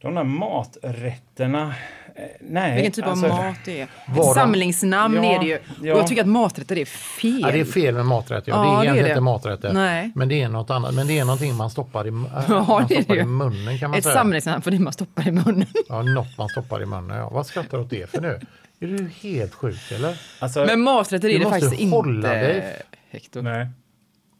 De 0.00 0.14
där 0.14 0.24
maträtterna. 0.24 1.74
Eh, 2.14 2.24
Nej. 2.40 2.74
Vilken 2.74 2.92
typ 2.92 3.04
alltså- 3.06 3.26
av 3.26 3.44
mat 3.44 3.56
det 3.64 3.80
är? 3.80 3.84
Ett 4.18 4.34
samlingsnamn 4.34 5.14
Ja, 5.24 5.24
är 5.34 5.38
det 5.40 5.46
ju. 5.46 5.58
ja. 5.82 5.94
Och 5.94 6.00
jag 6.00 6.06
tycker 6.08 6.22
att 6.22 6.28
maträtter 6.28 6.78
är 6.78 6.84
fel. 6.84 7.40
Ja, 7.40 7.50
det 7.50 7.60
är 7.60 7.64
fel 7.64 7.94
med 7.94 8.06
maträtt. 8.06 8.44
Ja. 8.46 8.54
Ja, 8.54 8.62
det 8.62 8.68
är 8.68 8.72
det 8.72 8.78
är 8.78 8.82
egentligen 8.82 9.04
det. 9.04 9.10
inte 9.10 9.20
maträtter. 9.20 9.72
Nej. 9.72 10.12
Men 10.14 10.28
det 10.28 10.42
är 10.42 10.48
något 10.48 10.70
annat. 10.70 10.94
Men 10.94 11.06
det 11.06 11.18
är 11.18 11.24
någonting 11.24 11.54
man 11.54 11.70
stoppar 11.70 12.06
i, 12.06 12.08
äh, 12.36 12.44
Ja, 12.48 12.64
man 12.68 12.86
det 12.88 12.94
stoppar 12.94 13.14
det 13.14 13.20
i 13.20 13.24
munnen 13.24 13.78
kan 13.78 13.90
man 13.90 13.98
Ett 13.98 14.04
säga. 14.04 14.14
samlingsnamn 14.14 14.62
för 14.62 14.70
det 14.70 14.78
man 14.78 14.92
stoppar 14.92 15.28
i 15.28 15.32
munnen. 15.32 15.66
Ja, 15.88 16.02
något 16.02 16.38
man 16.38 16.48
stoppar 16.48 16.82
i 16.82 16.86
munnen. 16.86 17.16
Ja. 17.18 17.30
Vad 17.30 17.46
skrattar 17.46 17.78
du 17.78 17.84
åt 17.84 17.90
det 17.90 18.10
för 18.10 18.20
nu? 18.20 18.40
Är 18.80 18.86
du 18.86 19.10
helt 19.22 19.54
sjuk 19.54 19.92
eller? 19.92 20.20
Alltså, 20.38 20.64
Men 20.64 20.80
maträtter 20.80 21.28
Du 21.28 21.34
är 21.34 21.38
det 21.38 21.44
måste 21.44 21.60
faktiskt 21.60 21.90
hålla 21.92 22.14
inte, 22.16 22.28
dig. 22.28 22.82
Hector. 23.10 23.42
Nej. 23.42 23.68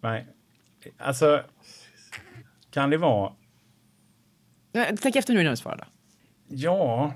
Nej. 0.02 0.26
Alltså, 0.98 1.40
kan 2.70 2.90
det 2.90 2.96
vara... 2.96 3.32
Tänk 5.02 5.16
efter 5.16 5.34
nu 5.34 5.40
innan 5.40 5.50
du 5.52 5.56
svarar. 5.56 5.76
då. 5.76 5.84
Ja. 6.48 7.12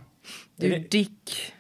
Du, 0.61 0.69
det 0.69 0.91
Dick, 0.91 1.53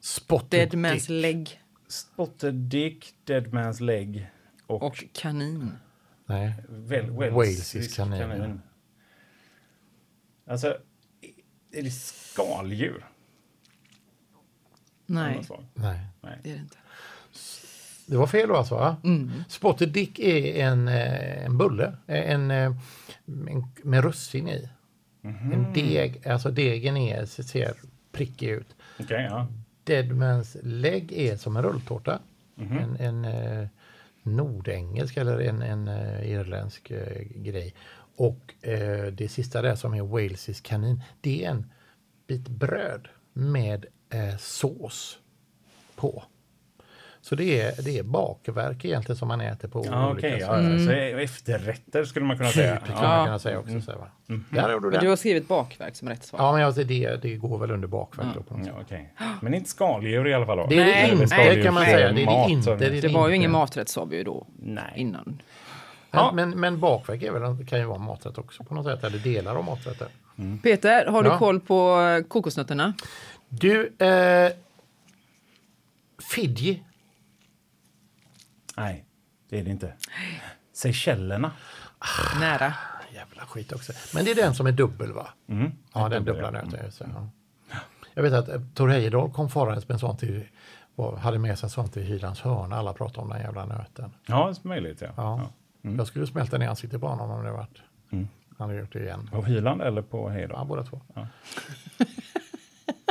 Spotted 0.00 0.70
Dead 0.70 0.74
Man's 0.74 0.94
dick. 0.94 1.08
Leg 1.08 1.60
Spotted 1.88 2.54
Dick, 2.54 3.14
Dead 3.24 3.46
Man's 3.46 3.82
Leg 3.82 4.30
och, 4.66 4.82
och 4.82 5.04
kanin. 5.12 5.72
Nej. 6.26 6.52
väl, 6.68 7.10
Walesisk 7.10 7.96
kanin, 7.96 8.60
Alltså, 10.46 10.76
är 11.72 11.82
det 11.82 11.90
skaldjur? 11.90 13.04
Nej? 15.06 15.42
Nej. 15.74 16.00
Nej. 16.20 16.38
det 16.42 16.50
är 16.50 16.54
det 16.54 16.60
inte. 16.60 16.76
Det 18.06 18.16
var 18.16 18.26
fel 18.26 18.48
då 18.48 18.56
alltså? 18.56 18.74
Va? 18.74 18.96
Mm. 19.04 19.30
Spotted 19.48 19.88
dick 19.88 20.18
är 20.18 20.64
en, 20.66 20.88
eh, 20.88 21.44
en 21.44 21.58
bulle 21.58 21.96
eh, 22.06 22.30
en, 22.30 22.50
eh, 22.50 22.72
en, 23.26 23.72
med 23.82 24.04
russin 24.04 24.48
i. 24.48 24.68
Mhm. 25.20 25.52
En 25.52 25.72
deg, 25.72 26.26
alltså 26.26 26.50
degen 26.50 26.96
är, 26.96 27.24
ser 27.26 27.74
prickig 28.16 28.48
ut. 28.48 28.76
Okej, 29.00 29.26
ja. 29.30 29.46
Deadmans 29.84 30.56
leg 30.62 31.12
är 31.12 31.36
som 31.36 31.56
en 31.56 31.62
rulltårta. 31.62 32.18
Mhm. 32.54 32.78
En, 32.78 32.96
en 32.96 33.24
eh, 33.24 33.68
nordengelsk 34.22 35.16
eller 35.16 35.38
en, 35.40 35.62
en 35.62 35.88
eh, 35.88 36.30
irländsk 36.30 36.90
eh, 36.90 37.22
grej. 37.34 37.74
Och 38.16 38.54
eh, 38.62 39.06
det 39.12 39.28
sista 39.28 39.62
där 39.62 39.74
som 39.74 39.94
är 39.94 40.02
walesisk 40.02 40.64
kanin, 40.64 41.02
det 41.20 41.44
är 41.44 41.50
en 41.50 41.70
bit 42.26 42.48
bröd 42.48 43.08
med 43.32 43.86
eh, 44.10 44.36
sås 44.36 45.18
på. 45.96 46.24
Så 47.28 47.34
det 47.34 47.60
är, 47.60 47.82
det 47.82 47.98
är 47.98 48.02
bakverk 48.02 48.84
egentligen 48.84 49.16
som 49.16 49.28
man 49.28 49.40
äter 49.40 49.68
på 49.68 49.84
Ja, 49.86 50.10
olika 50.10 50.30
sätt. 50.30 50.40
ja, 50.40 50.60
ja. 50.62 50.78
Så 50.78 50.90
efterrätter 50.92 52.04
skulle 52.04 52.26
man 52.26 52.36
kunna 52.38 52.50
säga. 52.50 52.76
Typ 52.76 52.86
kan 52.94 53.02
Ja. 53.02 53.08
man 53.16 53.26
kunna 53.26 53.38
säga 53.38 53.58
också. 53.58 53.80
Så 53.80 53.90
här, 53.90 53.98
va? 53.98 54.06
Där 54.50 54.62
har 54.62 54.68
du 54.68 54.80
Men 54.80 54.90
du 54.90 54.98
det. 54.98 55.06
har 55.08 55.16
skrivit 55.16 55.48
bakverk 55.48 55.96
som 55.96 56.08
rätt 56.08 56.24
svar. 56.24 56.40
Ja, 56.40 56.52
men 56.52 56.64
alltså 56.64 56.84
det, 56.84 57.22
det 57.22 57.34
går 57.34 57.58
väl 57.58 57.70
under 57.70 57.88
bakverk 57.88 58.26
då 58.34 58.42
på 58.42 58.54
något 58.56 58.64
sätt. 58.66 58.74
Ja, 58.76 58.82
okej. 58.84 59.12
Men 59.42 59.54
inte 59.54 59.70
skaldjur 59.70 60.28
i 60.28 60.34
alla 60.34 60.46
fall 60.46 60.56
då? 60.58 60.66
Det 60.66 60.76
är 60.80 61.06
det 61.06 61.12
inte 61.12 61.28
skaldjur 61.28 61.62
kan 61.64 61.74
man 61.74 61.84
säga. 61.84 62.12
Det 62.12 62.22
är 62.22 62.46
det 62.46 62.52
inte. 62.52 62.76
Det, 62.76 62.86
är 62.98 63.02
Det 63.02 63.08
var 63.08 63.28
ju 63.28 63.34
ingen 63.34 63.50
maträtt 63.50 63.88
sa 63.88 64.04
vi 64.04 64.16
ju 64.16 64.22
då 64.24 64.46
Nej. 64.58 64.92
innan. 64.96 65.42
Ja. 66.10 66.32
Men, 66.34 66.50
men, 66.60 66.80
bakverk 66.80 67.22
är 67.22 67.30
väl, 67.32 67.66
kan 67.66 67.78
ju 67.78 67.84
vara 67.84 67.98
maträtt 67.98 68.38
också 68.38 68.64
på 68.64 68.74
något 68.74 68.86
sätt, 68.86 69.04
eller 69.04 69.18
delar 69.18 69.56
av 69.56 69.64
maträtter. 69.64 70.08
Peter, 70.62 71.06
har 71.06 71.22
du 71.22 71.28
Ja. 71.28 71.38
koll 71.38 71.60
på 71.60 71.98
kokosnötterna? 72.28 72.94
Du, 73.48 73.92
eh, 73.98 74.52
Fidji. 76.34 76.82
Nej, 78.76 79.04
det 79.48 79.60
är 79.60 79.64
det 79.64 79.70
inte. 79.70 79.92
Seychellerna. 80.72 81.52
Nära. 82.40 82.74
Jävla 83.14 83.42
skit 83.42 83.72
också. 83.72 83.92
Men 84.14 84.24
det 84.24 84.30
är 84.30 84.34
den 84.34 84.54
som 84.54 84.66
är 84.66 84.72
dubbel 84.72 85.12
va? 85.12 85.26
Mm. 85.48 85.72
Ja, 85.94 86.08
den 86.08 86.24
dubbla 86.24 86.50
nöten. 86.50 86.80
just 86.84 86.98
det, 86.98 87.08
Ja. 87.14 87.28
Jag 88.14 88.22
vet 88.22 88.32
att 88.32 88.48
eh, 88.48 88.60
Tor 88.74 88.88
Heyerdahl 88.88 89.32
kom 89.32 89.50
farandes 89.50 89.88
med 89.88 89.94
en 89.94 89.98
sån 89.98 90.16
till, 90.16 90.44
hade 91.18 91.38
med 91.38 91.58
sig 91.58 91.66
en 91.66 91.70
sån 91.70 91.88
till 91.88 92.02
Hylands 92.02 92.40
hörn. 92.40 92.72
Alla 92.72 92.92
pratade 92.92 93.20
om 93.20 93.28
den 93.28 93.40
jävla 93.40 93.66
nöten. 93.66 94.12
Ja, 94.26 94.46
det 94.54 94.64
är 94.64 94.68
möjligt. 94.68 95.00
Ja. 95.00 95.12
Ja. 95.16 95.50
Jag 95.82 96.06
skulle 96.06 96.26
smälta 96.26 96.58
ner 96.58 96.68
ansiktet 96.68 97.00
på 97.00 97.08
honom 97.08 97.30
om 97.30 97.44
det 97.44 97.50
varit. 97.50 97.78
Han 98.58 98.68
hade 98.68 98.80
gjort 98.80 98.92
det 98.92 99.02
igen. 99.02 99.30
På 99.32 99.42
Hyland 99.42 99.82
eller 99.82 100.02
på 100.02 100.28
Hej 100.28 100.48
Ja, 100.50 100.64
båda 100.64 100.82
två. 100.82 101.00
Ja. 101.14 101.26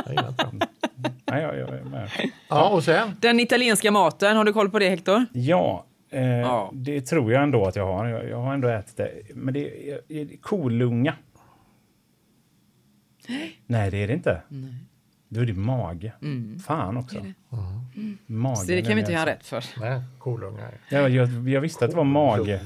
Jag 0.04 0.14
gillar 0.14 0.28
inte 0.28 0.44
dem. 0.44 0.60
Nej, 1.30 1.42
jag, 1.42 1.58
jag 1.58 1.68
är 1.68 1.84
med. 1.84 2.10
Ja, 2.48 2.68
och 2.68 2.84
sen? 2.84 3.16
Den 3.20 3.40
italienska 3.40 3.90
maten, 3.90 4.36
har 4.36 4.44
du 4.44 4.52
koll 4.52 4.70
på 4.70 4.78
det 4.78 4.88
Hector? 4.88 5.24
Ja, 5.32 5.86
eh, 6.10 6.22
Ja. 6.26 6.70
det 6.74 7.00
tror 7.00 7.32
jag 7.32 7.42
ändå 7.42 7.66
att 7.66 7.76
jag 7.76 7.86
har. 7.86 8.06
Jag, 8.06 8.28
jag 8.28 8.40
har 8.40 8.54
ändå 8.54 8.68
ätit 8.68 8.96
det. 8.96 9.12
Men 9.34 9.54
det 9.54 9.90
är, 9.90 10.00
är 10.08 10.24
det 10.24 10.36
kolunga. 10.36 11.14
Nej, 13.66 13.90
det 13.90 13.96
är 13.96 14.06
det 14.06 14.12
inte. 14.14 14.42
Då 15.28 15.40
är 15.40 15.44
det 15.46 15.52
mage. 15.52 16.12
Fan 16.66 16.96
också. 16.96 17.16
Magen 18.26 18.56
Så 18.56 18.66
det 18.66 18.82
kan 18.82 18.94
vi 18.94 19.00
inte 19.00 19.12
göra 19.12 19.32
alltså- 19.32 19.56
rätt 19.56 19.64
för. 19.64 19.80
Nej, 19.80 20.00
kolunga. 20.18 20.68
Ja, 20.90 21.08
jag, 21.08 21.48
jag 21.48 21.60
visste 21.60 21.84
att 21.84 21.90
det 21.90 21.96
var 21.96 22.04
mage. 22.04 22.60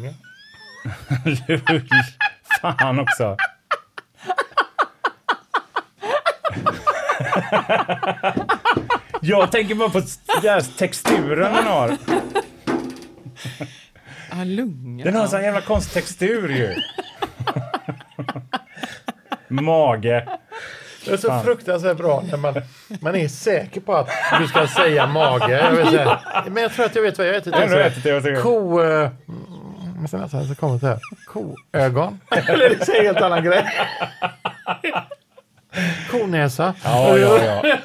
Fan 2.62 2.98
också. 2.98 3.36
jag 9.20 9.52
tänker 9.52 9.74
bara 9.74 9.88
på 9.88 10.02
texturen 10.78 11.54
den 11.54 11.66
har. 11.66 11.96
Ah, 14.30 14.44
lunga. 14.44 15.04
Den 15.04 15.14
har 15.14 15.26
sån 15.26 15.42
jävla 15.42 15.60
konstig 15.60 15.94
textur 15.94 16.48
ju. 16.48 16.74
Mage. 19.48 20.28
Det 21.04 21.12
är 21.12 21.16
så 21.16 21.40
fruktansvärt 21.40 21.96
bra 21.96 22.24
när 22.30 22.36
man, 22.36 22.54
man 23.00 23.16
är 23.16 23.28
säker 23.28 23.80
på 23.80 23.94
att 23.94 24.08
du 24.40 24.48
ska 24.48 24.66
säga 24.66 25.06
mage. 25.06 25.50
Jag 25.50 25.72
vet 25.72 25.86
inte. 25.86 26.18
Men 26.50 26.62
jag 26.62 26.72
tror 26.72 26.86
att 26.86 26.94
jag 26.94 27.02
vet 27.02 27.18
vad 27.18 27.26
jag 27.26 27.36
ätit. 27.36 27.54
Ja, 27.56 27.68
har 27.68 27.76
ätit 27.76 28.02
det, 28.02 28.08
jag. 28.08 28.42
Ko... 28.42 28.78
Men 30.00 30.08
sen 30.08 30.20
nästan 30.20 30.48
så 30.48 30.54
kommer 30.54 30.78
det 30.78 30.86
här. 30.86 30.98
Koögon. 31.26 32.20
Eller 32.30 32.68
det 32.68 32.88
är 32.88 32.98
en 33.00 33.06
helt 33.06 33.20
annan 33.20 33.44
grej. 33.44 33.64
Konäsa. 36.10 36.74
Ja, 36.84 37.18
ja, 37.18 37.38
ja. 37.44 37.76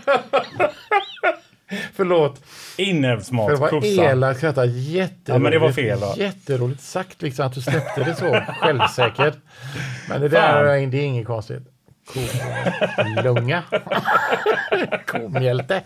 Förlåt. 1.96 2.40
För 2.40 2.84
det 2.84 2.90
Inälvsmat, 2.90 3.60
var 3.60 3.70
kossa. 3.70 3.88
elakt 3.88 4.42
detta. 4.42 4.66
Jätteroligt. 4.66 5.22
Ja, 5.26 5.38
men 5.38 5.52
det 5.52 5.60
var 5.60 5.72
fel 5.72 6.00
då. 6.00 6.14
Jätteroligt 6.18 6.82
sagt 6.82 7.22
liksom 7.22 7.46
att 7.46 7.54
du 7.54 7.62
släppte 7.62 8.04
det 8.04 8.16
så 8.16 8.42
självsäkert. 8.60 9.38
Men 10.10 10.22
det 10.22 10.30
där 10.30 10.42
Fan. 10.54 10.68
är, 10.68 10.88
det 10.88 10.98
är 10.98 11.04
inget 11.06 11.28
konstigt. 11.28 11.64
Kolunga. 13.16 13.64
Komhjälte. 15.08 15.82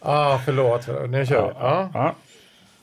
Ja, 0.00 0.34
ah, 0.34 0.40
förlåt. 0.44 0.88
Nu 1.08 1.26
kör 1.26 1.46
vi. 1.48 1.54
Ja. 1.60 1.90
Ja. 1.94 2.14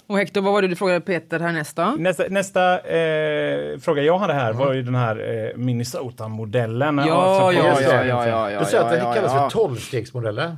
Och 0.07 0.17
Hector, 0.17 0.41
vad 0.41 0.53
var 0.53 0.61
det 0.61 0.67
du 0.67 0.75
frågade 0.75 1.01
Peter 1.01 1.39
härnäst 1.39 1.75
då? 1.75 1.95
Nästa, 1.97 2.23
nästa 2.29 2.79
eh, 2.79 3.79
fråga 3.79 4.01
jag 4.01 4.17
hade 4.19 4.33
här 4.33 4.53
var 4.53 4.73
ju 4.73 4.83
den 4.83 4.95
här 4.95 5.49
eh, 5.51 5.57
Minnesota-modellen. 5.57 6.97
Ja, 7.07 7.13
Alltså, 7.13 7.63
ja, 7.63 7.75
på- 7.75 7.81
ja, 7.81 8.05
ja, 8.05 8.27
ja, 8.27 8.51
ja. 8.51 8.59
Du 8.59 8.65
säger 8.65 8.83
att 8.83 8.91
det 8.91 8.97
ja, 8.97 9.13
kallas 9.13 9.33
ja. 9.33 9.41
för 9.41 9.49
tolvstegsmodeller. 9.49 10.57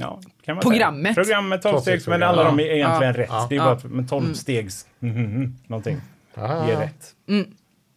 Ja, 0.00 0.20
kan 0.44 0.54
man 0.54 0.62
Programmet. 0.62 1.14
Säga. 1.14 1.24
Programmet 1.24 1.62
12 1.62 1.80
stegs, 1.80 2.06
men 2.06 2.22
alla 2.22 2.44
de 2.44 2.60
är 2.60 2.64
egentligen 2.64 3.14
rätt. 3.14 3.28
Ja. 3.30 3.46
Det 3.48 3.54
är 3.54 3.56
Ja. 3.56 3.64
bara 3.64 3.74
att 3.74 3.84
med 3.84 4.08
12 4.08 4.34
stegs 4.34 4.86
mm, 5.00 5.16
mm, 5.16 5.30
mm, 5.36 5.54
någonting 5.66 6.00
Ja, 6.34 6.66
ger 6.66 6.74
ja. 6.74 6.80
rätt. 6.80 7.14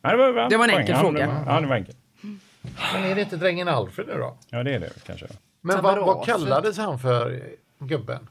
Ja, 0.01 0.11
det, 0.11 0.17
var. 0.17 0.49
Det 0.49 0.57
var 0.57 0.65
en 0.65 0.69
Poäng. 0.69 0.79
enkel 0.79 0.95
ja, 0.95 1.01
fråga. 1.01 1.19
Det 1.27 1.33
var, 1.33 1.53
ja, 1.55 1.61
det 1.61 1.67
var 1.67 1.75
enkelt. 1.75 1.97
Men 2.93 3.03
är 3.03 3.15
det 3.15 3.21
inte 3.21 3.37
drängen 3.37 3.67
Alfred 3.67 4.07
nu 4.07 4.13
då? 4.13 4.37
Ja, 4.49 4.63
det 4.63 4.73
är 4.75 4.79
det 4.79 4.89
kanske. 5.05 5.27
Men 5.61 5.83
vad, 5.83 5.97
vad 5.99 6.25
kallades 6.25 6.77
han 6.77 6.99
för, 6.99 7.43
gubben? 7.79 8.27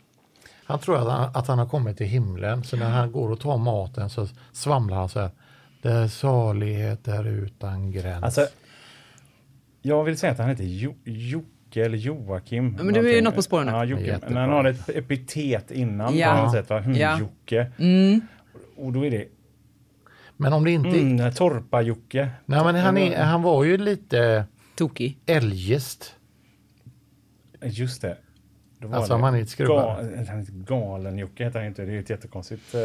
Han 0.65 0.79
tror 0.79 0.97
att 0.97 1.09
han, 1.13 1.31
att 1.35 1.47
han 1.49 1.59
har 1.59 1.67
kommit 1.67 1.97
till 1.97 2.07
himlen, 2.07 2.65
så 2.65 2.77
när 2.77 2.91
han 2.91 3.13
går 3.13 3.31
och 3.31 3.41
tar 3.41 3.57
maten 3.59 4.11
så 4.11 4.27
svamlar 4.53 4.97
han 4.97 5.09
så 5.09 5.21
här. 5.21 6.09
Salighet 6.09 7.09
är 7.09 7.27
utan 7.27 7.91
gräns. 7.93 8.25
Alltså, 8.25 8.47
jag 9.83 10.05
vill 10.05 10.19
säga 10.19 10.33
att 10.33 10.39
han 10.39 10.49
heter 10.49 10.65
jo, 10.65 10.95
Jocke 11.69 11.85
eller 11.85 11.99
Joakim. 11.99 12.73
men 12.83 12.93
det 12.95 13.01
är 13.01 13.15
ju 13.15 13.23
något 13.23 13.35
på 13.35 13.43
spåren. 13.43 13.69
Ja, 13.69 13.85
Jocke. 13.85 14.19
Men 14.29 14.37
han 14.37 14.51
har 14.51 14.65
ett 14.65 14.89
epitet 14.89 15.71
innan 15.71 16.17
Ja. 16.19 16.35
på 16.37 16.43
något 16.43 16.53
sätt. 16.53 16.71
Va? 16.71 16.81
Hmm, 16.81 16.95
Ja. 16.95 17.19
Jocke. 17.19 17.71
Och 18.77 18.93
då 18.93 19.05
är 19.07 19.11
det 19.11 19.25
Men 20.37 20.53
om 20.53 20.65
det 20.65 20.71
inte... 20.71 20.89
mm, 20.89 21.31
Torpa-Jocke. 21.33 22.29
Nej, 22.45 22.65
men 22.65 22.75
han, 22.75 22.99
är, 22.99 23.23
han 23.23 23.43
var 23.43 23.65
ju 23.65 23.77
lite 23.77 24.45
Tokig. 24.77 25.19
eljest. 25.27 26.15
Just 27.63 28.03
det. 28.03 28.17
Då 28.79 28.89
var 28.89 28.97
Alltså, 28.97 29.13
det 29.13 29.15
om 29.17 29.23
han 29.23 29.35
är 29.35 29.43
ett 29.43 29.49
skrubbar. 29.49 30.03
Ga, 30.03 30.17
han 30.29 30.39
heter 30.41 30.53
Galen-Jocke 30.53 31.45
heter 31.45 31.59
han 31.59 31.69
inte. 31.69 31.85
Det 31.85 31.93
är 31.93 31.99
ett 32.01 32.11
jättekonstigt. 32.11 32.75
eh, 32.75 32.81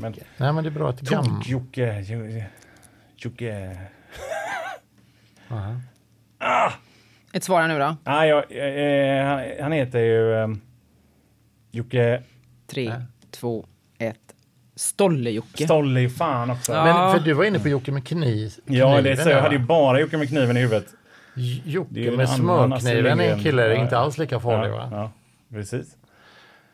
Men 0.00 0.14
Nej, 0.36 0.52
men 0.52 0.64
det 0.64 0.70
är 0.70 0.70
bra 0.70 0.90
att. 0.90 1.02
Tok-Jocke. 1.06 2.04
Jo- 2.08 2.42
Jocke. 3.16 3.78
Ett 7.34 7.44
svar 7.44 7.68
nu 7.68 7.78
då. 7.78 7.96
Ah, 8.04 8.24
ja, 8.24 8.42
eh, 8.42 9.24
han, 9.26 9.42
han 9.60 9.72
heter 9.72 9.98
ju 9.98 10.34
eh, 10.34 10.48
Jocke 11.70 12.22
Tre, 12.66 12.92
två, 13.30 13.66
ett. 13.98 14.16
Stolle-Jocke. 14.76 15.64
Stolle 15.64 16.00
är 16.00 16.08
fan 16.08 16.50
också. 16.50 16.72
Ja. 16.72 16.84
Men 16.84 17.12
för 17.12 17.26
du 17.26 17.32
var 17.32 17.44
inne 17.44 17.58
på 17.58 17.68
Jocke 17.68 17.92
med 17.92 18.06
kniv. 18.06 18.52
Ja, 18.64 19.00
det 19.00 19.10
är 19.10 19.16
så. 19.16 19.30
Jag 19.30 19.42
hade 19.42 19.54
ju 19.54 19.60
bara 19.60 20.00
Jocke 20.00 20.16
med 20.16 20.28
kniven 20.28 20.56
i 20.56 20.60
huvudet. 20.60 20.86
Det 21.34 21.40
är 21.40 21.60
Jocke 21.64 22.10
med 22.16 22.28
smörkniven 22.28 23.20
är 23.20 23.32
en 23.32 23.42
kille, 23.42 23.62
Lindgren. 23.62 23.84
inte 23.84 23.98
alls 23.98 24.18
lika 24.18 24.40
farlig 24.40 24.70
ja, 24.70 24.76
va? 24.76 24.88
Ja, 24.90 25.10
precis. 25.56 25.96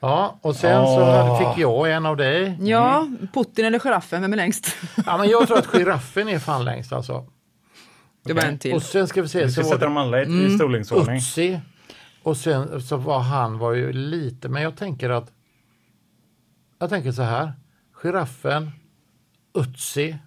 Ja, 0.00 0.38
och 0.42 0.56
sen 0.56 0.86
så 0.86 1.00
Åh. 1.00 1.28
hade- 1.28 1.38
fick 1.54 1.62
jag 1.62 1.92
en 1.92 2.06
av 2.06 2.16
dig. 2.16 2.56
Ja, 2.60 3.08
Putin 3.34 3.64
eller 3.64 3.78
giraffen, 3.78 4.22
vem 4.22 4.32
är 4.32 4.36
längst? 4.36 4.76
Ja, 5.06 5.16
men 5.16 5.28
jag 5.28 5.46
tror 5.46 5.58
att 5.58 5.66
giraffen 5.72 6.28
är 6.28 6.38
fan 6.38 6.64
längst 6.64 6.92
alltså. 6.92 7.26
Det 8.22 8.32
var 8.32 8.42
en 8.42 8.58
till. 8.58 8.74
Och 8.74 8.82
sen 8.82 9.08
ska 9.08 9.22
vi 9.22 9.28
se, 9.28 9.38
Vi 9.44 9.50
så 9.52 9.62
ska 9.62 9.72
sätta 9.72 9.84
dem 9.84 9.96
alla 9.96 10.22
i, 10.22 10.24
Mm. 10.24 10.46
i 10.46 10.50
storleksordning. 10.50 11.16
Utsi. 11.16 11.60
Och 12.22 12.36
sen 12.36 12.80
så 12.82 12.96
var 12.96 13.20
han 13.20 13.58
var 13.58 13.72
ju 13.72 13.92
lite, 13.92 14.48
men 14.48 14.62
jag 14.62 14.76
tänker 14.76 15.10
att 15.10 15.32
jag 16.78 16.90
tänker 16.90 17.12
så 17.12 17.22
här. 17.22 17.52
Giraffen, 18.02 18.70
Utsi, 19.54 20.18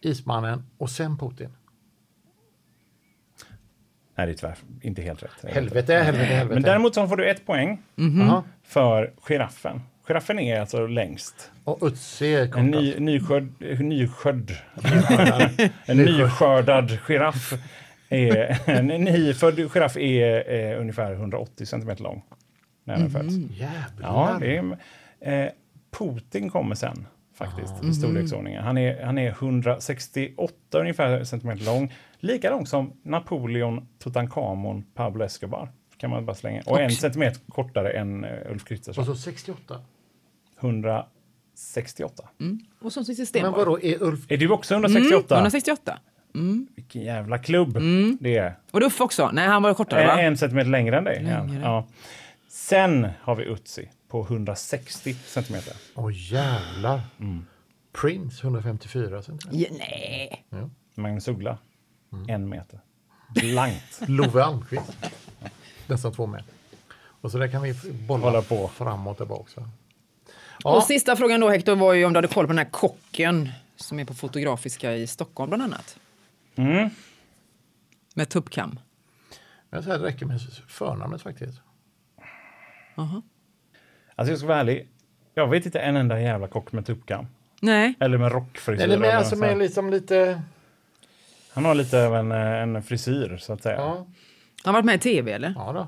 Ismannen 0.00 0.66
och 0.78 0.90
sen 0.90 1.18
Putin. 1.18 1.50
Nej, 4.16 4.26
det 4.26 4.32
är 4.32 4.36
tyvärr 4.36 4.56
inte 4.82 5.02
helt 5.02 5.22
rätt. 5.22 5.44
Helvete, 5.54 5.94
helvete, 5.94 6.24
helvete. 6.24 6.54
Men 6.54 6.62
däremot 6.62 6.94
så 6.94 7.08
får 7.08 7.16
du 7.16 7.30
ett 7.30 7.46
poäng 7.46 7.82
Jaha. 7.94 8.42
för 8.62 9.12
giraffen. 9.28 9.80
Giraffen 10.06 10.38
är 10.38 10.60
alltså 10.60 10.86
längst. 10.86 11.50
Och 11.64 11.78
Utsi 11.82 12.34
är 12.34 12.58
En 12.58 12.70
ny, 12.70 12.98
nyskörd, 12.98 13.48
nyskörd, 13.80 14.52
en 15.86 15.96
nyskördad 15.96 16.98
giraff 17.06 17.52
är, 18.08 18.68
en 18.70 18.86
nyfödd 18.86 19.72
giraff 19.72 19.96
är 19.96 20.52
eh, 20.54 20.80
ungefär 20.80 21.12
180 21.12 21.66
centimeter 21.66 22.02
lång. 22.02 22.22
När 22.84 22.98
den 22.98 23.10
föds. 23.10 23.34
Jävlar. 23.34 24.08
Ja, 24.08 24.36
det 24.40 24.56
är, 24.56 25.44
eh, 25.44 25.50
Putin 25.98 26.50
kommer 26.50 26.74
sen 26.74 27.06
faktiskt 27.34 27.84
i 27.84 27.94
storleksordningen. 27.94 28.64
Han 28.64 28.78
är, 28.78 29.02
han 29.02 29.18
är 29.18 29.30
168 29.30 30.54
ungefär 30.72 31.24
centimeter 31.24 31.64
lång. 31.64 31.92
Lika 32.18 32.50
lång 32.50 32.66
som 32.66 32.92
Napoleon, 33.02 33.88
Tutankhamon, 33.98 34.84
Pablo 34.94 35.24
Escobar. 35.24 35.68
Kan 35.96 36.10
man 36.10 36.26
bara 36.26 36.34
slänga. 36.36 36.62
Och 36.66 36.80
en 36.80 36.90
centimeter 36.90 37.40
kortare 37.48 37.90
än 37.90 38.24
uh, 38.24 38.30
Ulf 38.50 38.62
Och 38.62 38.68
Kristersson. 38.68 39.06
så 39.06 39.14
68. 39.14 39.80
168. 40.64 42.28
Och 42.80 42.92
så 42.92 43.04
sitt 43.04 43.16
system. 43.16 43.42
Men 43.42 43.52
vadå, 43.52 43.80
är 43.80 44.02
Ulf... 44.02 44.20
Är 44.28 44.36
du 44.36 44.50
också 44.50 44.74
168? 44.74 45.34
168. 45.34 45.98
Vilken 46.76 47.02
jävla 47.02 47.38
klubb 47.38 47.78
det 48.20 48.36
är. 48.36 48.58
Och 48.70 48.80
Duff 48.80 49.00
också? 49.00 49.30
Nej, 49.32 49.46
han 49.48 49.62
var 49.62 49.74
kortare 49.74 50.06
va? 50.06 50.20
En, 50.20 50.26
en 50.26 50.36
centimeter 50.36 50.70
längre 50.70 50.98
än 50.98 51.04
dig. 51.04 51.26
Ja. 51.28 51.44
Längre. 51.44 51.60
Ja. 51.62 51.86
Sen 52.48 53.08
har 53.20 53.34
vi 53.34 53.44
Utsi 53.44 53.90
på 54.08 54.22
160 54.22 55.14
centimeter. 55.14 55.74
Åh 55.94 56.10
jävlar. 56.32 57.00
Mm. 57.20 57.46
Prince 58.00 58.46
154 58.46 59.22
centimeter. 59.22 59.58
Ja, 59.60 59.68
nej. 59.78 60.46
Magnus 60.94 61.28
Uggla, 61.28 61.58
en 62.28 62.48
meter. 62.48 62.80
Blankt. 63.34 64.00
Love 64.08 64.44
Almqvist. 64.44 64.92
Nästan 65.86 66.12
två 66.12 66.26
meter. 66.26 66.46
Och 67.20 67.30
så 67.30 67.38
där 67.38 67.48
kan 67.48 67.62
vi 67.62 67.74
bolla 68.08 68.24
Hålla 68.24 68.42
på. 68.42 68.68
fram 68.68 69.06
och 69.06 69.16
tillbaka. 69.16 69.68
Och 70.64 70.70
Ja, 70.76 70.80
sista 70.80 71.16
frågan 71.16 71.40
då 71.40 71.48
Hector 71.48 71.76
var 71.76 71.92
ju 71.92 72.04
om 72.04 72.12
du 72.12 72.16
hade 72.16 72.28
koll 72.28 72.46
på 72.46 72.52
den 72.52 72.58
här 72.58 72.70
kocken 72.70 73.48
som 73.76 73.98
är 73.98 74.04
på 74.04 74.14
Fotografiska 74.14 74.94
i 74.94 75.06
Stockholm 75.06 75.50
bland 75.50 75.62
annat. 75.62 75.98
Mm. 76.56 76.90
Med 78.14 78.28
tuppkam. 78.28 78.78
jag 79.70 79.84
säger 79.84 79.96
att 79.96 80.02
det 80.02 80.08
räcker 80.08 80.26
med 80.26 80.40
förnamnet 80.68 81.22
faktiskt. 81.22 81.60
Alltså 82.96 84.32
jag 84.32 84.38
ska 84.38 84.48
vara 84.48 84.58
ärlig. 84.60 84.88
Jag 85.34 85.48
vet 85.48 85.66
inte 85.66 85.80
en 85.80 85.96
enda 85.96 86.20
jävla 86.20 86.48
kock 86.48 86.72
med 86.72 86.86
tuppkam. 86.86 87.26
Nej. 87.60 87.94
Eller 88.00 88.18
med 88.18 88.32
rockfrisyr. 88.32 88.84
Eller 88.84 88.98
med, 88.98 89.08
eller 89.08 89.18
alltså 89.18 89.34
så. 89.34 89.40
med 89.40 89.58
liksom 89.58 89.90
lite... 89.90 90.42
Han 91.52 91.64
har 91.64 91.74
lite 91.74 92.06
av 92.06 92.16
en, 92.16 92.32
eh, 92.32 92.62
en 92.62 92.82
frisyr 92.82 93.36
så 93.40 93.52
att 93.52 93.62
säga. 93.62 93.76
Ja, 93.76 93.94
Han 93.96 94.06
har 94.64 94.72
varit 94.72 94.84
med 94.84 94.94
i 94.94 94.98
tv 94.98 95.32
eller? 95.32 95.54
ja 95.56 95.72
då. 95.72 95.86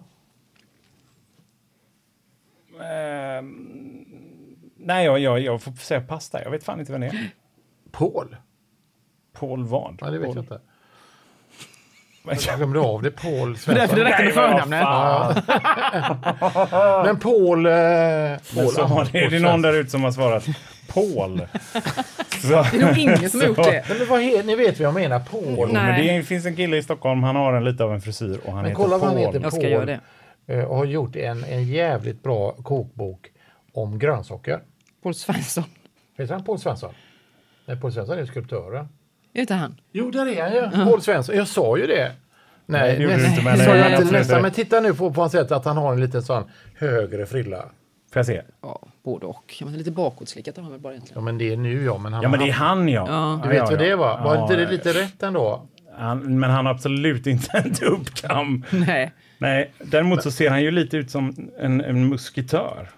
Ehm, 2.85 3.86
nej, 4.87 5.05
jag, 5.05 5.19
jag, 5.19 5.41
jag 5.41 5.63
får 5.63 5.73
säga 5.73 6.01
där. 6.33 6.43
Jag 6.45 6.51
vet 6.51 6.65
fan 6.65 6.81
inte 6.81 6.93
vem 6.93 7.01
det 7.01 7.07
är. 7.07 7.31
Paul? 7.93 8.37
Paul 9.39 9.65
vad? 9.65 9.99
Ja, 10.01 10.07
det 10.11 10.19
vet 10.19 10.27
Paul. 10.27 10.37
jag 10.37 10.43
inte. 10.45 10.61
Jag 12.47 12.57
glömde 12.57 12.81
av 12.81 13.03
det. 13.03 13.11
Paul 13.11 13.53
Därför 13.53 13.75
det 13.75 13.87
Svensson. 13.89 13.99
räcker 13.99 14.25
med 14.25 14.35
vad 14.35 14.61
förnamnet. 14.61 15.45
Men 17.07 17.19
Paul... 17.19 17.67
Eh, 17.67 17.73
Men 17.73 18.39
Paul 18.55 18.69
så 18.69 18.83
har 18.83 19.09
det, 19.13 19.19
är 19.25 19.31
det 19.31 19.39
någon 19.39 19.63
där 19.63 19.73
ute 19.73 19.91
som 19.91 20.05
har 20.05 20.11
svarat 20.13 20.47
Paul. 20.95 21.41
Så, 22.43 22.49
Det 22.49 22.77
är 22.77 22.87
nog 22.87 22.99
ingen 22.99 23.31
som 23.31 23.41
har 23.41 23.47
gjort 23.47 23.57
det. 23.57 23.85
Men 23.99 24.09
vad 24.09 24.21
he, 24.23 24.43
ni 24.43 24.55
vet 24.55 24.79
vad 24.81 24.87
jag 24.87 24.95
menar. 24.95 25.19
Paul. 25.21 25.73
Nej. 25.73 26.05
men 26.07 26.17
det 26.17 26.23
finns 26.23 26.47
en 26.47 26.57
kille 26.57 26.77
i 26.77 26.83
Stockholm, 26.83 27.23
han 27.23 27.37
har 27.37 27.53
en 27.53 27.65
lite 27.65 27.85
av 27.85 27.95
en 27.95 28.01
frisyr 28.01 28.39
och 28.45 28.53
han 28.53 28.55
Men 28.63 28.65
heter 28.65 28.75
kolla 28.77 28.99
vad 28.99 29.01
Paul. 29.01 29.11
han 29.11 29.19
heter. 29.27 29.41
Jag 29.41 29.53
ska 29.53 29.61
Paul. 29.61 29.71
göra 29.73 29.85
det. 29.85 30.01
eh, 30.47 30.65
Och 30.65 30.77
har 30.77 30.85
gjort 30.85 31.17
en, 31.17 31.45
en 31.45 31.65
jävligt 31.65 32.23
bra 32.23 32.53
kokbok 32.53 33.27
om 33.73 33.99
grönsaker. 33.99 34.61
Paul 35.07 35.15
Svensson. 35.15 35.65
Heter 36.19 36.35
han 36.35 36.45
Paul 36.45 36.59
Svensson? 36.59 36.95
Nej, 37.67 37.81
Paul 37.81 37.93
Svensson 37.93 38.19
är 38.19 38.27
skulptören. 38.27 38.89
Är 39.33 39.41
inte 39.41 39.55
han? 39.55 39.81
Jo, 39.93 40.11
där 40.11 40.27
är 40.27 40.43
han 40.43 40.53
ju. 40.81 40.85
Paul 40.85 41.03
Svensson. 41.03 41.37
Jag 41.37 41.49
sa 41.49 41.79
ju 41.79 41.87
det. 41.87 42.13
Nej, 42.67 42.97
det 42.97 43.03
gjorde 43.03 43.17
du 43.17 43.27
inte, 43.27 43.43
men- 43.43 43.59
sa 43.59 43.77
jag 43.77 44.01
inte 44.03 44.13
nästan. 44.13 44.43
Men 44.43 44.51
titta 44.51 44.81
nu 44.81 44.95
på, 44.95 45.13
på 45.13 45.21
hans 45.21 45.33
sätt 45.33 45.53
att 45.53 45.65
han 45.65 45.77
har 45.77 45.93
en 45.93 46.01
liten 46.01 46.23
sån 46.23 46.45
högre 46.79 47.27
frilla. 47.27 47.59
Får 48.13 48.19
jag 48.19 48.27
se? 48.27 48.43
Ja, 48.63 48.81
både 49.05 49.27
och. 49.27 49.55
Ja, 49.61 49.67
men 49.67 49.79
lite 49.79 49.91
bakåtslickat 49.91 50.57
har 50.57 50.63
han 50.63 50.73
väl 50.73 50.81
bara 50.81 50.93
egentligen. 50.93 51.21
Ja, 51.21 51.25
men 51.25 51.39
det 51.39 51.53
är 51.53 51.57
nu 51.57 51.85
ja. 51.85 51.99
Men 51.99 52.13
han 52.13 52.23
Ja, 52.23 52.29
men 52.29 52.41
det 52.41 52.49
är 52.49 52.53
han 52.53 52.89
ja. 52.89 53.05
Ja. 53.09 53.41
Du 53.43 53.49
vet 53.49 53.59
ja, 53.59 53.67
vad 53.71 53.79
det 53.79 53.97
var? 53.97 54.25
Var 54.25 54.35
Ja, 54.35 54.43
inte 54.43 54.57
det 54.57 54.63
ja, 54.63 54.71
lite 54.71 54.93
rätt 54.93 55.23
ändå? 55.23 55.67
Han, 55.99 56.39
men 56.41 56.51
han 56.51 56.67
har 56.67 56.73
absolut 56.75 57.27
inte 57.27 57.59
en 57.59 57.75
tuppkam. 57.75 58.65
Nej. 58.71 59.13
Nej, 59.39 59.73
däremot 59.79 60.23
så 60.23 60.31
ser 60.31 60.51
han 60.51 60.63
ju 60.63 60.71
lite 60.71 60.97
ut 60.97 61.11
som 61.11 61.51
en, 61.59 61.81
en 61.81 62.09
musketör. 62.09 62.91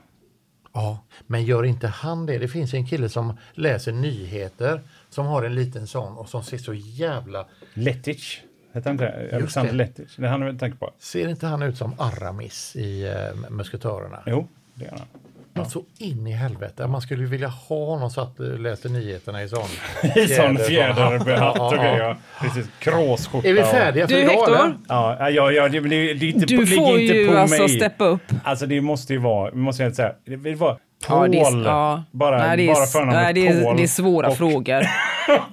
Ja, 0.78 0.98
men 1.26 1.44
gör 1.44 1.64
inte 1.64 1.86
han 1.86 2.26
det? 2.26 2.38
Det 2.38 2.48
finns 2.48 2.74
en 2.74 2.86
kille 2.86 3.08
som 3.08 3.36
läser 3.52 3.92
nyheter 3.92 4.80
som 5.10 5.26
har 5.26 5.42
en 5.42 5.54
liten 5.54 5.86
sån 5.86 6.16
och 6.16 6.28
som 6.28 6.42
ser 6.42 6.58
så 6.58 6.74
jävla... 6.74 7.46
Lettich. 7.74 8.40
Heter 8.72 8.90
han 8.90 8.94
inte 8.94 9.04
det? 9.04 9.36
Alexander 9.36 9.72
det. 9.72 9.76
Lettich. 9.76 10.16
Det 10.16 10.28
han 10.28 10.42
jag 10.42 10.58
tänker 10.58 10.78
på. 10.78 10.92
Ser 10.98 11.28
inte 11.28 11.46
han 11.46 11.62
ut 11.62 11.76
som 11.76 11.94
Aramis 11.98 12.76
i 12.76 13.04
uh, 13.06 13.50
Musketörerna? 13.50 14.22
Jo, 14.26 14.48
det 14.74 14.84
gör 14.84 14.92
han. 14.92 15.06
Något 15.58 15.70
Så 15.70 15.82
in 15.98 16.26
i 16.26 16.32
helvete. 16.32 16.86
Man 16.86 17.00
skulle 17.00 17.22
ju 17.22 17.28
vilja 17.28 17.48
ha 17.48 17.84
honom 17.86 18.10
så 18.10 18.20
att 18.20 18.40
uh, 18.40 18.58
läste 18.58 18.88
nyheterna 18.88 19.42
i 19.42 19.48
sån 19.48 19.58
I 20.16 20.26
sån 20.28 20.58
fjäder- 20.58 21.18
fjäderhatt 21.24 21.58
och 21.58 21.62
Ja, 21.66 21.72
ja, 21.76 21.82
grejer. 21.82 21.98
ja. 21.98 22.08
ja. 22.08 22.16
Precis. 22.40 22.66
Kråsskjorta. 22.78 23.48
Är 23.48 23.52
vi 23.52 23.62
och- 23.62 23.66
färdiga 23.66 24.08
för 24.08 24.14
Du 24.14 24.20
idag 24.20 24.30
Hector, 24.32 24.54
eller? 24.56 24.74
Ja, 24.88 25.30
ja, 25.30 25.50
ja 25.52 25.68
det, 25.68 25.80
det, 25.80 25.88
det 26.14 26.26
är 26.26 26.30
inte, 26.34 26.46
du 26.46 26.64
ligger 26.64 26.76
får 26.76 27.00
inte 27.00 27.14
ju 27.14 27.28
på 27.28 27.36
alltså 27.38 27.62
mig. 27.62 27.68
steppa 27.68 28.04
upp. 28.04 28.22
Alltså 28.44 28.66
det 28.66 28.80
måste 28.80 29.12
ju 29.12 29.18
vara, 29.18 29.54
måste 29.54 29.82
jag 29.82 29.94
säga, 29.96 30.12
det, 30.26 30.36
det 30.36 30.54
var 30.54 30.78
Paul. 31.06 31.34
Ja, 31.34 31.48
är, 31.48 31.64
ja. 31.64 32.04
Bara, 32.10 32.38
nej, 32.38 32.56
det 32.56 32.62
är, 32.70 32.74
bara 32.74 32.86
förnamnet 32.86 33.14
nej, 33.22 33.34
det 33.34 33.48
är, 33.48 33.62
Paul. 33.64 33.76
det 33.76 33.82
är 33.82 33.86
svåra 33.86 34.28
och, 34.28 34.36
frågor. 34.36 34.82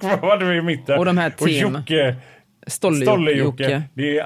Vad 0.00 0.20
var 0.20 0.36
det 0.38 0.56
i 0.56 0.62
mitten? 0.62 0.98
Och 0.98 1.04
de 1.04 1.18
här 1.18 1.32
Och 1.38 1.46
tem. 1.46 1.72
Jocke. 1.72 2.16
Stolle-Jocke. 2.66 3.04
Stolle-Jocke. 3.04 3.82
Det, 3.94 4.24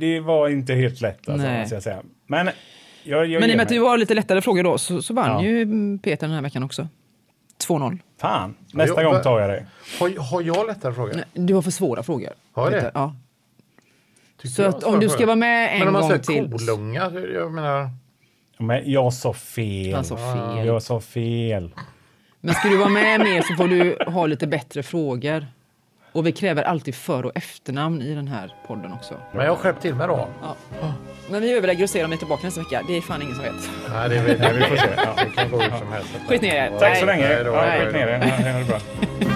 det 0.00 0.20
var 0.20 0.48
inte 0.48 0.74
helt 0.74 1.00
lätt 1.00 1.28
alltså, 1.28 1.48
måste 1.48 1.74
jag 1.74 1.82
säga. 1.82 1.98
Men 2.26 2.48
jag, 3.06 3.26
jag 3.26 3.40
Men 3.40 3.50
i 3.50 3.52
och 3.52 3.56
med 3.56 3.62
att 3.64 3.68
du 3.68 3.80
har 3.80 3.98
lite 3.98 4.14
lättare 4.14 4.40
frågor 4.40 4.62
då 4.62 4.78
så, 4.78 5.02
så 5.02 5.14
vann 5.14 5.30
Ja. 5.30 5.42
ju 5.50 5.98
Peter 5.98 6.26
den 6.26 6.34
här 6.34 6.42
veckan 6.42 6.62
också. 6.62 6.88
2-0. 7.68 7.98
Fan, 8.20 8.54
nästa 8.72 9.02
jag- 9.02 9.12
gång 9.12 9.22
tar 9.22 9.40
jag 9.40 9.50
det. 9.50 9.66
Har, 10.00 10.30
har 10.30 10.42
jag 10.42 10.66
lättare 10.66 10.92
frågor? 10.94 11.12
Nej, 11.14 11.24
Du 11.46 11.54
har 11.54 11.62
för 11.62 11.70
svåra 11.70 12.02
frågor. 12.02 12.30
Har 12.52 12.70
jag 12.70 12.82
det? 12.82 12.90
Ja. 12.94 13.14
Tycker 14.36 14.48
Så 14.54 14.62
att 14.62 14.84
om 14.84 15.00
du 15.00 15.08
ska 15.08 15.26
vara 15.26 15.36
med 15.36 15.72
en 15.72 15.78
Men 15.78 15.88
om 15.88 15.92
man 15.92 16.02
gång 16.02 16.10
säger 16.10 16.22
till. 16.22 16.52
kolunga, 16.52 17.10
jag 17.34 17.52
menar... 17.52 17.90
Men 18.58 18.90
jag 18.92 19.12
sa 19.12 19.32
fel. 19.32 19.94
Han 19.94 20.04
sa 20.04 20.16
fel. 20.16 20.66
Jag 20.66 20.82
sa 20.82 21.00
fel. 21.00 21.70
Men 22.40 22.54
ska 22.54 22.68
du 22.68 22.76
vara 22.76 22.88
med 22.88 23.20
mer 23.20 23.42
så 23.42 23.54
får 23.54 23.68
du 23.68 23.98
ha 24.10 24.26
lite 24.26 24.46
bättre 24.46 24.82
frågor. 24.82 25.46
Och 26.16 26.26
vi 26.26 26.32
kräver 26.32 26.62
alltid 26.62 26.94
för 26.94 27.26
och 27.26 27.32
efternamn 27.34 28.02
i 28.02 28.14
den 28.14 28.28
här 28.28 28.54
podden 28.66 28.92
också. 28.92 29.14
Men 29.32 29.44
jag 29.44 29.52
har 29.52 29.56
skärpt 29.56 29.82
till 29.82 29.94
mig 29.94 30.06
då. 30.08 30.28
Ja. 30.42 30.56
Men 31.30 31.42
vi 31.42 31.52
överlägger 31.52 31.82
och 31.84 31.90
ser 31.90 32.04
om 32.04 32.10
vi 32.10 32.16
är 32.16 32.18
tillbaka 32.18 32.42
nästa 32.46 32.60
vecka. 32.60 32.82
Det 32.88 32.96
är 32.96 33.00
fan 33.00 33.22
ingen 33.22 33.34
som 33.34 33.44
vet. 33.44 33.54
Nej, 33.92 34.08
det 34.08 34.22
vet 34.22 34.38
Nej, 34.40 34.52
vi 34.54 34.62
får 34.62 34.76
se. 34.76 34.88
Ja. 34.96 35.14
Det 35.24 35.30
kan 35.42 35.50
gå 35.50 35.60
hur 35.60 35.78
som 35.78 35.92
helst. 35.92 36.08
Skit 36.28 36.42
ner 36.42 36.54
er. 36.54 36.78
Tack 36.78 36.96
så 36.96 37.06
länge. 37.06 37.42
Då, 37.42 37.50
Ja, 37.50 37.84
skit 37.84 37.92
ner. 37.92 38.08
Ja, 38.08 38.52
Ha 38.52 38.58
det 38.58 38.64
bra. 38.64 39.35